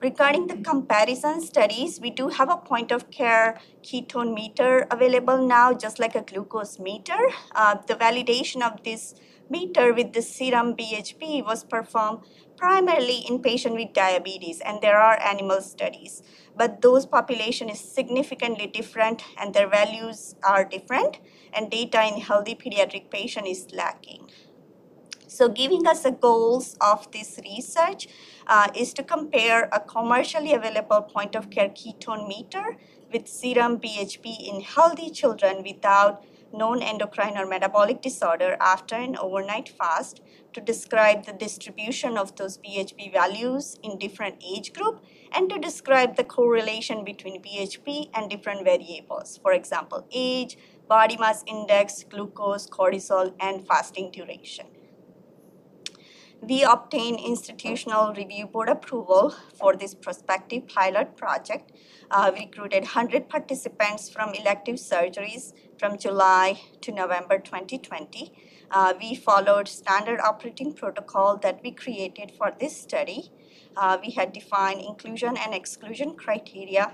Regarding 0.00 0.46
the 0.46 0.56
comparison 0.58 1.40
studies, 1.40 2.00
we 2.00 2.10
do 2.10 2.28
have 2.28 2.48
a 2.48 2.56
point 2.56 2.92
of 2.92 3.10
care 3.10 3.58
ketone 3.82 4.32
meter 4.32 4.86
available 4.92 5.44
now, 5.44 5.72
just 5.72 5.98
like 5.98 6.14
a 6.14 6.22
glucose 6.22 6.78
meter. 6.78 7.18
Uh, 7.52 7.74
the 7.88 7.96
validation 7.96 8.62
of 8.62 8.84
this 8.84 9.16
meter 9.50 9.92
with 9.92 10.12
the 10.12 10.22
serum 10.22 10.76
BHB 10.76 11.44
was 11.44 11.64
performed 11.64 12.20
primarily 12.56 13.24
in 13.28 13.40
patients 13.40 13.74
with 13.74 13.92
diabetes, 13.92 14.60
and 14.60 14.80
there 14.82 15.00
are 15.00 15.18
animal 15.20 15.60
studies. 15.60 16.22
But 16.56 16.80
those 16.80 17.04
population 17.04 17.68
is 17.68 17.80
significantly 17.80 18.68
different, 18.68 19.24
and 19.36 19.52
their 19.52 19.68
values 19.68 20.36
are 20.44 20.64
different, 20.64 21.18
and 21.52 21.72
data 21.72 22.06
in 22.06 22.20
healthy 22.20 22.54
pediatric 22.54 23.10
patient 23.10 23.48
is 23.48 23.66
lacking. 23.72 24.30
So 25.28 25.48
giving 25.48 25.86
us 25.86 26.02
the 26.02 26.10
goals 26.10 26.74
of 26.80 27.10
this 27.12 27.38
research, 27.44 28.08
uh, 28.48 28.68
is 28.74 28.92
to 28.94 29.02
compare 29.02 29.68
a 29.72 29.80
commercially 29.80 30.54
available 30.54 31.02
point 31.02 31.36
of 31.36 31.50
care 31.50 31.68
ketone 31.68 32.26
meter 32.26 32.76
with 33.12 33.28
serum 33.28 33.78
BHB 33.78 34.48
in 34.48 34.60
healthy 34.60 35.10
children 35.10 35.62
without 35.62 36.24
known 36.52 36.82
endocrine 36.82 37.36
or 37.36 37.46
metabolic 37.46 38.00
disorder 38.00 38.56
after 38.60 38.94
an 38.94 39.16
overnight 39.16 39.68
fast 39.68 40.20
to 40.54 40.60
describe 40.60 41.26
the 41.26 41.32
distribution 41.32 42.16
of 42.16 42.34
those 42.36 42.58
BHB 42.58 43.12
values 43.12 43.78
in 43.82 43.98
different 43.98 44.42
age 44.42 44.72
group 44.72 45.04
and 45.32 45.50
to 45.50 45.58
describe 45.58 46.16
the 46.16 46.24
correlation 46.24 47.04
between 47.04 47.42
BHB 47.42 48.10
and 48.14 48.30
different 48.30 48.64
variables. 48.64 49.38
For 49.42 49.52
example, 49.52 50.06
age, 50.10 50.56
body 50.88 51.18
mass 51.18 51.44
index, 51.46 52.04
glucose, 52.04 52.66
cortisol, 52.66 53.34
and 53.40 53.66
fasting 53.66 54.10
duration. 54.10 54.66
We 56.40 56.62
obtained 56.62 57.18
institutional 57.18 58.14
review 58.14 58.46
board 58.46 58.68
approval 58.68 59.34
for 59.54 59.74
this 59.74 59.92
prospective 59.92 60.68
pilot 60.68 61.16
project. 61.16 61.72
Uh, 62.12 62.30
we 62.32 62.42
recruited 62.42 62.84
100 62.84 63.28
participants 63.28 64.08
from 64.08 64.34
elective 64.34 64.76
surgeries 64.76 65.52
from 65.78 65.98
July 65.98 66.60
to 66.82 66.92
November 66.92 67.38
2020. 67.38 68.32
Uh, 68.70 68.94
we 69.00 69.16
followed 69.16 69.66
standard 69.66 70.20
operating 70.20 70.72
protocol 70.72 71.36
that 71.38 71.60
we 71.64 71.72
created 71.72 72.30
for 72.30 72.52
this 72.60 72.80
study. 72.80 73.32
Uh, 73.78 73.96
we 74.04 74.10
had 74.10 74.32
defined 74.32 74.80
inclusion 74.80 75.36
and 75.36 75.54
exclusion 75.54 76.16
criteria. 76.16 76.92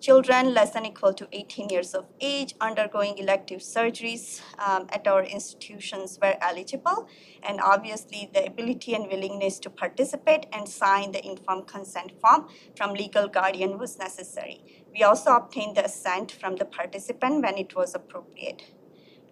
Children 0.00 0.52
less 0.52 0.72
than 0.72 0.84
equal 0.84 1.14
to 1.14 1.26
18 1.32 1.70
years 1.70 1.94
of 1.94 2.04
age 2.20 2.54
undergoing 2.60 3.16
elective 3.16 3.60
surgeries 3.60 4.42
um, 4.58 4.86
at 4.90 5.08
our 5.08 5.22
institutions 5.22 6.18
were 6.20 6.36
eligible, 6.42 7.08
and 7.42 7.58
obviously 7.62 8.28
the 8.34 8.44
ability 8.44 8.94
and 8.94 9.06
willingness 9.10 9.58
to 9.60 9.70
participate 9.70 10.44
and 10.52 10.68
sign 10.68 11.12
the 11.12 11.26
informed 11.26 11.66
consent 11.66 12.12
form 12.20 12.48
from 12.76 12.92
legal 12.92 13.28
guardian 13.28 13.78
was 13.78 13.98
necessary. 13.98 14.60
We 14.92 15.02
also 15.04 15.34
obtained 15.34 15.78
the 15.78 15.86
assent 15.86 16.32
from 16.32 16.56
the 16.56 16.66
participant 16.66 17.42
when 17.42 17.56
it 17.56 17.74
was 17.74 17.94
appropriate. 17.94 18.62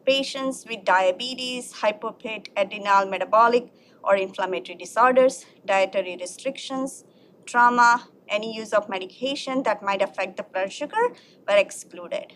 Patients 0.06 0.64
with 0.66 0.84
diabetes, 0.86 1.74
hypopit, 1.74 2.48
adrenal 2.56 3.04
metabolic, 3.06 3.70
or 4.06 4.16
inflammatory 4.16 4.76
disorders, 4.76 5.46
dietary 5.64 6.16
restrictions, 6.20 7.04
trauma, 7.46 8.08
any 8.28 8.54
use 8.54 8.72
of 8.72 8.88
medication 8.88 9.62
that 9.64 9.82
might 9.82 10.02
affect 10.02 10.36
the 10.36 10.42
blood 10.42 10.72
sugar 10.72 11.12
were 11.48 11.56
excluded. 11.56 12.32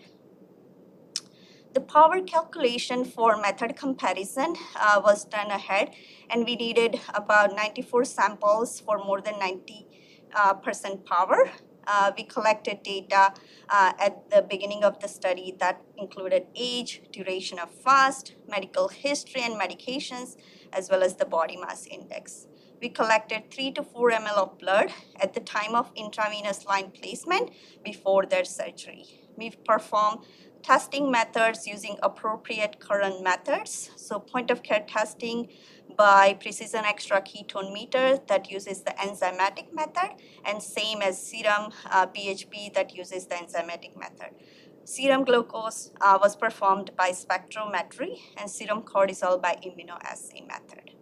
The 1.73 1.81
power 1.81 2.21
calculation 2.21 3.05
for 3.05 3.37
method 3.37 3.75
comparison 3.75 4.55
uh, 4.75 5.01
was 5.03 5.25
done 5.25 5.51
ahead, 5.51 5.93
and 6.29 6.43
we 6.45 6.55
needed 6.55 6.99
about 7.13 7.55
94 7.55 8.05
samples 8.05 8.79
for 8.79 8.97
more 8.97 9.21
than 9.21 9.37
90 9.37 9.87
uh, 10.35 10.53
percent 10.55 11.05
power. 11.05 11.51
Uh, 11.85 12.11
we 12.17 12.23
collected 12.23 12.83
data 12.83 13.33
uh, 13.69 13.93
at 13.99 14.29
the 14.29 14.41
beginning 14.41 14.83
of 14.83 14.99
the 14.99 15.07
study 15.07 15.55
that 15.59 15.81
included 15.97 16.45
age, 16.55 17.01
duration 17.11 17.59
of 17.59 17.69
fast, 17.69 18.35
medical 18.47 18.87
history 18.87 19.41
and 19.41 19.53
medications, 19.53 20.37
as 20.73 20.89
well 20.89 21.03
as 21.03 21.15
the 21.15 21.25
body 21.25 21.57
mass 21.57 21.85
index. 21.85 22.47
We 22.81 22.89
collected 22.89 23.51
3 23.51 23.71
to 23.73 23.83
4 23.83 24.11
ml 24.11 24.37
of 24.37 24.57
blood 24.57 24.91
at 25.19 25.33
the 25.33 25.41
time 25.41 25.75
of 25.75 25.91
intravenous 25.95 26.65
line 26.65 26.91
placement 26.91 27.51
before 27.83 28.25
their 28.25 28.45
surgery. 28.45 29.05
We 29.35 29.51
performed 29.51 30.19
testing 30.63 31.11
methods 31.11 31.67
using 31.67 31.97
appropriate 32.03 32.79
current 32.79 33.23
methods. 33.23 33.89
So 33.95 34.19
point 34.19 34.51
of 34.51 34.63
care 34.63 34.85
testing 34.87 35.49
by 35.97 36.37
Precision 36.39 36.83
Xtra 36.83 37.25
ketone 37.25 37.73
meter 37.73 38.19
that 38.27 38.49
uses 38.49 38.81
the 38.81 38.91
enzymatic 38.91 39.73
method 39.73 40.11
and 40.45 40.61
same 40.61 41.01
as 41.01 41.21
serum 41.21 41.71
uh, 41.89 42.07
BHB 42.07 42.73
that 42.73 42.95
uses 42.95 43.25
the 43.27 43.35
enzymatic 43.35 43.97
method. 43.97 44.31
Serum 44.89 45.23
glucose 45.23 45.91
uh, 46.01 46.17
was 46.19 46.35
performed 46.35 46.89
by 46.97 47.11
spectrometry 47.11 48.17
and 48.37 48.49
serum 48.49 48.81
cortisol 48.81 49.39
by 49.39 49.55
immunoassay 49.63 50.47
method. 50.47 50.95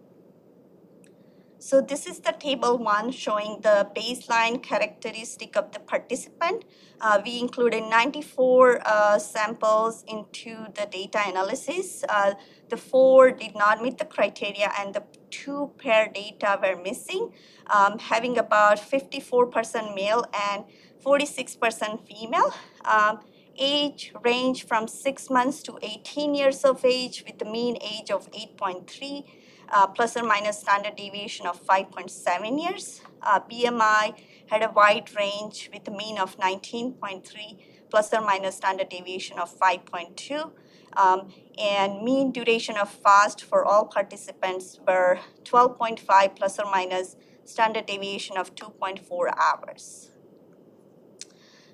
So 1.58 1.80
this 1.80 2.06
is 2.06 2.20
the 2.20 2.32
table 2.38 2.76
one 2.76 3.10
showing 3.10 3.60
the 3.62 3.88
baseline 3.96 4.62
characteristic 4.62 5.56
of 5.56 5.72
the 5.72 5.80
participant. 5.80 6.66
Uh, 7.00 7.22
we 7.24 7.40
included 7.40 7.84
94 7.88 8.82
uh, 8.84 9.18
samples 9.18 10.04
into 10.06 10.66
the 10.74 10.86
data 10.90 11.22
analysis. 11.26 12.04
Uh, 12.10 12.34
the 12.68 12.76
four 12.76 13.30
did 13.30 13.54
not 13.56 13.80
meet 13.80 13.96
the 13.96 14.04
criteria 14.04 14.70
and 14.78 14.94
the 14.94 15.02
two 15.30 15.70
pair 15.78 16.10
data 16.14 16.60
were 16.62 16.76
missing, 16.82 17.32
um, 17.68 17.98
having 17.98 18.36
about 18.36 18.78
54% 18.78 19.94
male 19.94 20.26
and 20.52 20.64
46% 21.02 22.06
female. 22.06 22.52
Um, 22.84 23.20
age 23.58 24.12
range 24.24 24.66
from 24.66 24.88
6 24.88 25.30
months 25.30 25.62
to 25.62 25.78
18 25.82 26.34
years 26.34 26.64
of 26.64 26.84
age 26.84 27.24
with 27.26 27.38
the 27.38 27.44
mean 27.44 27.76
age 27.80 28.10
of 28.10 28.30
8.3 28.32 29.24
uh, 29.70 29.86
plus 29.88 30.16
or 30.16 30.22
minus 30.22 30.60
standard 30.60 30.96
deviation 30.96 31.46
of 31.46 31.64
5.7 31.66 32.62
years. 32.62 33.00
Uh, 33.22 33.40
BMI 33.40 34.14
had 34.46 34.62
a 34.62 34.70
wide 34.70 35.14
range 35.14 35.70
with 35.72 35.86
a 35.88 35.90
mean 35.90 36.18
of 36.18 36.38
19.3 36.38 37.58
plus 37.90 38.12
or 38.12 38.20
minus 38.20 38.56
standard 38.56 38.88
deviation 38.88 39.38
of 39.38 39.56
5.2. 39.58 40.50
Um, 40.96 41.32
and 41.58 42.02
mean 42.02 42.32
duration 42.32 42.76
of 42.76 42.88
fast 42.90 43.44
for 43.44 43.64
all 43.64 43.84
participants 43.84 44.80
were 44.86 45.18
12.5 45.44 46.36
plus 46.36 46.58
or 46.58 46.64
minus 46.70 47.16
standard 47.44 47.86
deviation 47.86 48.36
of 48.36 48.54
2.4 48.54 49.34
hours. 49.36 50.07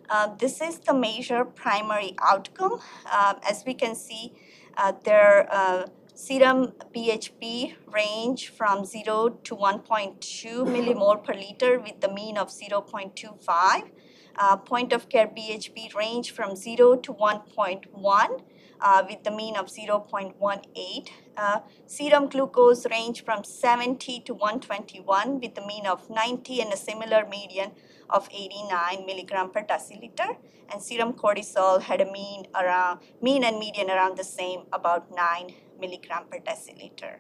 Uh, 0.09 0.35
this 0.37 0.61
is 0.61 0.79
the 0.81 0.93
major 0.93 1.45
primary 1.45 2.15
outcome. 2.21 2.81
Uh, 3.11 3.35
as 3.49 3.65
we 3.67 3.75
can 3.75 3.95
see, 3.95 4.33
uh, 4.77 4.93
their 5.05 5.49
uh, 5.51 5.87
serum 6.15 6.73
BHB 6.95 7.75
range 7.93 8.51
from 8.51 8.85
0 8.85 9.41
to 9.45 9.57
1.2 9.57 10.67
millimole 10.67 11.25
per 11.25 11.35
liter 11.35 11.81
with 11.81 12.01
the 12.01 12.13
mean 12.13 12.37
of 12.37 12.49
0.25. 12.49 13.91
Uh, 14.37 14.57
point 14.57 14.93
of 14.93 15.09
care 15.09 15.29
BHB 15.29 15.95
range 15.95 16.33
from 16.33 16.57
0 16.57 16.97
to 16.97 17.15
1.1 17.15 18.43
uh, 18.81 19.03
with 19.09 19.23
the 19.23 19.31
mean 19.31 19.57
of 19.57 19.67
0.18. 19.67 21.09
Uh, 21.37 21.61
serum 21.87 22.29
glucose 22.29 22.87
range 22.91 23.25
from 23.25 23.45
70 23.45 24.21
to 24.21 24.35
121 24.35 25.41
with 25.41 25.55
the 25.55 25.67
mean 25.67 25.87
of 25.87 26.11
90 26.11 26.61
and 26.61 26.73
a 26.73 26.77
similar 26.77 27.27
median 27.29 27.71
of 28.11 28.29
89 28.33 29.07
milligram 29.07 29.51
per 29.51 29.63
deciliter. 29.63 30.37
And 30.73 30.83
serum 30.83 31.13
cortisol 31.13 31.83
had 31.83 32.01
a 32.01 32.11
mean 32.11 32.47
around 32.55 33.01
mean 33.21 33.45
and 33.45 33.59
median 33.59 33.91
around 33.91 34.17
the 34.17 34.25
same, 34.25 34.63
about 34.73 35.15
9 35.15 35.55
milligram 35.81 36.25
per 36.31 36.39
deciliter. 36.39 37.17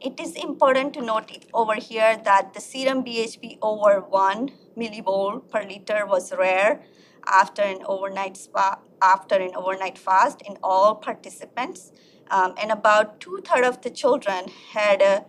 It 0.00 0.18
is 0.18 0.34
important 0.34 0.94
to 0.94 1.02
note 1.02 1.30
over 1.52 1.74
here 1.74 2.16
that 2.24 2.54
the 2.54 2.60
serum 2.60 3.04
BHB 3.04 3.58
over 3.60 4.00
1 4.00 4.50
millimole 4.76 5.48
per 5.50 5.62
liter 5.62 6.06
was 6.06 6.32
rare 6.32 6.80
after 7.26 7.62
an 7.62 7.82
overnight 7.84 8.36
spa, 8.36 8.78
after 9.02 9.34
an 9.34 9.54
overnight 9.54 9.98
fast 9.98 10.40
in 10.42 10.56
all 10.62 10.94
participants, 10.94 11.92
um, 12.30 12.54
and 12.60 12.70
about 12.70 13.20
two 13.20 13.42
thirds 13.44 13.68
of 13.68 13.82
the 13.82 13.90
children 13.90 14.46
had 14.72 15.02
uh, 15.02 15.20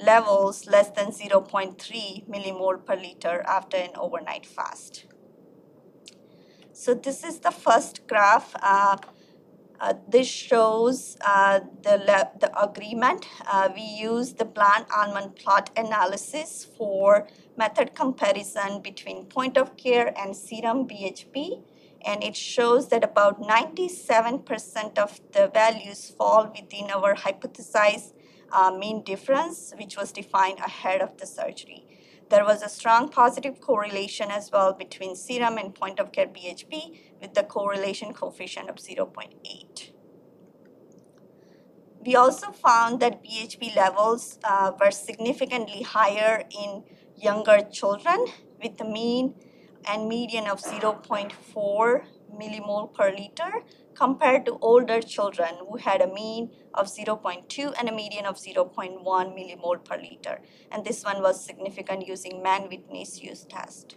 levels 0.00 0.66
less 0.66 0.90
than 0.90 1.08
0.3 1.12 2.28
millimole 2.28 2.84
per 2.84 2.96
liter 2.96 3.42
after 3.46 3.76
an 3.76 3.90
overnight 3.96 4.46
fast. 4.46 5.04
So 6.72 6.94
this 6.94 7.22
is 7.24 7.40
the 7.40 7.50
first 7.50 8.06
graph. 8.06 8.54
Uh, 8.62 8.96
uh, 9.80 9.94
this 10.08 10.26
shows 10.26 11.16
uh, 11.26 11.60
the, 11.82 12.28
the 12.38 12.50
agreement. 12.62 13.26
Uh, 13.46 13.70
we 13.74 13.82
use 13.82 14.34
the 14.34 14.44
Bland-Altman 14.44 15.30
plot 15.30 15.70
analysis 15.76 16.66
for 16.76 17.28
method 17.56 17.94
comparison 17.94 18.82
between 18.82 19.24
point 19.24 19.56
of 19.56 19.76
care 19.76 20.12
and 20.18 20.36
serum 20.36 20.86
BHB. 20.86 21.62
And 22.04 22.22
it 22.22 22.36
shows 22.36 22.88
that 22.88 23.04
about 23.04 23.42
97% 23.42 24.98
of 24.98 25.20
the 25.32 25.50
values 25.52 26.14
fall 26.16 26.50
within 26.54 26.90
our 26.90 27.14
hypothesized 27.14 28.12
uh, 28.52 28.70
mean 28.70 29.02
difference, 29.02 29.72
which 29.78 29.96
was 29.96 30.12
defined 30.12 30.58
ahead 30.58 31.00
of 31.00 31.18
the 31.18 31.26
surgery. 31.26 31.86
There 32.30 32.44
was 32.44 32.62
a 32.62 32.68
strong 32.68 33.08
positive 33.08 33.60
correlation 33.60 34.30
as 34.30 34.50
well 34.52 34.72
between 34.72 35.16
serum 35.16 35.58
and 35.58 35.74
point 35.74 35.98
of 35.98 36.12
care 36.12 36.28
BHB 36.28 36.98
with 37.20 37.34
the 37.34 37.42
correlation 37.42 38.14
coefficient 38.14 38.70
of 38.70 38.76
0.8. 38.76 39.90
We 42.06 42.16
also 42.16 42.52
found 42.52 43.00
that 43.00 43.22
BHB 43.22 43.76
levels 43.76 44.38
uh, 44.44 44.72
were 44.80 44.90
significantly 44.90 45.82
higher 45.82 46.44
in 46.50 46.84
younger 47.16 47.60
children 47.70 48.26
with 48.62 48.78
the 48.78 48.84
mean 48.84 49.34
and 49.86 50.08
median 50.08 50.46
of 50.46 50.62
0.4 50.62 52.04
millimole 52.32 52.94
per 52.94 53.10
liter 53.10 53.62
compared 54.00 54.46
to 54.46 54.56
older 54.62 55.00
children 55.02 55.54
who 55.68 55.76
had 55.76 56.00
a 56.00 56.12
mean 56.14 56.50
of 56.72 56.86
0.2 56.86 57.72
and 57.78 57.88
a 57.88 57.92
median 57.92 58.24
of 58.24 58.36
0.1 58.36 59.04
millimole 59.04 59.84
per 59.84 59.96
liter. 59.98 60.40
And 60.72 60.84
this 60.84 61.04
one 61.04 61.20
was 61.20 61.44
significant 61.44 62.06
using 62.06 62.42
Mann-Whitney's 62.42 63.20
use 63.20 63.44
test. 63.44 63.96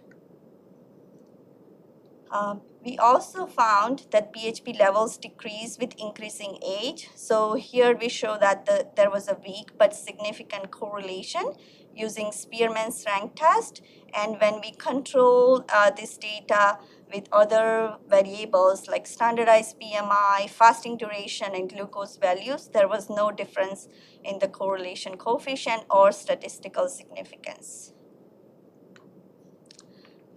Um, 2.33 2.61
we 2.83 2.97
also 2.97 3.45
found 3.45 4.07
that 4.11 4.33
BHB 4.33 4.77
levels 4.77 5.17
decrease 5.17 5.77
with 5.79 5.93
increasing 5.97 6.57
age. 6.65 7.09
So 7.15 7.53
here 7.53 7.95
we 7.95 8.09
show 8.09 8.37
that 8.41 8.65
the, 8.65 8.87
there 8.97 9.09
was 9.09 9.29
a 9.29 9.37
weak 9.45 9.69
but 9.77 9.95
significant 9.95 10.71
correlation 10.71 11.53
using 11.95 12.31
Spearman's 12.31 13.05
rank 13.05 13.35
test. 13.35 13.81
And 14.13 14.41
when 14.41 14.59
we 14.61 14.71
control 14.71 15.63
uh, 15.71 15.91
this 15.91 16.17
data 16.17 16.79
with 17.13 17.27
other 17.31 17.97
variables 18.07 18.87
like 18.87 19.05
standardized 19.05 19.79
BMI, 19.79 20.49
fasting 20.49 20.97
duration, 20.97 21.53
and 21.53 21.69
glucose 21.69 22.17
values, 22.17 22.69
there 22.73 22.87
was 22.87 23.09
no 23.09 23.31
difference 23.31 23.87
in 24.23 24.39
the 24.39 24.47
correlation 24.47 25.17
coefficient 25.17 25.83
or 25.89 26.11
statistical 26.11 26.87
significance. 26.87 27.93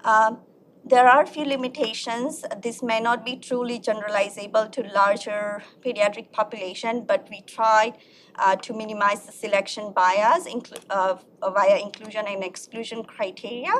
Um, 0.04 0.38
there 0.84 1.08
are 1.08 1.22
a 1.22 1.26
few 1.26 1.44
limitations. 1.44 2.44
This 2.62 2.80
may 2.80 3.00
not 3.00 3.24
be 3.24 3.36
truly 3.36 3.80
generalizable 3.80 4.70
to 4.70 4.82
larger 4.94 5.62
pediatric 5.84 6.30
population, 6.30 7.04
but 7.04 7.26
we 7.28 7.40
tried 7.40 7.94
uh, 8.36 8.54
to 8.56 8.72
minimize 8.72 9.26
the 9.26 9.32
selection 9.32 9.92
bias 9.92 10.46
inclu- 10.46 10.84
uh, 10.90 11.16
via 11.50 11.78
inclusion 11.78 12.26
and 12.28 12.44
exclusion 12.44 13.02
criteria. 13.02 13.72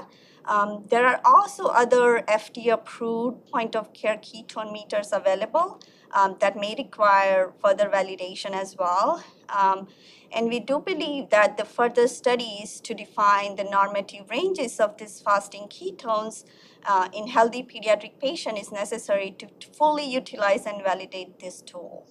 Um, 0.46 0.84
there 0.90 1.04
are 1.06 1.20
also 1.24 1.66
other 1.66 2.22
FDA 2.28 2.72
approved 2.72 3.50
point 3.50 3.74
of 3.74 3.92
care 3.92 4.16
ketone 4.16 4.72
meters 4.72 5.10
available 5.12 5.80
um, 6.12 6.36
that 6.40 6.56
may 6.56 6.74
require 6.78 7.52
further 7.60 7.88
validation 7.88 8.52
as 8.52 8.76
well. 8.78 9.24
Um, 9.48 9.88
and 10.32 10.48
we 10.48 10.60
do 10.60 10.80
believe 10.80 11.30
that 11.30 11.56
the 11.56 11.64
further 11.64 12.06
studies 12.06 12.80
to 12.80 12.94
define 12.94 13.56
the 13.56 13.64
normative 13.64 14.28
ranges 14.30 14.78
of 14.78 14.96
these 14.98 15.20
fasting 15.20 15.68
ketones 15.68 16.44
uh, 16.84 17.08
in 17.12 17.26
healthy 17.26 17.62
pediatric 17.62 18.20
patient 18.20 18.58
is 18.58 18.70
necessary 18.70 19.34
to, 19.38 19.48
fully 19.76 20.08
utilize 20.08 20.64
and 20.64 20.82
validate 20.82 21.38
this 21.40 21.60
tool. 21.60 22.06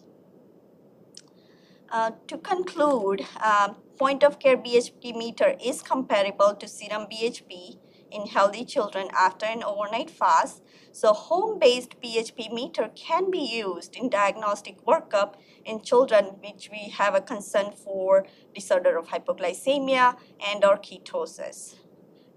Uh, 1.89 2.11
to 2.27 2.37
conclude, 2.37 3.25
uh, 3.41 3.69
point 3.97 4.23
of 4.23 4.39
care 4.39 4.57
BHB 4.57 5.15
meter 5.15 5.55
is 5.63 5.81
comparable 5.81 6.53
to 6.55 6.67
serum 6.67 7.07
BHB 7.11 7.77
in 8.15 8.27
healthy 8.27 8.65
children 8.65 9.07
after 9.13 9.45
an 9.45 9.63
overnight 9.63 10.09
fast. 10.09 10.63
So 10.91 11.13
home 11.13 11.59
based 11.59 12.01
BHB 12.01 12.53
meter 12.53 12.89
can 12.95 13.29
be 13.29 13.39
used 13.39 13.95
in 13.95 14.09
diagnostic 14.09 14.83
workup 14.85 15.33
in 15.65 15.81
children 15.81 16.25
which 16.45 16.69
we 16.71 16.89
have 16.89 17.15
a 17.15 17.21
concern 17.21 17.71
for 17.71 18.25
disorder 18.53 18.97
of 18.97 19.07
hypoglycemia 19.07 20.15
and 20.49 20.63
or 20.63 20.77
ketosis 20.77 21.75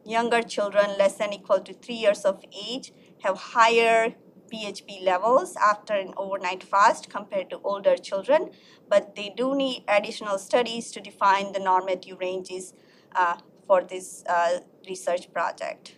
younger 0.09 0.43
children 0.43 0.97
less 0.99 1.16
than 1.16 1.33
equal 1.33 1.61
to 1.61 1.74
three 1.74 1.95
years 1.95 2.24
of 2.24 2.43
age 2.68 2.93
have 3.22 3.37
higher 3.37 4.14
BHB 4.53 5.05
levels 5.05 5.57
after 5.57 5.93
an 5.93 6.14
overnight 6.16 6.62
fast 6.62 7.11
compared 7.11 7.51
to 7.51 7.61
older 7.62 7.97
children, 7.97 8.51
but 8.89 9.14
they 9.14 9.33
do 9.37 9.55
need 9.55 9.85
additional 9.87 10.39
studies 10.39 10.91
to 10.93 11.01
define 11.01 11.53
the 11.53 11.59
normative 11.59 12.18
ranges 12.18 12.72
uh, 13.14 13.37
for 13.66 13.83
this 13.83 14.24
uh, 14.26 14.61
research 14.89 15.32
project. 15.32 15.97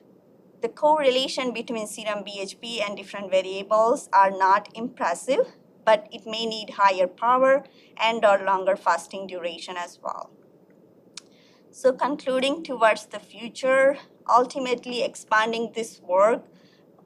The 0.63 0.69
correlation 0.69 1.53
between 1.53 1.87
serum 1.87 2.25
BHB 2.25 2.87
and 2.87 2.97
different 2.97 3.31
variables 3.31 4.09
are 4.13 4.31
not 4.31 4.69
impressive, 4.75 5.47
but 5.85 6.07
it 6.13 6.27
may 6.27 6.45
need 6.45 6.71
higher 6.71 7.07
power 7.07 7.65
and 7.97 8.25
or 8.25 8.39
longer 8.39 8.77
fasting 8.77 9.27
duration 9.27 9.77
as 9.77 9.99
well. 10.03 10.31
So, 11.71 11.93
concluding 11.93 12.63
towards 12.63 13.07
the 13.07 13.21
future, 13.21 13.97
ultimately 14.29 15.03
expanding 15.03 15.73
this 15.75 16.01
work 16.01 16.45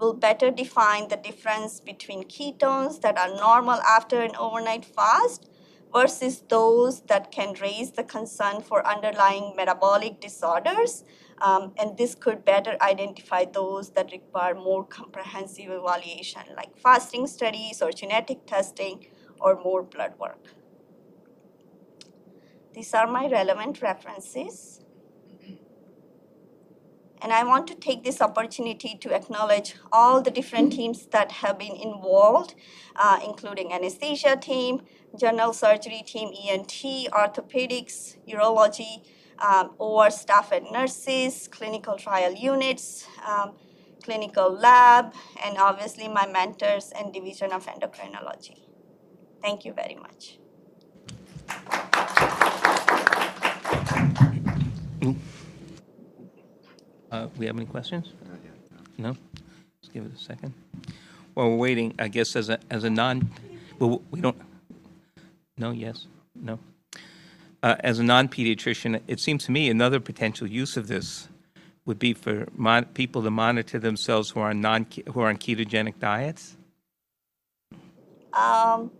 will 0.01 0.15
better 0.15 0.51
define 0.51 1.09
the 1.09 1.17
difference 1.17 1.81
between 1.81 2.25
ketones 2.25 3.01
that 3.03 3.19
are 3.19 3.35
normal 3.37 3.81
after 3.83 4.21
an 4.23 4.35
overnight 4.37 4.85
fast 4.85 5.49
versus 5.95 6.43
those 6.49 7.03
that 7.03 7.31
can 7.31 7.55
raise 7.61 7.93
the 7.93 8.03
concern 8.03 8.61
for 8.61 8.87
underlying 8.87 9.55
metabolic 9.57 10.21
disorders. 10.21 11.05
Um, 11.41 11.73
and 11.79 11.97
this 11.97 12.15
could 12.15 12.45
better 12.45 12.77
identify 12.81 13.45
those 13.45 13.91
that 13.91 14.13
require 14.13 14.55
more 14.55 14.85
comprehensive 14.85 15.71
evaluation, 15.71 16.43
like 16.57 16.77
fasting 16.77 17.27
studies 17.27 17.83
or 17.83 17.91
genetic 17.91 18.47
testing 18.47 19.07
or 19.41 19.61
more 19.63 19.83
blood 19.83 20.15
work. 20.19 20.55
These 22.73 22.95
are 22.95 23.07
my 23.07 23.29
relevant 23.29 23.83
references. 23.83 24.81
And 27.23 27.33
I 27.33 27.43
want 27.45 27.67
to 27.69 27.75
take 27.75 28.05
this 28.05 28.21
opportunity 28.21 28.99
to 29.01 29.15
acknowledge 29.15 29.77
all 29.93 30.21
the 30.21 30.31
different 30.31 30.73
teams 30.73 31.07
that 31.07 31.33
have 31.33 31.59
been 31.59 31.75
involved, 31.75 32.55
uh, 32.97 33.19
including 33.25 33.73
anesthesia 33.73 34.37
team, 34.37 34.83
general 35.19 35.53
surgery 35.53 36.03
team, 36.05 36.33
ENT, 36.35 37.09
orthopedics, 37.13 38.17
urology, 38.29 39.05
um, 39.41 39.71
OR 39.79 40.11
staff 40.11 40.53
and 40.53 40.71
nurses, 40.71 41.49
clinical 41.49 41.97
trial 41.97 42.33
units, 42.33 43.07
um, 43.27 43.53
clinical 44.03 44.53
lab, 44.53 45.13
and 45.45 45.57
obviously 45.59 46.09
my 46.09 46.27
mentors 46.27 46.93
and 46.97 47.13
division 47.13 47.53
of 47.53 47.67
endocrinology. 47.67 48.61
Thank 49.43 49.65
you 49.65 49.73
very 49.73 49.97
much. 49.97 50.39
Uh, 57.11 57.29
we 57.37 57.47
have 57.47 57.57
any 57.57 57.67
questions? 57.67 58.13
No? 58.99 59.11
Let's 59.11 59.93
give 59.93 60.05
it 60.05 60.13
a 60.15 60.19
second. 60.19 60.53
While 61.35 61.51
we're 61.51 61.57
waiting, 61.57 61.95
I 61.99 62.09
guess 62.09 62.37
as 62.37 62.49
a, 62.49 62.59
as 62.71 62.85
a 62.85 62.91
non, 62.91 63.31
well, 63.79 64.03
we 64.11 64.21
don't, 64.21 64.37
no, 65.57 65.71
yes, 65.71 66.07
no? 66.35 66.59
Uh, 67.65 67.77
as 67.81 67.99
a 67.99 68.05
non-pediatrician, 68.05 69.01
it 69.09 69.19
seems 69.19 69.47
to 69.47 69.51
me 69.51 69.71
another 69.71 69.99
potential 69.99 70.47
use 70.47 70.77
of 70.77 70.87
this 70.87 71.29
would 71.87 71.99
be 71.99 72.13
for 72.13 72.47
mon- 72.55 72.85
people 72.93 73.23
to 73.23 73.31
monitor 73.31 73.79
themselves 73.79 74.29
who 74.29 74.41
are 74.41 74.51
on 74.51 74.61
non, 74.61 74.87
who 75.11 75.21
are 75.21 75.31
on 75.31 75.39
ketogenic 75.39 75.99
diets. 75.99 76.59
Um, 78.35 78.91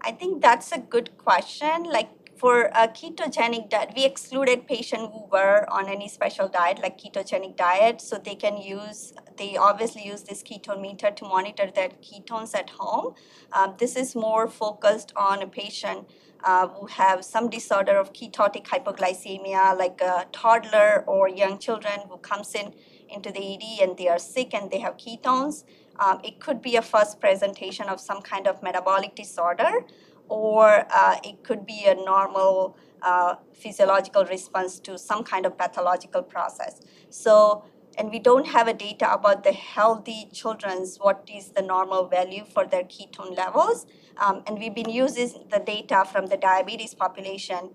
I 0.00 0.12
think 0.18 0.40
that's 0.40 0.72
a 0.72 0.78
good 0.78 1.10
question. 1.18 1.82
Like 1.82 2.08
for 2.38 2.70
a 2.74 2.88
ketogenic 2.88 3.68
diet, 3.68 3.90
we 3.94 4.06
excluded 4.06 4.66
patients 4.66 5.12
who 5.12 5.26
were 5.30 5.66
on 5.70 5.86
any 5.86 6.08
special 6.08 6.48
diet 6.48 6.80
like 6.80 6.98
ketogenic 6.98 7.54
diet, 7.54 8.00
so 8.00 8.16
they 8.16 8.34
can 8.34 8.56
use, 8.56 9.12
they 9.36 9.58
obviously 9.58 10.06
use 10.06 10.22
this 10.22 10.42
ketone 10.42 10.80
meter 10.80 11.10
to 11.10 11.24
monitor 11.24 11.70
their 11.70 11.90
ketones 11.90 12.54
at 12.54 12.70
home. 12.70 13.14
Um, 13.52 13.74
this 13.76 13.94
is 13.94 14.14
more 14.14 14.48
focused 14.48 15.12
on 15.16 15.42
a 15.42 15.46
patient 15.46 16.08
uh, 16.44 16.68
who 16.68 16.86
have 16.86 17.24
some 17.24 17.48
disorder 17.48 17.96
of 17.96 18.12
ketotic 18.12 18.64
hypoglycemia, 18.66 19.76
like 19.78 20.00
a 20.00 20.26
toddler 20.30 21.02
or 21.06 21.28
young 21.28 21.58
children 21.58 22.00
who 22.08 22.18
comes 22.18 22.54
in 22.54 22.74
into 23.08 23.30
the 23.30 23.54
ED 23.54 23.88
and 23.88 23.96
they 23.96 24.08
are 24.08 24.18
sick 24.18 24.54
and 24.54 24.70
they 24.70 24.78
have 24.78 24.96
ketones. 24.96 25.64
Um, 25.98 26.20
it 26.22 26.40
could 26.40 26.60
be 26.60 26.76
a 26.76 26.82
first 26.82 27.20
presentation 27.20 27.88
of 27.88 28.00
some 28.00 28.20
kind 28.20 28.46
of 28.46 28.62
metabolic 28.62 29.14
disorder, 29.14 29.84
or 30.28 30.86
uh, 30.90 31.16
it 31.22 31.42
could 31.44 31.64
be 31.64 31.84
a 31.86 31.94
normal 31.94 32.76
uh, 33.02 33.36
physiological 33.52 34.24
response 34.24 34.80
to 34.80 34.98
some 34.98 35.22
kind 35.22 35.46
of 35.46 35.56
pathological 35.56 36.22
process. 36.22 36.80
So, 37.10 37.64
and 37.96 38.10
we 38.10 38.18
don't 38.18 38.46
have 38.46 38.66
a 38.66 38.74
data 38.74 39.12
about 39.12 39.44
the 39.44 39.52
healthy 39.52 40.28
children's 40.32 40.96
what 40.96 41.28
is 41.32 41.50
the 41.50 41.62
normal 41.62 42.08
value 42.08 42.44
for 42.44 42.66
their 42.66 42.82
ketone 42.82 43.36
levels. 43.36 43.86
Um, 44.18 44.42
and 44.46 44.58
we've 44.58 44.74
been 44.74 44.90
using 44.90 45.46
the 45.50 45.58
data 45.58 46.04
from 46.10 46.26
the 46.26 46.36
diabetes 46.36 46.94
population 46.94 47.70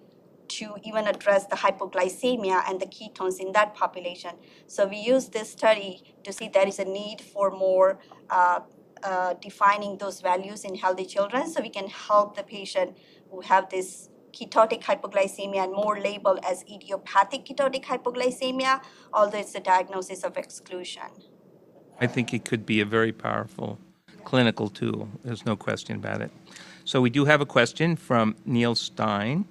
to 0.49 0.75
even 0.83 1.07
address 1.07 1.45
the 1.45 1.55
hypoglycemia 1.55 2.63
and 2.67 2.79
the 2.79 2.87
ketones 2.87 3.39
in 3.39 3.51
that 3.53 3.75
population. 3.75 4.31
So 4.67 4.87
we 4.87 4.97
use 4.97 5.29
this 5.29 5.51
study 5.51 6.03
to 6.23 6.33
see 6.33 6.49
there 6.49 6.67
is 6.67 6.79
a 6.79 6.85
need 6.85 7.21
for 7.21 7.51
more 7.51 7.99
uh, 8.29 8.61
uh, 9.03 9.35
defining 9.41 9.97
those 9.97 10.21
values 10.21 10.63
in 10.63 10.75
healthy 10.75 11.05
children 11.05 11.49
so 11.49 11.61
we 11.61 11.69
can 11.69 11.87
help 11.87 12.35
the 12.35 12.43
patient 12.43 12.97
who 13.31 13.41
have 13.41 13.69
this 13.69 14.09
ketotic 14.33 14.81
hypoglycemia 14.83 15.63
and 15.63 15.73
more 15.73 15.99
labeled 15.99 16.39
as 16.43 16.63
idiopathic 16.63 17.45
ketotic 17.45 17.83
hypoglycemia, 17.85 18.81
although 19.13 19.37
it's 19.37 19.55
a 19.55 19.59
diagnosis 19.59 20.23
of 20.23 20.37
exclusion. 20.37 21.09
I 21.99 22.07
think 22.07 22.33
it 22.33 22.45
could 22.45 22.65
be 22.65 22.79
a 22.81 22.85
very 22.85 23.11
powerful 23.11 23.79
clinical 24.23 24.69
tool. 24.69 25.09
There's 25.23 25.45
no 25.45 25.55
question 25.55 25.95
about 25.95 26.21
it. 26.21 26.31
So 26.85 27.01
we 27.01 27.09
do 27.09 27.25
have 27.25 27.41
a 27.41 27.45
question 27.45 27.95
from 27.95 28.35
Neil 28.45 28.75
Stein. 28.75 29.45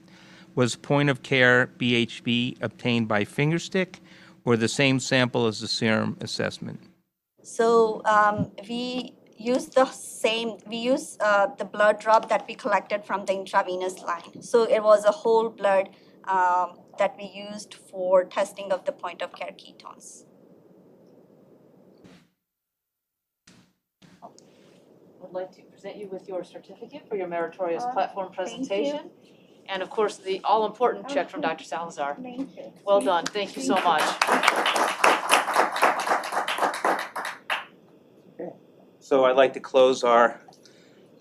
Was 0.54 0.74
point 0.74 1.08
of 1.08 1.22
care 1.22 1.70
BHB 1.78 2.60
obtained 2.60 3.06
by 3.06 3.24
fingerstick 3.24 4.00
or 4.44 4.56
the 4.56 4.68
same 4.68 4.98
sample 4.98 5.46
as 5.46 5.60
the 5.60 5.68
serum 5.68 6.16
assessment? 6.20 6.80
So 7.42 8.02
um, 8.04 8.50
we 8.68 9.14
use 9.36 9.66
the 9.66 9.86
same, 9.86 10.58
we 10.66 10.76
use 10.76 11.16
uh, 11.20 11.46
the 11.56 11.64
blood 11.64 12.00
drop 12.00 12.28
that 12.28 12.44
we 12.48 12.54
collected 12.54 13.04
from 13.04 13.24
the 13.24 13.34
intravenous 13.34 14.02
line. 14.02 14.42
So 14.42 14.64
it 14.64 14.82
was 14.82 15.04
a 15.04 15.12
whole 15.12 15.48
blood 15.48 15.90
um, 16.24 16.78
that 16.98 17.16
we 17.16 17.30
used 17.32 17.74
for 17.74 18.24
testing 18.24 18.72
of 18.72 18.84
the 18.84 18.92
point 18.92 19.22
of 19.22 19.32
care 19.32 19.52
ketones. 19.52 20.24
Would 25.20 25.32
like 25.32 25.50
to 25.52 25.62
present 25.62 25.96
you 25.96 26.08
with 26.08 26.28
your 26.28 26.44
certificate 26.44 27.08
for 27.08 27.16
your 27.16 27.26
meritorious 27.26 27.82
Uh, 27.84 27.92
platform 27.92 28.28
thank 28.32 28.50
you. 28.50 28.56
presentation. 28.58 29.10
And 29.68 29.82
of 29.82 29.90
course, 29.90 30.16
the 30.16 30.40
all-important 30.44 31.08
check 31.08 31.28
from 31.28 31.40
Dr. 31.40 31.64
Salazar. 31.64 32.16
Thank 32.22 32.56
you. 32.56 32.72
Well 32.84 33.00
done, 33.00 33.24
thank 33.26 33.56
you 33.56 33.62
so 33.62 33.74
much. 33.74 34.02
So 39.00 39.24
I'd 39.24 39.36
like 39.36 39.54
to 39.54 39.60
close 39.60 40.04
our 40.04 40.40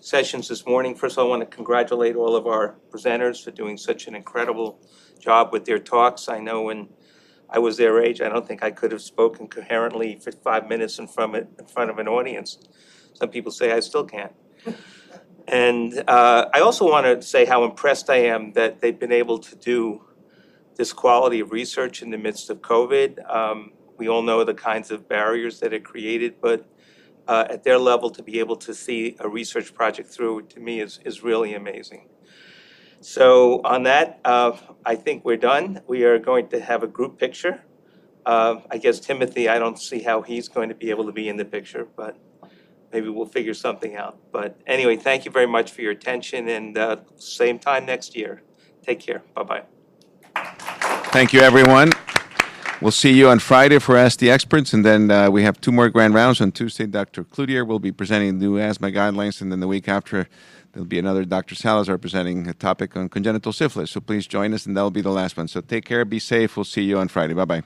sessions 0.00 0.48
this 0.48 0.66
morning. 0.66 0.94
First 0.94 1.14
of 1.16 1.20
all, 1.20 1.26
I 1.26 1.30
want 1.38 1.50
to 1.50 1.56
congratulate 1.56 2.16
all 2.16 2.36
of 2.36 2.46
our 2.46 2.76
presenters 2.90 3.42
for 3.42 3.50
doing 3.50 3.76
such 3.78 4.06
an 4.06 4.14
incredible 4.14 4.78
job 5.18 5.52
with 5.52 5.64
their 5.64 5.78
talks. 5.78 6.28
I 6.28 6.38
know 6.38 6.62
when 6.62 6.88
I 7.50 7.58
was 7.58 7.76
their 7.78 8.02
age, 8.02 8.20
I 8.20 8.28
don't 8.28 8.46
think 8.46 8.62
I 8.62 8.70
could 8.70 8.92
have 8.92 9.00
spoken 9.00 9.48
coherently 9.48 10.16
for 10.16 10.32
five 10.32 10.68
minutes 10.68 10.98
in 10.98 11.08
front 11.08 11.34
of, 11.34 11.46
in 11.58 11.66
front 11.66 11.90
of 11.90 11.98
an 11.98 12.06
audience. 12.08 12.58
Some 13.18 13.30
people 13.36 13.52
say 13.60 13.66
I 13.78 13.80
still 13.80 14.06
can't. 14.16 14.34
And 15.64 16.04
uh, 16.16 16.40
I 16.56 16.60
also 16.66 16.84
want 16.94 17.04
to 17.06 17.14
say 17.34 17.42
how 17.52 17.60
impressed 17.70 18.08
I 18.18 18.20
am 18.34 18.52
that 18.52 18.70
they've 18.80 19.00
been 19.04 19.16
able 19.22 19.38
to 19.48 19.54
do 19.56 20.04
this 20.78 20.92
quality 20.92 21.40
of 21.40 21.48
research 21.60 22.02
in 22.04 22.10
the 22.14 22.18
midst 22.26 22.50
of 22.52 22.56
COVID. 22.72 23.10
Um, 23.38 23.60
We 23.98 24.08
all 24.12 24.24
know 24.30 24.44
the 24.44 24.58
kinds 24.70 24.88
of 24.94 24.98
barriers 25.16 25.54
that 25.60 25.72
it 25.72 25.82
created, 25.92 26.32
but 26.40 26.60
uh, 27.32 27.54
at 27.54 27.60
their 27.66 27.78
level 27.90 28.08
to 28.18 28.22
be 28.30 28.34
able 28.42 28.58
to 28.66 28.72
see 28.84 29.00
a 29.26 29.28
research 29.40 29.68
project 29.80 30.08
through, 30.14 30.36
to 30.54 30.58
me, 30.60 30.74
is, 30.86 31.00
is 31.04 31.16
really 31.30 31.52
amazing. 31.62 32.02
So 33.00 33.60
on 33.74 33.80
that, 33.90 34.08
uh, 34.24 34.52
I 34.92 34.94
think 35.04 35.24
we're 35.24 35.42
done. 35.52 35.66
We 35.94 35.98
are 36.08 36.18
going 36.30 36.46
to 36.54 36.58
have 36.70 36.80
a 36.88 36.90
group 36.98 37.12
picture. 37.24 37.54
Uh, 38.32 38.54
I 38.74 38.78
guess 38.84 38.96
Timothy, 39.00 39.44
I 39.54 39.58
don't 39.62 39.78
see 39.90 40.00
how 40.10 40.22
he's 40.30 40.48
going 40.56 40.68
to 40.74 40.78
be 40.84 40.88
able 40.94 41.06
to 41.10 41.14
be 41.22 41.26
in 41.32 41.36
the 41.42 41.48
picture, 41.56 41.84
but 42.00 42.14
maybe 42.92 43.08
we'll 43.08 43.26
figure 43.26 43.54
something 43.54 43.96
out. 43.96 44.18
But 44.32 44.58
anyway, 44.66 44.96
thank 44.96 45.24
you 45.24 45.30
very 45.30 45.46
much 45.46 45.70
for 45.72 45.82
your 45.82 45.92
attention 45.92 46.48
and 46.48 46.76
uh, 46.76 46.96
same 47.16 47.58
time 47.58 47.86
next 47.86 48.16
year. 48.16 48.42
Take 48.82 49.00
care. 49.00 49.22
Bye-bye. 49.34 49.62
Thank 51.12 51.32
you, 51.32 51.40
everyone. 51.40 51.92
We'll 52.80 52.92
see 52.92 53.12
you 53.12 53.28
on 53.28 53.40
Friday 53.40 53.80
for 53.80 53.96
Ask 53.96 54.20
the 54.20 54.30
Experts, 54.30 54.72
and 54.72 54.84
then 54.84 55.10
uh, 55.10 55.30
we 55.30 55.42
have 55.42 55.60
two 55.60 55.72
more 55.72 55.88
grand 55.88 56.14
rounds. 56.14 56.40
On 56.40 56.52
Tuesday, 56.52 56.86
Dr. 56.86 57.24
Cloutier 57.24 57.66
will 57.66 57.80
be 57.80 57.90
presenting 57.90 58.38
new 58.38 58.56
asthma 58.56 58.92
guidelines, 58.92 59.40
and 59.40 59.50
then 59.50 59.58
the 59.58 59.66
week 59.66 59.88
after, 59.88 60.28
there'll 60.72 60.86
be 60.86 60.98
another 60.98 61.24
Dr. 61.24 61.56
Salazar 61.56 61.98
presenting 61.98 62.46
a 62.46 62.54
topic 62.54 62.96
on 62.96 63.08
congenital 63.08 63.52
syphilis. 63.52 63.90
So 63.90 64.00
please 64.00 64.28
join 64.28 64.54
us, 64.54 64.64
and 64.64 64.76
that'll 64.76 64.92
be 64.92 65.00
the 65.00 65.10
last 65.10 65.36
one. 65.36 65.48
So 65.48 65.60
take 65.60 65.86
care, 65.86 66.04
be 66.04 66.20
safe. 66.20 66.56
We'll 66.56 66.64
see 66.64 66.82
you 66.82 66.98
on 66.98 67.08
Friday. 67.08 67.34
Bye 67.34 67.44
bye. 67.46 67.62